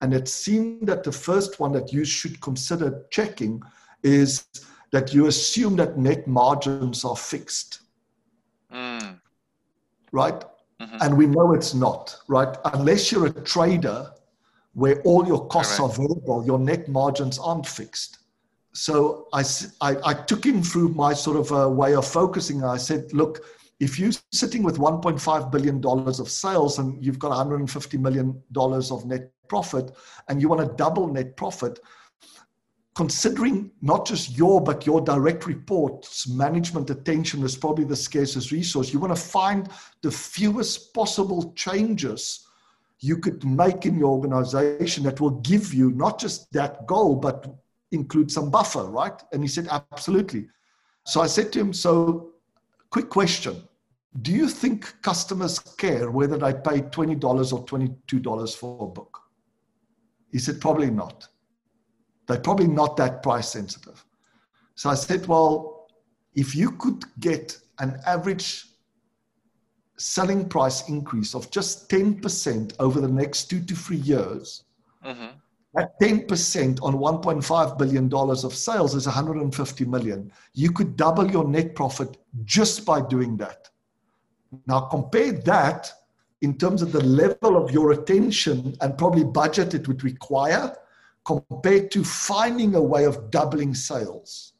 And 0.00 0.14
it 0.14 0.26
seemed 0.26 0.88
that 0.88 1.04
the 1.04 1.12
first 1.12 1.60
one 1.60 1.72
that 1.72 1.92
you 1.92 2.06
should 2.06 2.40
consider 2.40 3.04
checking 3.10 3.62
is 4.02 4.46
that 4.90 5.12
you 5.12 5.26
assume 5.26 5.76
that 5.76 5.98
net 5.98 6.26
margins 6.26 7.04
are 7.04 7.14
fixed. 7.14 7.82
Mm. 8.72 9.20
Right? 10.12 10.42
Mm-hmm. 10.80 10.96
And 11.02 11.18
we 11.18 11.26
know 11.26 11.52
it's 11.52 11.74
not, 11.74 12.16
right? 12.26 12.56
Unless 12.72 13.12
you're 13.12 13.26
a 13.26 13.44
trader 13.44 14.10
where 14.72 15.02
all 15.02 15.26
your 15.26 15.46
costs 15.48 15.78
are 15.78 15.90
variable, 15.90 16.42
your 16.46 16.58
net 16.58 16.88
margins 16.88 17.38
aren't 17.38 17.66
fixed 17.66 18.19
so 18.72 19.26
I, 19.32 19.42
I, 19.80 19.96
I, 20.04 20.14
took 20.14 20.44
him 20.44 20.62
through 20.62 20.90
my 20.90 21.12
sort 21.12 21.36
of 21.36 21.52
uh, 21.52 21.68
way 21.68 21.94
of 21.94 22.06
focusing. 22.06 22.62
I 22.62 22.76
said, 22.76 23.12
look, 23.12 23.44
if 23.80 23.98
you're 23.98 24.12
sitting 24.30 24.62
with 24.62 24.78
$1.5 24.78 25.50
billion 25.50 25.84
of 25.84 26.30
sales 26.30 26.78
and 26.78 27.04
you've 27.04 27.18
got 27.18 27.32
$150 27.32 27.98
million 27.98 28.42
of 28.56 29.06
net 29.06 29.32
profit 29.48 29.90
and 30.28 30.40
you 30.40 30.48
want 30.48 30.60
to 30.60 30.76
double 30.76 31.08
net 31.08 31.36
profit, 31.36 31.80
considering 32.94 33.70
not 33.80 34.06
just 34.06 34.36
your 34.36 34.60
but 34.60 34.84
your 34.84 35.00
direct 35.00 35.46
reports 35.46 36.28
management 36.28 36.90
attention 36.90 37.42
is 37.42 37.56
probably 37.56 37.84
the 37.84 37.94
scarcest 37.94 38.50
resource 38.50 38.92
you 38.92 38.98
want 38.98 39.14
to 39.14 39.22
find 39.22 39.68
the 40.02 40.10
fewest 40.10 40.92
possible 40.92 41.52
changes 41.54 42.48
you 42.98 43.16
could 43.16 43.44
make 43.44 43.86
in 43.86 43.96
your 43.96 44.10
organization 44.10 45.04
that 45.04 45.20
will 45.20 45.38
give 45.40 45.72
you 45.72 45.92
not 45.92 46.18
just 46.18 46.52
that 46.52 46.84
goal 46.86 47.14
but 47.14 47.46
include 47.92 48.30
some 48.30 48.50
buffer 48.50 48.84
right? 48.84 49.22
And 49.32 49.42
he 49.42 49.48
said 49.48 49.68
absolutely. 49.70 50.48
So 51.06 51.20
i 51.20 51.26
said 51.26 51.52
to 51.52 51.60
him 51.60 51.72
so 51.72 52.32
quick 52.90 53.08
question. 53.08 53.62
Do 54.22 54.32
you 54.32 54.48
think 54.48 55.02
customers 55.02 55.58
care 55.58 56.10
whether 56.10 56.36
they 56.36 56.52
pay 56.52 56.82
$20 56.82 57.52
or 57.52 57.64
$22 57.64 58.56
for 58.56 58.84
a 58.84 58.88
book? 58.88 59.18
He 60.32 60.38
said 60.38 60.60
probably 60.60 60.90
not. 60.90 61.28
They're 62.26 62.40
probably 62.40 62.66
not 62.66 62.96
that 62.96 63.22
price 63.22 63.48
sensitive. 63.48 64.04
So 64.74 64.90
I 64.90 64.94
said, 64.94 65.26
well, 65.26 65.88
if 66.34 66.54
you 66.54 66.72
could 66.72 67.04
get 67.18 67.56
an 67.78 68.00
average 68.06 68.66
selling 69.98 70.48
price 70.48 70.88
increase 70.88 71.34
of 71.34 71.50
just 71.50 71.88
10% 71.90 72.74
over 72.78 73.00
the 73.00 73.08
next 73.08 73.50
two 73.50 73.60
to 73.60 73.74
three 73.74 73.98
years, 73.98 74.64
mm-hmm. 75.04 75.36
That 75.74 75.98
10% 76.00 76.82
on 76.82 76.94
$1.5 76.94 77.78
billion 77.78 78.12
of 78.12 78.54
sales 78.54 78.94
is 78.94 79.06
150 79.06 79.84
million. 79.84 80.32
You 80.52 80.72
could 80.72 80.96
double 80.96 81.30
your 81.30 81.46
net 81.46 81.74
profit 81.74 82.16
just 82.44 82.84
by 82.84 83.00
doing 83.00 83.36
that. 83.36 83.68
Now 84.66 84.80
compare 84.80 85.32
that 85.32 85.92
in 86.42 86.56
terms 86.56 86.82
of 86.82 86.90
the 86.92 87.04
level 87.04 87.56
of 87.56 87.70
your 87.70 87.92
attention 87.92 88.76
and 88.80 88.96
probably 88.98 89.24
budget 89.24 89.74
it 89.74 89.86
would 89.86 90.02
require 90.02 90.74
compared 91.24 91.90
to 91.92 92.02
finding 92.02 92.74
a 92.74 92.80
way 92.82 93.04
of 93.04 93.30
doubling 93.30 93.74
sales. 93.74 94.54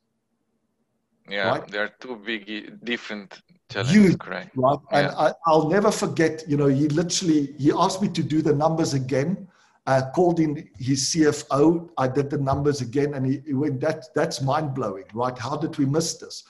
Yeah, 1.29 1.49
right? 1.49 1.69
there 1.69 1.85
are 1.85 1.93
two 2.01 2.17
big 2.17 2.85
different 2.85 3.41
challenges, 3.71 3.95
Huge, 3.95 4.19
correct? 4.19 4.51
Right, 4.57 4.79
and 4.91 5.07
I, 5.17 5.33
will 5.47 5.71
never 5.71 5.91
forget. 5.91 6.43
You 6.49 6.57
know, 6.57 6.67
he 6.67 6.89
literally 6.89 7.55
he 7.59 7.73
asked 7.73 8.03
me 8.03 8.09
to 8.09 8.23
do 8.23 8.43
the 8.43 8.53
numbers 8.53 8.95
again. 8.95 9.49
I 9.91 10.11
called 10.11 10.41
in 10.41 10.69
his 10.79 11.01
CFO. 11.11 11.91
I 11.99 12.09
did 12.09 12.31
the 12.31 12.39
numbers 12.39 12.81
again, 12.81 13.15
and 13.15 13.27
he, 13.27 13.43
he 13.47 13.55
went, 13.55 13.81
"That 13.81 14.07
that's 14.15 14.41
mind 14.41 14.75
blowing, 14.75 15.05
right? 15.15 15.37
How 15.37 15.57
did 15.57 15.77
we 15.79 15.87
miss 15.87 16.19
this?" 16.19 16.45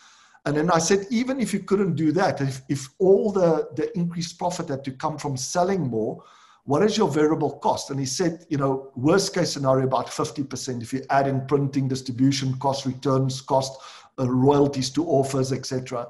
And 0.46 0.56
then 0.56 0.70
I 0.70 0.78
said, 0.78 1.06
even 1.10 1.38
if 1.38 1.52
you 1.52 1.60
couldn't 1.60 1.96
do 1.96 2.12
that, 2.12 2.40
if, 2.40 2.62
if 2.68 2.88
all 2.98 3.30
the, 3.30 3.68
the 3.76 3.96
increased 3.96 4.38
profit 4.38 4.70
had 4.70 4.84
to 4.84 4.92
come 4.92 5.18
from 5.18 5.36
selling 5.36 5.82
more, 5.82 6.22
what 6.64 6.82
is 6.82 6.96
your 6.96 7.08
variable 7.08 7.58
cost? 7.58 7.90
And 7.90 8.00
he 8.00 8.06
said, 8.06 8.46
you 8.48 8.56
know, 8.56 8.90
worst 8.94 9.34
case 9.34 9.52
scenario, 9.52 9.86
about 9.86 10.06
50% 10.06 10.82
if 10.82 10.92
you 10.92 11.02
add 11.10 11.26
in 11.26 11.46
printing, 11.46 11.88
distribution 11.88 12.58
cost, 12.58 12.86
returns 12.86 13.40
cost, 13.40 13.80
uh, 14.18 14.30
royalties 14.30 14.90
to 14.90 15.06
authors, 15.06 15.52
etc. 15.52 16.08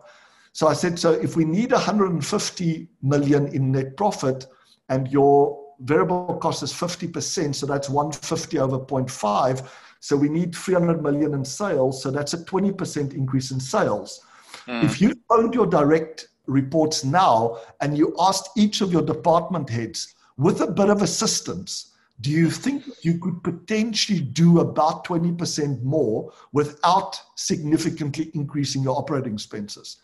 So 0.53 0.69
I 0.69 0.75
said, 0.75 0.99
so 0.99 1.13
if 1.13 1.35
we 1.37 1.45
need 1.45 1.73
150 1.73 2.89
million 3.03 3.49
in 3.49 3.73
net 3.73 3.97
profit 3.97 4.47
and 4.89 5.09
your 5.09 5.70
variable 5.81 6.39
cost 6.41 6.63
is 6.63 6.73
50%, 6.73 7.55
so 7.55 7.67
that's 7.67 7.89
150 7.89 8.59
over 8.59 8.79
0.5. 8.79 9.69
So 10.01 10.17
we 10.17 10.29
need 10.29 10.55
300 10.55 11.03
million 11.03 11.35
in 11.35 11.45
sales. 11.45 12.03
So 12.03 12.11
that's 12.11 12.35
a 12.35 12.45
20% 12.45 13.15
increase 13.15 13.51
in 13.51 13.61
sales. 13.61 14.25
Mm. 14.67 14.85
If 14.85 15.01
you 15.01 15.15
owned 15.31 15.55
your 15.55 15.67
direct 15.67 16.29
reports 16.47 17.05
now 17.05 17.59
and 17.81 17.97
you 17.97 18.15
asked 18.19 18.51
each 18.57 18.81
of 18.81 18.93
your 18.93 19.03
department 19.03 19.69
heads, 19.69 20.15
with 20.37 20.63
a 20.63 20.67
bit 20.67 20.89
of 20.89 21.03
assistance, 21.03 21.93
do 22.23 22.31
you 22.31 22.51
think 22.51 22.85
you 23.03 23.19
could 23.19 23.43
potentially 23.43 24.21
do 24.21 24.61
about 24.61 25.05
20% 25.05 25.83
more 25.83 26.33
without 26.53 27.21
significantly 27.37 28.31
increasing 28.35 28.83
your 28.83 28.97
operating 28.97 29.35
expenses? 29.35 29.99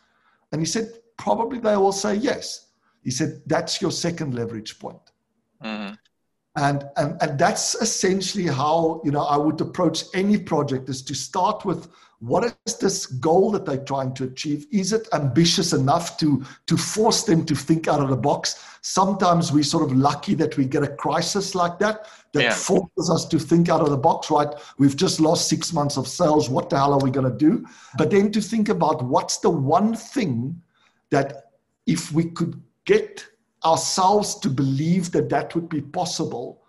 And 0.52 0.60
he 0.60 0.66
said, 0.66 0.90
probably 1.16 1.58
they 1.58 1.76
will 1.76 1.92
say 1.92 2.14
yes. 2.14 2.66
He 3.02 3.10
said, 3.10 3.42
that's 3.46 3.80
your 3.80 3.90
second 3.90 4.34
leverage 4.34 4.78
point. 4.78 5.05
Mm-hmm. 5.62 5.94
And, 6.58 6.84
and, 6.96 7.20
and 7.20 7.38
that's 7.38 7.74
essentially 7.74 8.46
how 8.46 9.02
you 9.04 9.10
know 9.10 9.24
I 9.24 9.36
would 9.36 9.60
approach 9.60 10.04
any 10.14 10.38
project 10.38 10.88
is 10.88 11.02
to 11.02 11.14
start 11.14 11.64
with 11.66 11.88
what 12.20 12.56
is 12.64 12.78
this 12.78 13.06
goal 13.06 13.50
that 13.50 13.66
they're 13.66 13.84
trying 13.84 14.14
to 14.14 14.24
achieve? 14.24 14.66
Is 14.72 14.92
it 14.94 15.06
ambitious 15.12 15.74
enough 15.74 16.16
to, 16.18 16.44
to 16.66 16.76
force 16.76 17.24
them 17.24 17.44
to 17.44 17.54
think 17.54 17.88
out 17.88 18.00
of 18.00 18.08
the 18.08 18.16
box? 18.16 18.64
Sometimes 18.80 19.52
we're 19.52 19.62
sort 19.62 19.84
of 19.84 19.94
lucky 19.94 20.34
that 20.34 20.56
we 20.56 20.64
get 20.64 20.82
a 20.82 20.88
crisis 20.88 21.54
like 21.54 21.78
that 21.80 22.08
that 22.32 22.42
yeah. 22.42 22.54
forces 22.54 23.10
us 23.10 23.26
to 23.26 23.38
think 23.38 23.68
out 23.68 23.82
of 23.82 23.90
the 23.90 23.98
box, 23.98 24.30
right? 24.30 24.48
We've 24.78 24.96
just 24.96 25.20
lost 25.20 25.48
six 25.48 25.74
months 25.74 25.98
of 25.98 26.08
sales. 26.08 26.48
What 26.48 26.70
the 26.70 26.78
hell 26.78 26.94
are 26.94 27.00
we 27.00 27.10
going 27.10 27.30
to 27.30 27.36
do? 27.36 27.66
But 27.98 28.10
then 28.10 28.32
to 28.32 28.40
think 28.40 28.70
about 28.70 29.04
what's 29.04 29.38
the 29.38 29.50
one 29.50 29.94
thing 29.94 30.62
that 31.10 31.50
if 31.86 32.12
we 32.12 32.24
could 32.24 32.62
get 32.86 33.26
ourselves 33.66 34.36
to 34.36 34.48
believe 34.48 35.12
that 35.12 35.28
that 35.28 35.54
would 35.54 35.68
be 35.68 35.82
possible, 35.82 36.62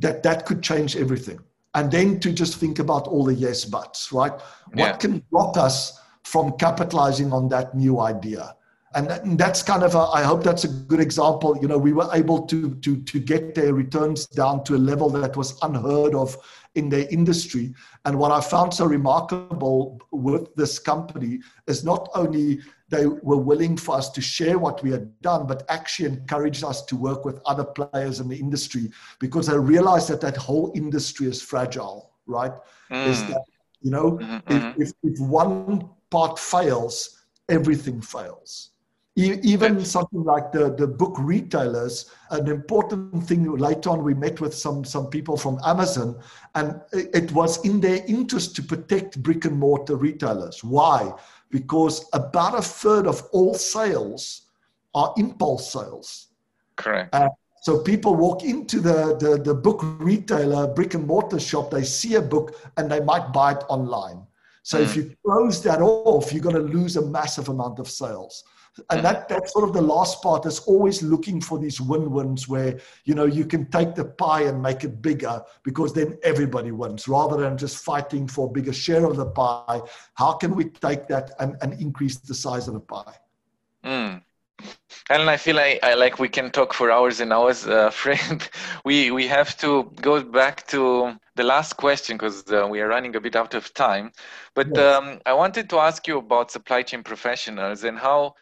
that 0.00 0.22
that 0.24 0.44
could 0.44 0.62
change 0.62 0.96
everything 0.96 1.38
and 1.76 1.92
then 1.92 2.18
to 2.20 2.32
just 2.32 2.56
think 2.56 2.78
about 2.78 3.06
all 3.06 3.24
the 3.24 3.34
yes 3.34 3.64
buts, 3.66 4.10
right? 4.10 4.32
Yeah. 4.74 4.90
What 4.90 5.00
can 5.00 5.22
block 5.30 5.58
us 5.58 6.00
from 6.24 6.56
capitalizing 6.56 7.32
on 7.32 7.48
that 7.50 7.76
new 7.76 8.00
idea? 8.00 8.56
And 8.94 9.38
that's 9.38 9.62
kind 9.62 9.82
of 9.82 9.94
a, 9.94 9.98
I 9.98 10.22
hope 10.22 10.42
that's 10.42 10.64
a 10.64 10.68
good 10.68 11.00
example. 11.00 11.58
You 11.60 11.68
know, 11.68 11.76
we 11.76 11.92
were 11.92 12.08
able 12.14 12.46
to 12.46 12.74
to 12.76 12.96
to 13.02 13.20
get 13.20 13.54
their 13.54 13.74
returns 13.74 14.24
down 14.24 14.64
to 14.64 14.74
a 14.74 14.80
level 14.90 15.10
that 15.10 15.36
was 15.36 15.58
unheard 15.60 16.14
of 16.14 16.34
in 16.76 16.88
their 16.88 17.06
industry. 17.10 17.74
And 18.04 18.18
what 18.18 18.30
I 18.30 18.40
found 18.40 18.72
so 18.72 18.86
remarkable 18.86 20.00
with 20.12 20.54
this 20.54 20.78
company 20.78 21.40
is 21.66 21.84
not 21.84 22.08
only 22.14 22.60
they 22.88 23.06
were 23.06 23.38
willing 23.38 23.76
for 23.76 23.96
us 23.96 24.10
to 24.10 24.20
share 24.20 24.58
what 24.58 24.82
we 24.82 24.90
had 24.92 25.20
done, 25.20 25.46
but 25.46 25.64
actually 25.68 26.08
encouraged 26.08 26.62
us 26.62 26.84
to 26.84 26.96
work 26.96 27.24
with 27.24 27.40
other 27.44 27.64
players 27.64 28.20
in 28.20 28.28
the 28.28 28.36
industry 28.36 28.90
because 29.18 29.48
they 29.48 29.58
realized 29.58 30.08
that 30.08 30.20
that 30.20 30.36
whole 30.36 30.72
industry 30.76 31.26
is 31.26 31.42
fragile, 31.42 32.12
right? 32.26 32.52
Mm. 32.90 33.06
Is 33.08 33.26
that, 33.26 33.42
you 33.80 33.90
know, 33.90 34.12
mm-hmm. 34.12 34.52
if, 34.54 34.62
mm-hmm. 34.62 34.82
if, 34.82 34.92
if 35.02 35.18
one 35.18 35.88
part 36.10 36.38
fails, 36.38 37.24
everything 37.48 38.00
fails 38.00 38.70
even 39.16 39.82
something 39.82 40.22
like 40.24 40.52
the, 40.52 40.74
the 40.74 40.86
book 40.86 41.16
retailers, 41.18 42.10
an 42.30 42.48
important 42.48 43.26
thing 43.26 43.50
later 43.56 43.90
on, 43.90 44.04
we 44.04 44.12
met 44.12 44.42
with 44.42 44.54
some, 44.54 44.84
some 44.84 45.06
people 45.06 45.38
from 45.38 45.58
Amazon, 45.64 46.20
and 46.54 46.80
it 46.92 47.32
was 47.32 47.64
in 47.64 47.80
their 47.80 48.04
interest 48.06 48.54
to 48.56 48.62
protect 48.62 49.22
brick 49.22 49.46
and 49.46 49.58
mortar 49.58 49.96
retailers. 49.96 50.62
Why? 50.62 51.14
Because 51.50 52.06
about 52.12 52.58
a 52.58 52.62
third 52.62 53.06
of 53.06 53.26
all 53.32 53.54
sales 53.54 54.42
are 54.94 55.14
impulse 55.16 55.72
sales. 55.72 56.28
Correct. 56.76 57.14
Uh, 57.14 57.30
so 57.62 57.80
people 57.80 58.14
walk 58.14 58.44
into 58.44 58.80
the, 58.80 59.16
the, 59.16 59.42
the 59.42 59.54
book 59.54 59.80
retailer, 59.98 60.66
brick 60.66 60.92
and 60.92 61.06
mortar 61.06 61.40
shop, 61.40 61.70
they 61.70 61.84
see 61.84 62.16
a 62.16 62.22
book 62.22 62.54
and 62.76 62.90
they 62.90 63.00
might 63.00 63.32
buy 63.32 63.52
it 63.52 63.64
online. 63.68 64.26
So 64.62 64.78
mm. 64.78 64.82
if 64.82 64.94
you 64.94 65.16
close 65.24 65.62
that 65.62 65.80
off, 65.80 66.34
you're 66.34 66.42
going 66.42 66.54
to 66.54 66.60
lose 66.60 66.96
a 66.96 67.02
massive 67.02 67.48
amount 67.48 67.78
of 67.78 67.88
sales 67.88 68.44
and 68.90 69.04
that 69.04 69.28
that's 69.28 69.52
sort 69.52 69.64
of 69.64 69.72
the 69.72 69.80
last 69.80 70.22
part 70.22 70.46
is 70.46 70.60
always 70.60 71.02
looking 71.02 71.40
for 71.40 71.58
these 71.58 71.80
win-wins 71.80 72.48
where 72.48 72.78
you 73.04 73.14
know 73.14 73.24
you 73.24 73.44
can 73.44 73.66
take 73.70 73.94
the 73.94 74.04
pie 74.04 74.42
and 74.42 74.60
make 74.60 74.84
it 74.84 75.00
bigger 75.02 75.42
because 75.62 75.92
then 75.92 76.18
everybody 76.22 76.70
wins 76.70 77.08
rather 77.08 77.36
than 77.38 77.56
just 77.56 77.84
fighting 77.84 78.26
for 78.26 78.48
a 78.48 78.50
bigger 78.50 78.72
share 78.72 79.04
of 79.04 79.16
the 79.16 79.26
pie 79.26 79.80
how 80.14 80.32
can 80.32 80.54
we 80.54 80.64
take 80.64 81.06
that 81.08 81.32
and, 81.40 81.56
and 81.62 81.80
increase 81.80 82.16
the 82.16 82.34
size 82.34 82.68
of 82.68 82.74
the 82.74 82.80
pie 82.80 83.16
mm. 83.84 84.22
And 85.08 85.30
I 85.30 85.36
feel 85.36 85.54
like, 85.54 85.78
I, 85.84 85.94
like 85.94 86.18
we 86.18 86.28
can 86.28 86.50
talk 86.50 86.72
for 86.72 86.90
hours 86.90 87.20
and 87.20 87.32
hours, 87.32 87.66
uh, 87.66 87.90
friend. 88.02 88.48
We 88.84 89.10
we 89.10 89.28
have 89.28 89.56
to 89.58 89.92
go 90.00 90.22
back 90.22 90.66
to 90.68 91.14
the 91.36 91.44
last 91.44 91.76
question 91.76 92.16
because 92.16 92.42
uh, 92.50 92.66
we 92.68 92.80
are 92.80 92.88
running 92.88 93.14
a 93.14 93.20
bit 93.20 93.36
out 93.36 93.54
of 93.54 93.72
time. 93.74 94.10
But 94.54 94.68
yes. 94.74 94.96
um, 94.96 95.20
I 95.26 95.34
wanted 95.34 95.70
to 95.70 95.78
ask 95.78 96.08
you 96.08 96.18
about 96.18 96.50
supply 96.50 96.82
chain 96.82 97.02
professionals 97.04 97.84
and 97.84 97.98
how 97.98 98.34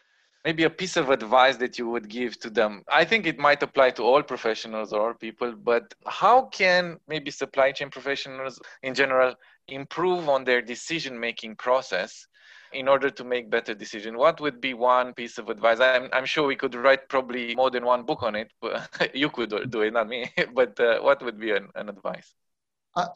maybe 0.45 0.63
a 0.63 0.69
piece 0.69 0.95
of 0.95 1.09
advice 1.09 1.57
that 1.57 1.79
you 1.79 1.89
would 1.89 2.07
give 2.07 2.39
to 2.39 2.51
them. 2.51 2.83
I 2.87 3.03
think 3.03 3.25
it 3.25 3.39
might 3.39 3.63
apply 3.63 3.89
to 3.91 4.03
all 4.03 4.21
professionals 4.21 4.93
or 4.93 5.01
all 5.01 5.13
people 5.15 5.53
but 5.71 5.93
how 6.05 6.45
can 6.45 6.97
maybe 7.07 7.31
supply 7.31 7.71
chain 7.71 7.89
professionals 7.89 8.61
in 8.83 8.93
general 8.93 9.33
improve 9.67 10.29
on 10.29 10.43
their 10.43 10.61
decision 10.61 11.19
making 11.19 11.55
process 11.55 12.27
in 12.73 12.87
order 12.87 13.09
to 13.09 13.23
make 13.23 13.49
better 13.49 13.73
decision? 13.73 14.17
What 14.17 14.39
would 14.39 14.61
be 14.61 14.75
one 14.75 15.13
piece 15.15 15.39
of 15.39 15.49
advice? 15.49 15.79
I'm, 15.79 16.09
I'm 16.13 16.25
sure 16.25 16.45
we 16.45 16.55
could 16.55 16.75
write 16.75 17.09
probably 17.09 17.55
more 17.55 17.71
than 17.71 17.83
one 17.83 18.03
book 18.03 18.21
on 18.21 18.35
it 18.35 18.51
but 18.61 18.87
you 19.15 19.29
could 19.29 19.49
do 19.71 19.81
it 19.81 19.93
not 19.93 20.07
me. 20.07 20.31
But 20.53 20.79
uh, 20.79 20.99
what 20.99 21.23
would 21.23 21.39
be 21.39 21.51
an, 21.51 21.69
an 21.73 21.89
advice? 21.89 22.35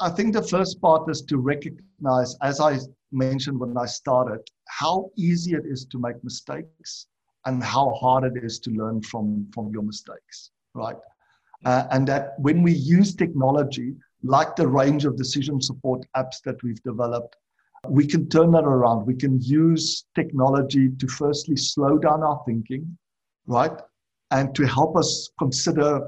I 0.01 0.09
think 0.09 0.33
the 0.33 0.43
first 0.43 0.81
part 0.81 1.09
is 1.09 1.21
to 1.21 1.37
recognize, 1.37 2.35
as 2.41 2.59
I 2.59 2.79
mentioned 3.13 3.57
when 3.57 3.77
I 3.77 3.85
started, 3.85 4.41
how 4.67 5.09
easy 5.15 5.53
it 5.53 5.65
is 5.65 5.85
to 5.91 5.97
make 5.97 6.21
mistakes 6.21 7.07
and 7.49 7.63
how 7.63 7.89
hard 8.01 8.23
it 8.23 8.43
is 8.43 8.59
to 8.59 8.69
learn 8.71 9.01
from, 9.01 9.47
from 9.53 9.71
your 9.73 9.81
mistakes, 9.81 10.51
right? 10.75 10.97
Uh, 11.65 11.85
and 11.91 12.07
that 12.07 12.35
when 12.37 12.61
we 12.61 12.73
use 12.73 13.15
technology, 13.15 13.95
like 14.23 14.55
the 14.55 14.67
range 14.67 15.03
of 15.05 15.17
decision 15.17 15.59
support 15.59 16.05
apps 16.15 16.37
that 16.45 16.61
we've 16.63 16.81
developed, 16.83 17.35
we 17.87 18.05
can 18.05 18.29
turn 18.29 18.51
that 18.51 18.65
around. 18.65 19.05
We 19.05 19.15
can 19.15 19.41
use 19.41 20.05
technology 20.13 20.89
to 20.99 21.07
firstly 21.07 21.55
slow 21.55 21.97
down 21.97 22.21
our 22.21 22.39
thinking, 22.45 22.97
right? 23.47 23.77
And 24.31 24.53
to 24.55 24.67
help 24.67 24.95
us 24.95 25.29
consider 25.39 26.01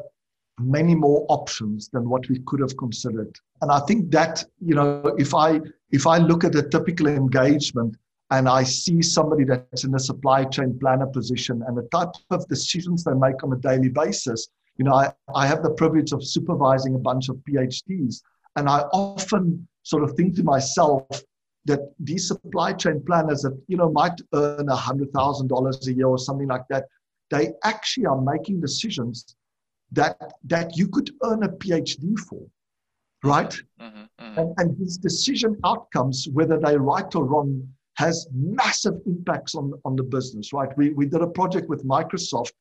many 0.59 0.93
more 0.93 1.25
options 1.29 1.89
than 1.89 2.07
what 2.07 2.29
we 2.29 2.39
could 2.45 2.59
have 2.59 2.77
considered. 2.77 3.33
And 3.61 3.71
I 3.71 3.79
think 3.87 4.11
that, 4.11 4.43
you 4.59 4.75
know, 4.75 5.15
if 5.17 5.33
I 5.33 5.59
if 5.91 6.05
I 6.05 6.17
look 6.17 6.43
at 6.43 6.55
a 6.55 6.63
typical 6.75 7.07
engagement 7.07 7.95
and 8.31 8.47
I 8.47 8.63
see 8.63 9.01
somebody 9.01 9.43
that's 9.43 9.83
in 9.83 9.93
a 9.93 9.99
supply 9.99 10.45
chain 10.45 10.77
planner 10.79 11.07
position 11.07 11.63
and 11.67 11.77
the 11.77 11.87
type 11.91 12.09
of 12.29 12.47
decisions 12.47 13.03
they 13.03 13.13
make 13.13 13.43
on 13.43 13.53
a 13.53 13.57
daily 13.57 13.89
basis, 13.89 14.47
you 14.77 14.85
know, 14.85 14.93
I, 14.93 15.13
I 15.35 15.45
have 15.47 15.63
the 15.63 15.71
privilege 15.71 16.13
of 16.13 16.25
supervising 16.25 16.95
a 16.95 16.99
bunch 16.99 17.29
of 17.29 17.35
PhDs. 17.47 18.21
And 18.55 18.67
I 18.69 18.79
often 18.93 19.67
sort 19.83 20.03
of 20.03 20.13
think 20.13 20.35
to 20.37 20.43
myself, 20.43 21.07
that 21.65 21.93
these 21.99 22.27
supply 22.27 22.73
chain 22.73 23.03
planners 23.05 23.41
that 23.43 23.55
you 23.67 23.77
know 23.77 23.91
might 23.91 24.19
earn 24.33 24.67
a 24.69 24.75
hundred 24.75 25.11
thousand 25.13 25.47
dollars 25.47 25.87
a 25.87 25.93
year 25.93 26.07
or 26.07 26.17
something 26.17 26.47
like 26.47 26.63
that, 26.69 26.85
they 27.29 27.51
actually 27.63 28.05
are 28.05 28.19
making 28.19 28.59
decisions 28.59 29.35
that 29.91 30.17
that 30.43 30.75
you 30.77 30.87
could 30.87 31.11
earn 31.23 31.43
a 31.43 31.49
PhD 31.49 32.17
for, 32.17 32.41
right? 33.23 33.51
Mm-hmm, 33.79 34.01
mm-hmm. 34.19 34.39
And, 34.39 34.53
and 34.57 34.77
these 34.77 34.97
decision 34.97 35.59
outcomes, 35.63 36.27
whether 36.33 36.57
they're 36.59 36.79
right 36.79 37.13
or 37.15 37.25
wrong, 37.25 37.67
has 38.05 38.27
massive 38.33 38.95
impacts 39.05 39.53
on, 39.59 39.65
on 39.87 39.93
the 39.95 40.07
business, 40.17 40.53
right? 40.53 40.71
We, 40.79 40.85
we 40.99 41.05
did 41.13 41.21
a 41.21 41.31
project 41.39 41.65
with 41.69 41.81
Microsoft, 41.95 42.53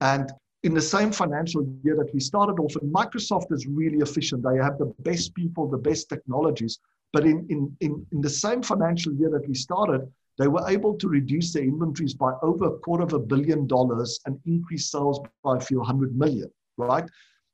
and 0.00 0.26
in 0.64 0.72
the 0.74 0.86
same 0.94 1.10
financial 1.12 1.62
year 1.84 1.96
that 2.00 2.12
we 2.12 2.20
started 2.20 2.56
off, 2.62 2.74
and 2.80 2.92
Microsoft 2.92 3.48
is 3.56 3.62
really 3.80 3.98
efficient. 3.98 4.42
They 4.42 4.58
have 4.68 4.76
the 4.78 4.92
best 5.08 5.34
people, 5.40 5.62
the 5.68 5.84
best 5.90 6.08
technologies. 6.08 6.74
But 7.14 7.24
in, 7.24 7.46
in, 7.48 7.60
in, 7.80 7.92
in 8.12 8.20
the 8.20 8.34
same 8.44 8.60
financial 8.62 9.12
year 9.14 9.30
that 9.30 9.48
we 9.48 9.54
started, 9.54 10.00
they 10.38 10.48
were 10.48 10.68
able 10.68 10.94
to 11.02 11.08
reduce 11.08 11.52
their 11.52 11.64
inventories 11.72 12.14
by 12.14 12.32
over 12.42 12.64
a 12.66 12.78
quarter 12.78 13.04
of 13.04 13.12
a 13.12 13.18
billion 13.32 13.66
dollars 13.66 14.20
and 14.26 14.38
increase 14.46 14.90
sales 14.90 15.20
by 15.42 15.56
a 15.56 15.60
few 15.60 15.80
hundred 15.82 16.16
million, 16.16 16.50
right? 16.76 17.06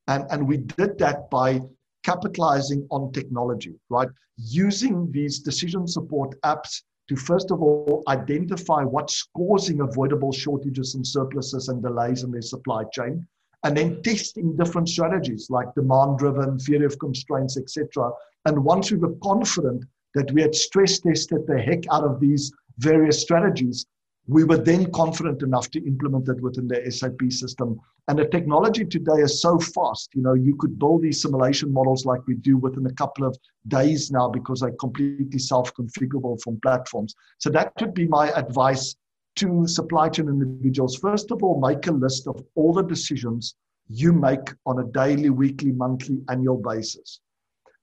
And, 0.08 0.24
and 0.30 0.48
we 0.50 0.58
did 0.80 0.98
that 0.98 1.30
by 1.30 1.60
capitalizing 2.04 2.86
on 2.90 3.12
technology, 3.12 3.74
right? 3.88 4.08
Using 4.36 5.10
these 5.12 5.38
decision 5.38 5.86
support 5.86 6.30
apps 6.42 6.82
to 7.08 7.16
first 7.16 7.50
of 7.50 7.62
all 7.62 8.02
identify 8.08 8.82
what's 8.82 9.28
causing 9.36 9.80
avoidable 9.80 10.32
shortages 10.32 10.94
and 10.94 11.06
surpluses 11.06 11.68
and 11.68 11.82
delays 11.82 12.22
in 12.22 12.30
their 12.30 12.42
supply 12.42 12.84
chain, 12.92 13.26
and 13.64 13.76
then 13.76 14.02
testing 14.02 14.56
different 14.56 14.88
strategies 14.88 15.48
like 15.50 15.74
demand 15.74 16.18
driven, 16.18 16.58
theory 16.58 16.84
of 16.84 16.98
constraints, 16.98 17.56
etc. 17.56 18.10
And 18.46 18.64
once 18.64 18.90
we 18.90 18.98
were 18.98 19.14
confident 19.22 19.84
that 20.14 20.30
we 20.32 20.42
had 20.42 20.54
stress 20.54 20.98
tested 20.98 21.46
the 21.46 21.58
heck 21.58 21.84
out 21.90 22.04
of 22.04 22.20
these 22.20 22.52
various 22.78 23.20
strategies, 23.20 23.86
we 24.26 24.44
were 24.44 24.56
then 24.56 24.90
confident 24.92 25.42
enough 25.42 25.70
to 25.70 25.86
implement 25.86 26.28
it 26.28 26.40
within 26.40 26.66
the 26.66 26.90
SAP 26.90 27.30
system. 27.30 27.78
And 28.08 28.18
the 28.18 28.26
technology 28.26 28.84
today 28.84 29.20
is 29.20 29.42
so 29.42 29.58
fast. 29.58 30.10
You 30.14 30.22
know, 30.22 30.34
you 30.34 30.56
could 30.56 30.78
build 30.78 31.02
these 31.02 31.20
simulation 31.20 31.72
models 31.72 32.06
like 32.06 32.26
we 32.26 32.34
do 32.34 32.56
within 32.56 32.86
a 32.86 32.92
couple 32.94 33.26
of 33.26 33.36
days 33.68 34.10
now 34.10 34.28
because 34.28 34.60
they're 34.60 34.72
completely 34.72 35.38
self-configurable 35.38 36.40
from 36.42 36.58
platforms. 36.60 37.14
So 37.38 37.50
that 37.50 37.72
would 37.80 37.94
be 37.94 38.06
my 38.06 38.30
advice 38.30 38.96
to 39.36 39.66
supply 39.66 40.08
chain 40.08 40.28
individuals. 40.28 40.96
First 40.96 41.30
of 41.30 41.42
all, 41.42 41.60
make 41.60 41.86
a 41.86 41.92
list 41.92 42.26
of 42.26 42.42
all 42.54 42.72
the 42.72 42.82
decisions 42.82 43.56
you 43.88 44.12
make 44.12 44.52
on 44.64 44.78
a 44.78 44.84
daily, 44.92 45.28
weekly, 45.28 45.72
monthly, 45.72 46.22
annual 46.30 46.56
basis. 46.56 47.20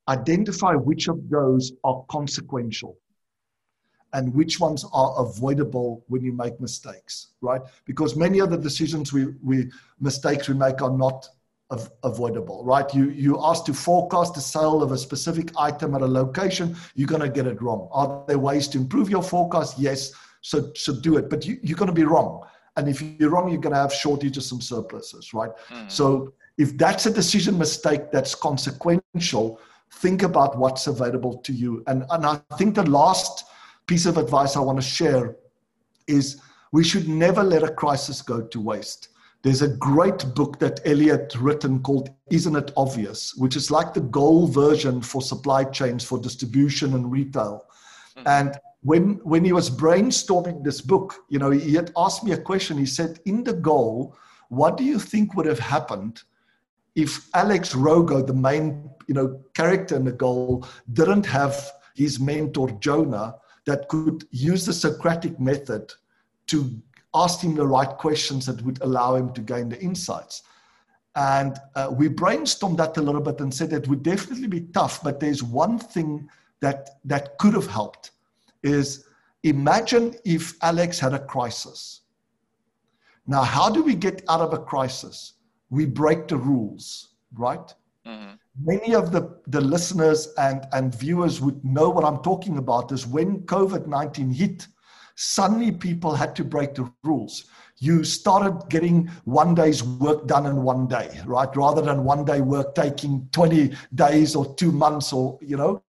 Identify 0.07 0.73
which 0.73 1.07
of 1.07 1.29
those 1.29 1.71
are 1.83 2.03
consequential 2.09 2.97
and 4.13 4.33
which 4.33 4.59
ones 4.59 4.85
are 4.93 5.13
avoidable 5.17 6.03
when 6.07 6.23
you 6.23 6.33
make 6.33 6.59
mistakes, 6.59 7.27
right? 7.41 7.61
Because 7.85 8.15
many 8.15 8.39
of 8.39 8.49
the 8.49 8.57
decisions 8.57 9.13
we, 9.13 9.27
we 9.43 9.71
mistakes 9.99 10.49
we 10.49 10.55
make 10.55 10.81
are 10.81 10.95
not 10.95 11.27
av- 11.71 11.91
avoidable, 12.03 12.63
right? 12.65 12.93
You 12.93 13.09
you 13.09 13.39
ask 13.43 13.65
to 13.65 13.73
forecast 13.73 14.33
the 14.33 14.41
sale 14.41 14.83
of 14.83 14.91
a 14.91 14.97
specific 14.97 15.51
item 15.57 15.95
at 15.95 16.01
a 16.01 16.07
location, 16.07 16.75
you're 16.95 17.07
gonna 17.07 17.29
get 17.29 17.47
it 17.47 17.61
wrong. 17.61 17.87
Are 17.91 18.23
there 18.27 18.39
ways 18.39 18.67
to 18.69 18.77
improve 18.77 19.09
your 19.09 19.23
forecast? 19.23 19.79
Yes 19.79 20.13
so, 20.41 20.71
so 20.75 20.93
do 20.93 21.17
it. 21.17 21.29
But 21.29 21.45
you, 21.45 21.57
you're 21.63 21.77
going 21.77 21.87
to 21.87 21.93
be 21.93 22.03
wrong. 22.03 22.45
And 22.75 22.87
if 22.87 23.01
you're 23.01 23.29
wrong, 23.29 23.49
you're 23.49 23.61
going 23.61 23.73
to 23.73 23.79
have 23.79 23.93
shortages, 23.93 24.51
and 24.51 24.63
surpluses, 24.63 25.33
right? 25.33 25.51
Mm. 25.69 25.89
So 25.89 26.33
if 26.57 26.77
that's 26.77 27.05
a 27.05 27.11
decision 27.11 27.57
mistake 27.57 28.11
that's 28.11 28.33
consequential, 28.35 29.59
think 29.95 30.23
about 30.23 30.57
what's 30.57 30.87
available 30.87 31.37
to 31.39 31.53
you. 31.53 31.83
And, 31.87 32.05
and 32.09 32.25
I 32.25 32.39
think 32.57 32.75
the 32.75 32.89
last 32.89 33.45
piece 33.91 34.05
of 34.05 34.17
advice 34.17 34.55
I 34.55 34.61
want 34.61 34.77
to 34.77 34.87
share 34.99 35.35
is 36.07 36.41
we 36.71 36.81
should 36.81 37.09
never 37.09 37.43
let 37.43 37.61
a 37.61 37.73
crisis 37.73 38.21
go 38.21 38.41
to 38.41 38.61
waste. 38.61 39.09
There's 39.41 39.63
a 39.63 39.75
great 39.89 40.23
book 40.33 40.59
that 40.59 40.79
Elliot 40.85 41.35
written 41.37 41.81
called 41.81 42.09
Isn't 42.29 42.55
It 42.55 42.71
Obvious, 42.77 43.35
which 43.35 43.57
is 43.57 43.69
like 43.69 43.93
the 43.93 44.07
goal 44.19 44.47
version 44.47 45.01
for 45.01 45.21
supply 45.21 45.65
chains 45.65 46.05
for 46.05 46.17
distribution 46.17 46.93
and 46.93 47.11
retail. 47.11 47.65
Mm. 48.15 48.23
And 48.37 48.59
when 48.81 49.03
when 49.31 49.43
he 49.43 49.51
was 49.51 49.69
brainstorming 49.69 50.63
this 50.63 50.79
book, 50.79 51.15
you 51.27 51.39
know, 51.39 51.51
he 51.51 51.73
had 51.73 51.91
asked 51.97 52.23
me 52.23 52.31
a 52.31 52.45
question. 52.49 52.77
He 52.77 52.85
said, 52.85 53.19
"In 53.25 53.43
the 53.43 53.57
goal, 53.71 54.15
what 54.47 54.77
do 54.77 54.85
you 54.85 54.99
think 54.99 55.35
would 55.35 55.47
have 55.53 55.59
happened 55.59 56.23
if 56.95 57.11
Alex 57.33 57.73
Rogo, 57.73 58.25
the 58.25 58.39
main 58.49 58.89
you 59.09 59.15
know 59.17 59.27
character 59.53 59.97
in 59.97 60.05
the 60.05 60.17
goal, 60.27 60.65
didn't 60.93 61.25
have 61.25 61.55
his 61.93 62.21
mentor 62.21 62.69
Jonah 62.79 63.35
that 63.65 63.87
could 63.89 64.25
use 64.31 64.65
the 64.65 64.73
Socratic 64.73 65.39
method 65.39 65.91
to 66.47 66.69
ask 67.13 67.41
him 67.41 67.55
the 67.55 67.67
right 67.67 67.89
questions 67.97 68.45
that 68.45 68.61
would 68.63 68.81
allow 68.81 69.15
him 69.15 69.33
to 69.33 69.41
gain 69.41 69.69
the 69.69 69.79
insights?" 69.79 70.43
And 71.15 71.57
uh, 71.75 71.89
we 71.91 72.07
brainstormed 72.07 72.77
that 72.77 72.97
a 72.97 73.01
little 73.01 73.21
bit 73.21 73.41
and 73.41 73.53
said 73.53 73.73
it 73.73 73.87
would 73.87 74.03
definitely 74.03 74.47
be 74.47 74.61
tough, 74.61 75.03
but 75.03 75.19
there's 75.19 75.43
one 75.43 75.77
thing 75.77 76.29
that 76.61 77.01
that 77.05 77.37
could 77.37 77.53
have 77.53 77.67
helped 77.67 78.11
is 78.63 79.05
imagine 79.43 80.15
if 80.23 80.55
Alex 80.61 80.99
had 80.99 81.13
a 81.13 81.19
crisis. 81.19 82.01
Now, 83.27 83.43
how 83.43 83.69
do 83.69 83.83
we 83.83 83.95
get 83.95 84.23
out 84.29 84.41
of 84.41 84.53
a 84.53 84.57
crisis? 84.57 85.33
We 85.69 85.85
break 85.85 86.27
the 86.27 86.37
rules, 86.37 87.09
right? 87.33 87.73
Mm-hmm. 88.05 88.35
Many 88.59 88.93
of 88.93 89.11
the, 89.11 89.39
the 89.47 89.61
listeners 89.61 90.33
and, 90.37 90.65
and 90.73 90.93
viewers 90.93 91.39
would 91.39 91.63
know 91.63 91.89
what 91.89 92.03
I'm 92.03 92.21
talking 92.21 92.57
about 92.57 92.91
is 92.91 93.07
when 93.07 93.41
COVID 93.41 93.87
19 93.87 94.31
hit, 94.31 94.67
suddenly 95.15 95.71
people 95.71 96.15
had 96.15 96.35
to 96.35 96.43
break 96.43 96.75
the 96.75 96.91
rules 97.03 97.45
you 97.81 98.03
started 98.03 98.69
getting 98.69 99.07
one 99.25 99.55
day's 99.55 99.83
work 99.83 100.27
done 100.27 100.45
in 100.45 100.61
one 100.61 100.87
day, 100.87 101.19
right? 101.25 101.53
Rather 101.55 101.81
than 101.81 102.03
one 102.03 102.23
day 102.23 102.39
work 102.39 102.75
taking 102.75 103.27
20 103.31 103.75
days 103.95 104.35
or 104.35 104.53
two 104.53 104.71
months 104.71 105.11
or, 105.11 105.39
you 105.41 105.57
know, 105.57 105.81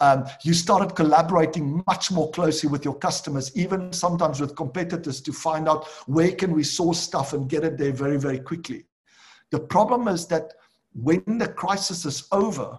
um, 0.00 0.26
you 0.44 0.52
started 0.52 0.94
collaborating 0.94 1.82
much 1.86 2.12
more 2.12 2.30
closely 2.32 2.68
with 2.68 2.84
your 2.84 2.94
customers, 2.94 3.50
even 3.56 3.90
sometimes 3.94 4.40
with 4.40 4.54
competitors 4.56 5.22
to 5.22 5.32
find 5.32 5.70
out 5.70 5.88
where 6.06 6.32
can 6.32 6.52
we 6.52 6.62
source 6.62 6.98
stuff 6.98 7.32
and 7.32 7.48
get 7.48 7.64
it 7.64 7.78
there 7.78 7.92
very, 7.92 8.18
very 8.18 8.38
quickly. 8.38 8.84
The 9.50 9.60
problem 9.60 10.06
is 10.06 10.26
that 10.26 10.52
when 10.94 11.38
the 11.38 11.48
crisis 11.48 12.04
is 12.04 12.26
over, 12.32 12.78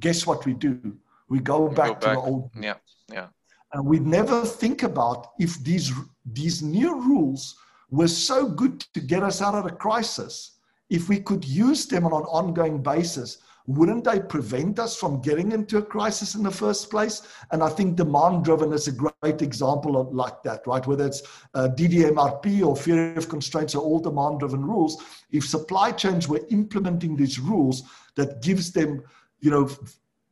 guess 0.00 0.26
what 0.26 0.44
we 0.46 0.54
do? 0.54 0.96
We 1.28 1.40
go 1.40 1.68
back, 1.68 1.88
go 1.88 1.92
back. 1.94 2.00
to 2.00 2.08
the 2.10 2.16
old. 2.16 2.50
Yeah, 2.58 2.74
yeah. 3.12 3.28
And 3.72 3.84
we 3.84 3.98
never 3.98 4.44
think 4.44 4.82
about 4.82 5.32
if 5.38 5.62
these 5.62 5.92
these 6.24 6.62
new 6.62 6.94
rules 7.00 7.56
were 7.90 8.08
so 8.08 8.48
good 8.48 8.80
to 8.94 9.00
get 9.00 9.22
us 9.22 9.42
out 9.42 9.54
of 9.54 9.64
the 9.64 9.70
crisis. 9.70 10.58
If 10.90 11.08
we 11.08 11.20
could 11.20 11.44
use 11.44 11.86
them 11.86 12.06
on 12.06 12.12
an 12.12 12.26
ongoing 12.28 12.82
basis, 12.82 13.38
wouldn't 13.68 14.04
they 14.04 14.18
prevent 14.18 14.78
us 14.78 14.96
from 14.96 15.20
getting 15.20 15.52
into 15.52 15.76
a 15.76 15.82
crisis 15.82 16.34
in 16.34 16.42
the 16.42 16.50
first 16.50 16.90
place? 16.90 17.20
And 17.52 17.62
I 17.62 17.68
think 17.68 17.96
demand 17.96 18.44
driven 18.44 18.72
is 18.72 18.88
a 18.88 18.92
great 18.92 19.42
example 19.42 20.00
of 20.00 20.10
like 20.10 20.42
that, 20.44 20.66
right? 20.66 20.84
Whether 20.86 21.06
it's 21.06 21.22
uh, 21.52 21.68
DDMRP 21.76 22.66
or 22.66 22.74
theory 22.74 23.14
of 23.14 23.28
constraints 23.28 23.74
or 23.74 23.82
all 23.82 24.00
demand 24.00 24.40
driven 24.40 24.64
rules, 24.64 25.04
if 25.30 25.46
supply 25.46 25.92
chains 25.92 26.28
were 26.28 26.40
implementing 26.48 27.14
these 27.14 27.38
rules 27.38 27.82
that 28.14 28.40
gives 28.40 28.72
them, 28.72 29.02
you 29.40 29.50
know, 29.50 29.68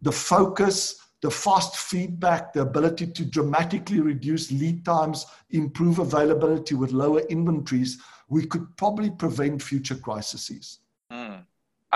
the 0.00 0.12
focus, 0.12 0.98
the 1.20 1.30
fast 1.30 1.76
feedback, 1.76 2.54
the 2.54 2.62
ability 2.62 3.06
to 3.06 3.24
dramatically 3.26 4.00
reduce 4.00 4.50
lead 4.50 4.82
times, 4.82 5.26
improve 5.50 5.98
availability 5.98 6.74
with 6.74 6.90
lower 6.90 7.20
inventories, 7.28 7.98
we 8.30 8.46
could 8.46 8.66
probably 8.78 9.10
prevent 9.10 9.62
future 9.62 9.94
crises. 9.94 10.78
Mm. 11.12 11.44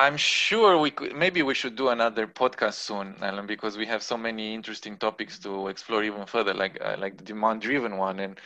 I'm 0.01 0.17
sure 0.17 0.79
we 0.79 0.91
could. 0.91 1.15
Maybe 1.15 1.43
we 1.43 1.55
should 1.55 1.77
do 1.77 1.89
another 1.89 2.27
podcast 2.27 2.75
soon, 2.75 3.17
Alan, 3.23 3.47
because 3.47 3.77
we 3.77 3.87
have 3.87 4.03
so 4.03 4.17
many 4.17 4.55
interesting 4.55 4.97
topics 4.97 5.39
to 5.41 5.69
explore 5.69 6.03
even 6.05 6.27
further, 6.27 6.55
like 6.55 6.79
uh, 6.81 6.97
like 6.99 7.17
the 7.19 7.25
demand-driven 7.25 7.97
one. 7.97 8.19
And 8.21 8.41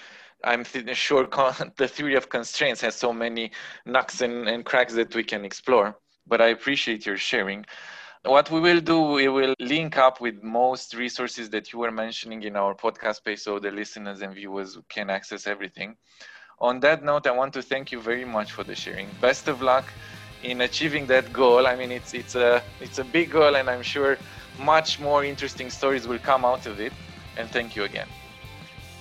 I'm 0.45 0.65
th- 0.65 0.97
sure 0.97 1.27
con- 1.27 1.73
the 1.77 1.89
theory 1.89 2.17
of 2.17 2.29
constraints 2.29 2.81
has 2.83 2.95
so 2.97 3.13
many 3.13 3.53
knocks 3.87 4.21
and, 4.21 4.49
and 4.49 4.65
cracks 4.65 4.95
that 4.95 5.15
we 5.15 5.25
can 5.25 5.45
explore. 5.45 5.97
But 6.27 6.41
I 6.41 6.49
appreciate 6.49 7.07
your 7.07 7.17
sharing. 7.19 7.65
What 8.25 8.51
we 8.51 8.61
will 8.61 8.81
do, 8.81 9.01
we 9.01 9.29
will 9.29 9.55
link 9.61 9.97
up 9.99 10.21
with 10.21 10.43
most 10.43 10.95
resources 10.95 11.51
that 11.51 11.73
you 11.73 11.79
were 11.79 11.93
mentioning 11.93 12.43
in 12.43 12.57
our 12.57 12.75
podcast 12.75 13.25
page 13.25 13.41
so 13.41 13.59
the 13.59 13.71
listeners 13.71 14.23
and 14.23 14.35
viewers 14.35 14.79
can 14.89 15.11
access 15.11 15.47
everything. 15.47 15.97
On 16.61 16.81
that 16.81 17.03
note, 17.03 17.27
I 17.27 17.33
want 17.33 17.53
to 17.55 17.63
thank 17.63 17.93
you 17.93 18.01
very 18.01 18.25
much 18.25 18.53
for 18.53 18.65
the 18.65 18.75
sharing. 18.75 19.17
Best 19.19 19.49
of 19.49 19.61
luck 19.63 19.95
in 20.45 20.61
achieving 20.61 21.07
that 21.07 21.33
goal. 21.33 21.67
I 21.67 21.75
mean, 21.75 21.91
it's 21.91 22.15
it's 22.15 22.35
a 22.35 22.63
it's 22.81 22.99
a 22.99 23.05
big 23.05 23.31
goal, 23.31 23.57
and 23.57 23.69
I'm 23.69 23.83
sure 23.83 24.17
much 24.59 25.01
more 25.01 25.25
interesting 25.25 25.71
stories 25.71 26.07
will 26.07 26.19
come 26.19 26.45
out 26.45 26.67
of 26.67 26.81
it. 26.81 26.93
And 27.37 27.51
thank 27.51 27.75
you 27.75 27.85
again. 27.85 28.09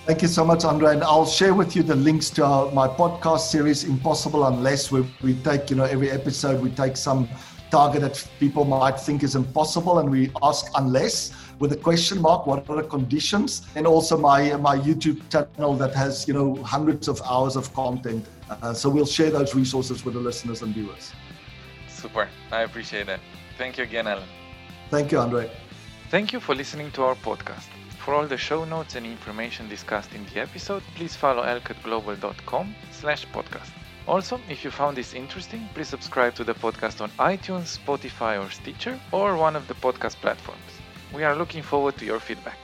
Thank 0.06 0.20
you 0.20 0.28
so 0.28 0.44
much, 0.44 0.64
Andre. 0.64 0.92
And 0.92 1.02
I'll 1.02 1.24
share 1.24 1.54
with 1.54 1.74
you 1.76 1.82
the 1.82 1.94
links 1.94 2.28
to 2.30 2.44
our, 2.44 2.70
my 2.72 2.88
podcast 2.88 3.48
series, 3.48 3.84
Impossible 3.84 4.44
Unless, 4.44 4.92
where 4.92 5.04
we 5.22 5.34
take, 5.36 5.70
you 5.70 5.76
know, 5.76 5.84
every 5.84 6.10
episode 6.10 6.60
we 6.60 6.70
take 6.70 6.96
some 6.96 7.26
target 7.70 8.02
that 8.02 8.28
people 8.38 8.64
might 8.64 9.00
think 9.00 9.22
is 9.22 9.34
impossible 9.34 9.98
and 9.98 10.10
we 10.10 10.30
ask 10.42 10.66
unless 10.76 11.32
with 11.58 11.72
a 11.72 11.76
question 11.76 12.20
mark 12.20 12.46
what 12.46 12.68
are 12.68 12.76
the 12.76 12.88
conditions 12.96 13.66
and 13.74 13.84
also 13.84 14.16
my 14.16 14.54
my 14.56 14.76
youtube 14.78 15.18
channel 15.32 15.74
that 15.74 15.92
has 15.92 16.28
you 16.28 16.34
know 16.34 16.54
hundreds 16.62 17.08
of 17.08 17.20
hours 17.22 17.56
of 17.56 17.72
content 17.74 18.24
uh, 18.50 18.72
so 18.72 18.88
we'll 18.88 19.12
share 19.18 19.30
those 19.30 19.56
resources 19.56 20.04
with 20.04 20.14
the 20.14 20.20
listeners 20.20 20.62
and 20.62 20.72
viewers 20.72 21.12
super 22.04 22.28
i 22.58 22.60
appreciate 22.68 23.06
that 23.12 23.20
thank 23.58 23.78
you 23.78 23.84
again 23.90 24.06
alan 24.06 24.30
thank 24.90 25.12
you 25.12 25.18
andre 25.26 25.44
thank 26.10 26.32
you 26.32 26.40
for 26.46 26.54
listening 26.62 26.90
to 26.96 27.02
our 27.02 27.16
podcast 27.30 27.70
for 28.04 28.12
all 28.12 28.26
the 28.26 28.36
show 28.36 28.66
notes 28.66 28.96
and 28.96 29.06
information 29.06 29.66
discussed 29.66 30.12
in 30.14 30.26
the 30.26 30.40
episode, 30.40 30.82
please 30.94 31.16
follow 31.16 31.42
elcatglobal.com 31.42 32.74
slash 32.90 33.26
podcast. 33.28 33.70
Also, 34.06 34.38
if 34.50 34.62
you 34.62 34.70
found 34.70 34.94
this 34.94 35.14
interesting, 35.14 35.66
please 35.72 35.88
subscribe 35.88 36.34
to 36.34 36.44
the 36.44 36.52
podcast 36.52 37.00
on 37.00 37.08
iTunes, 37.12 37.78
Spotify 37.78 38.38
or 38.38 38.50
Stitcher, 38.50 39.00
or 39.10 39.38
one 39.38 39.56
of 39.56 39.66
the 39.68 39.74
podcast 39.74 40.16
platforms. 40.16 40.60
We 41.14 41.24
are 41.24 41.34
looking 41.34 41.62
forward 41.62 41.96
to 41.96 42.04
your 42.04 42.20
feedback. 42.20 42.58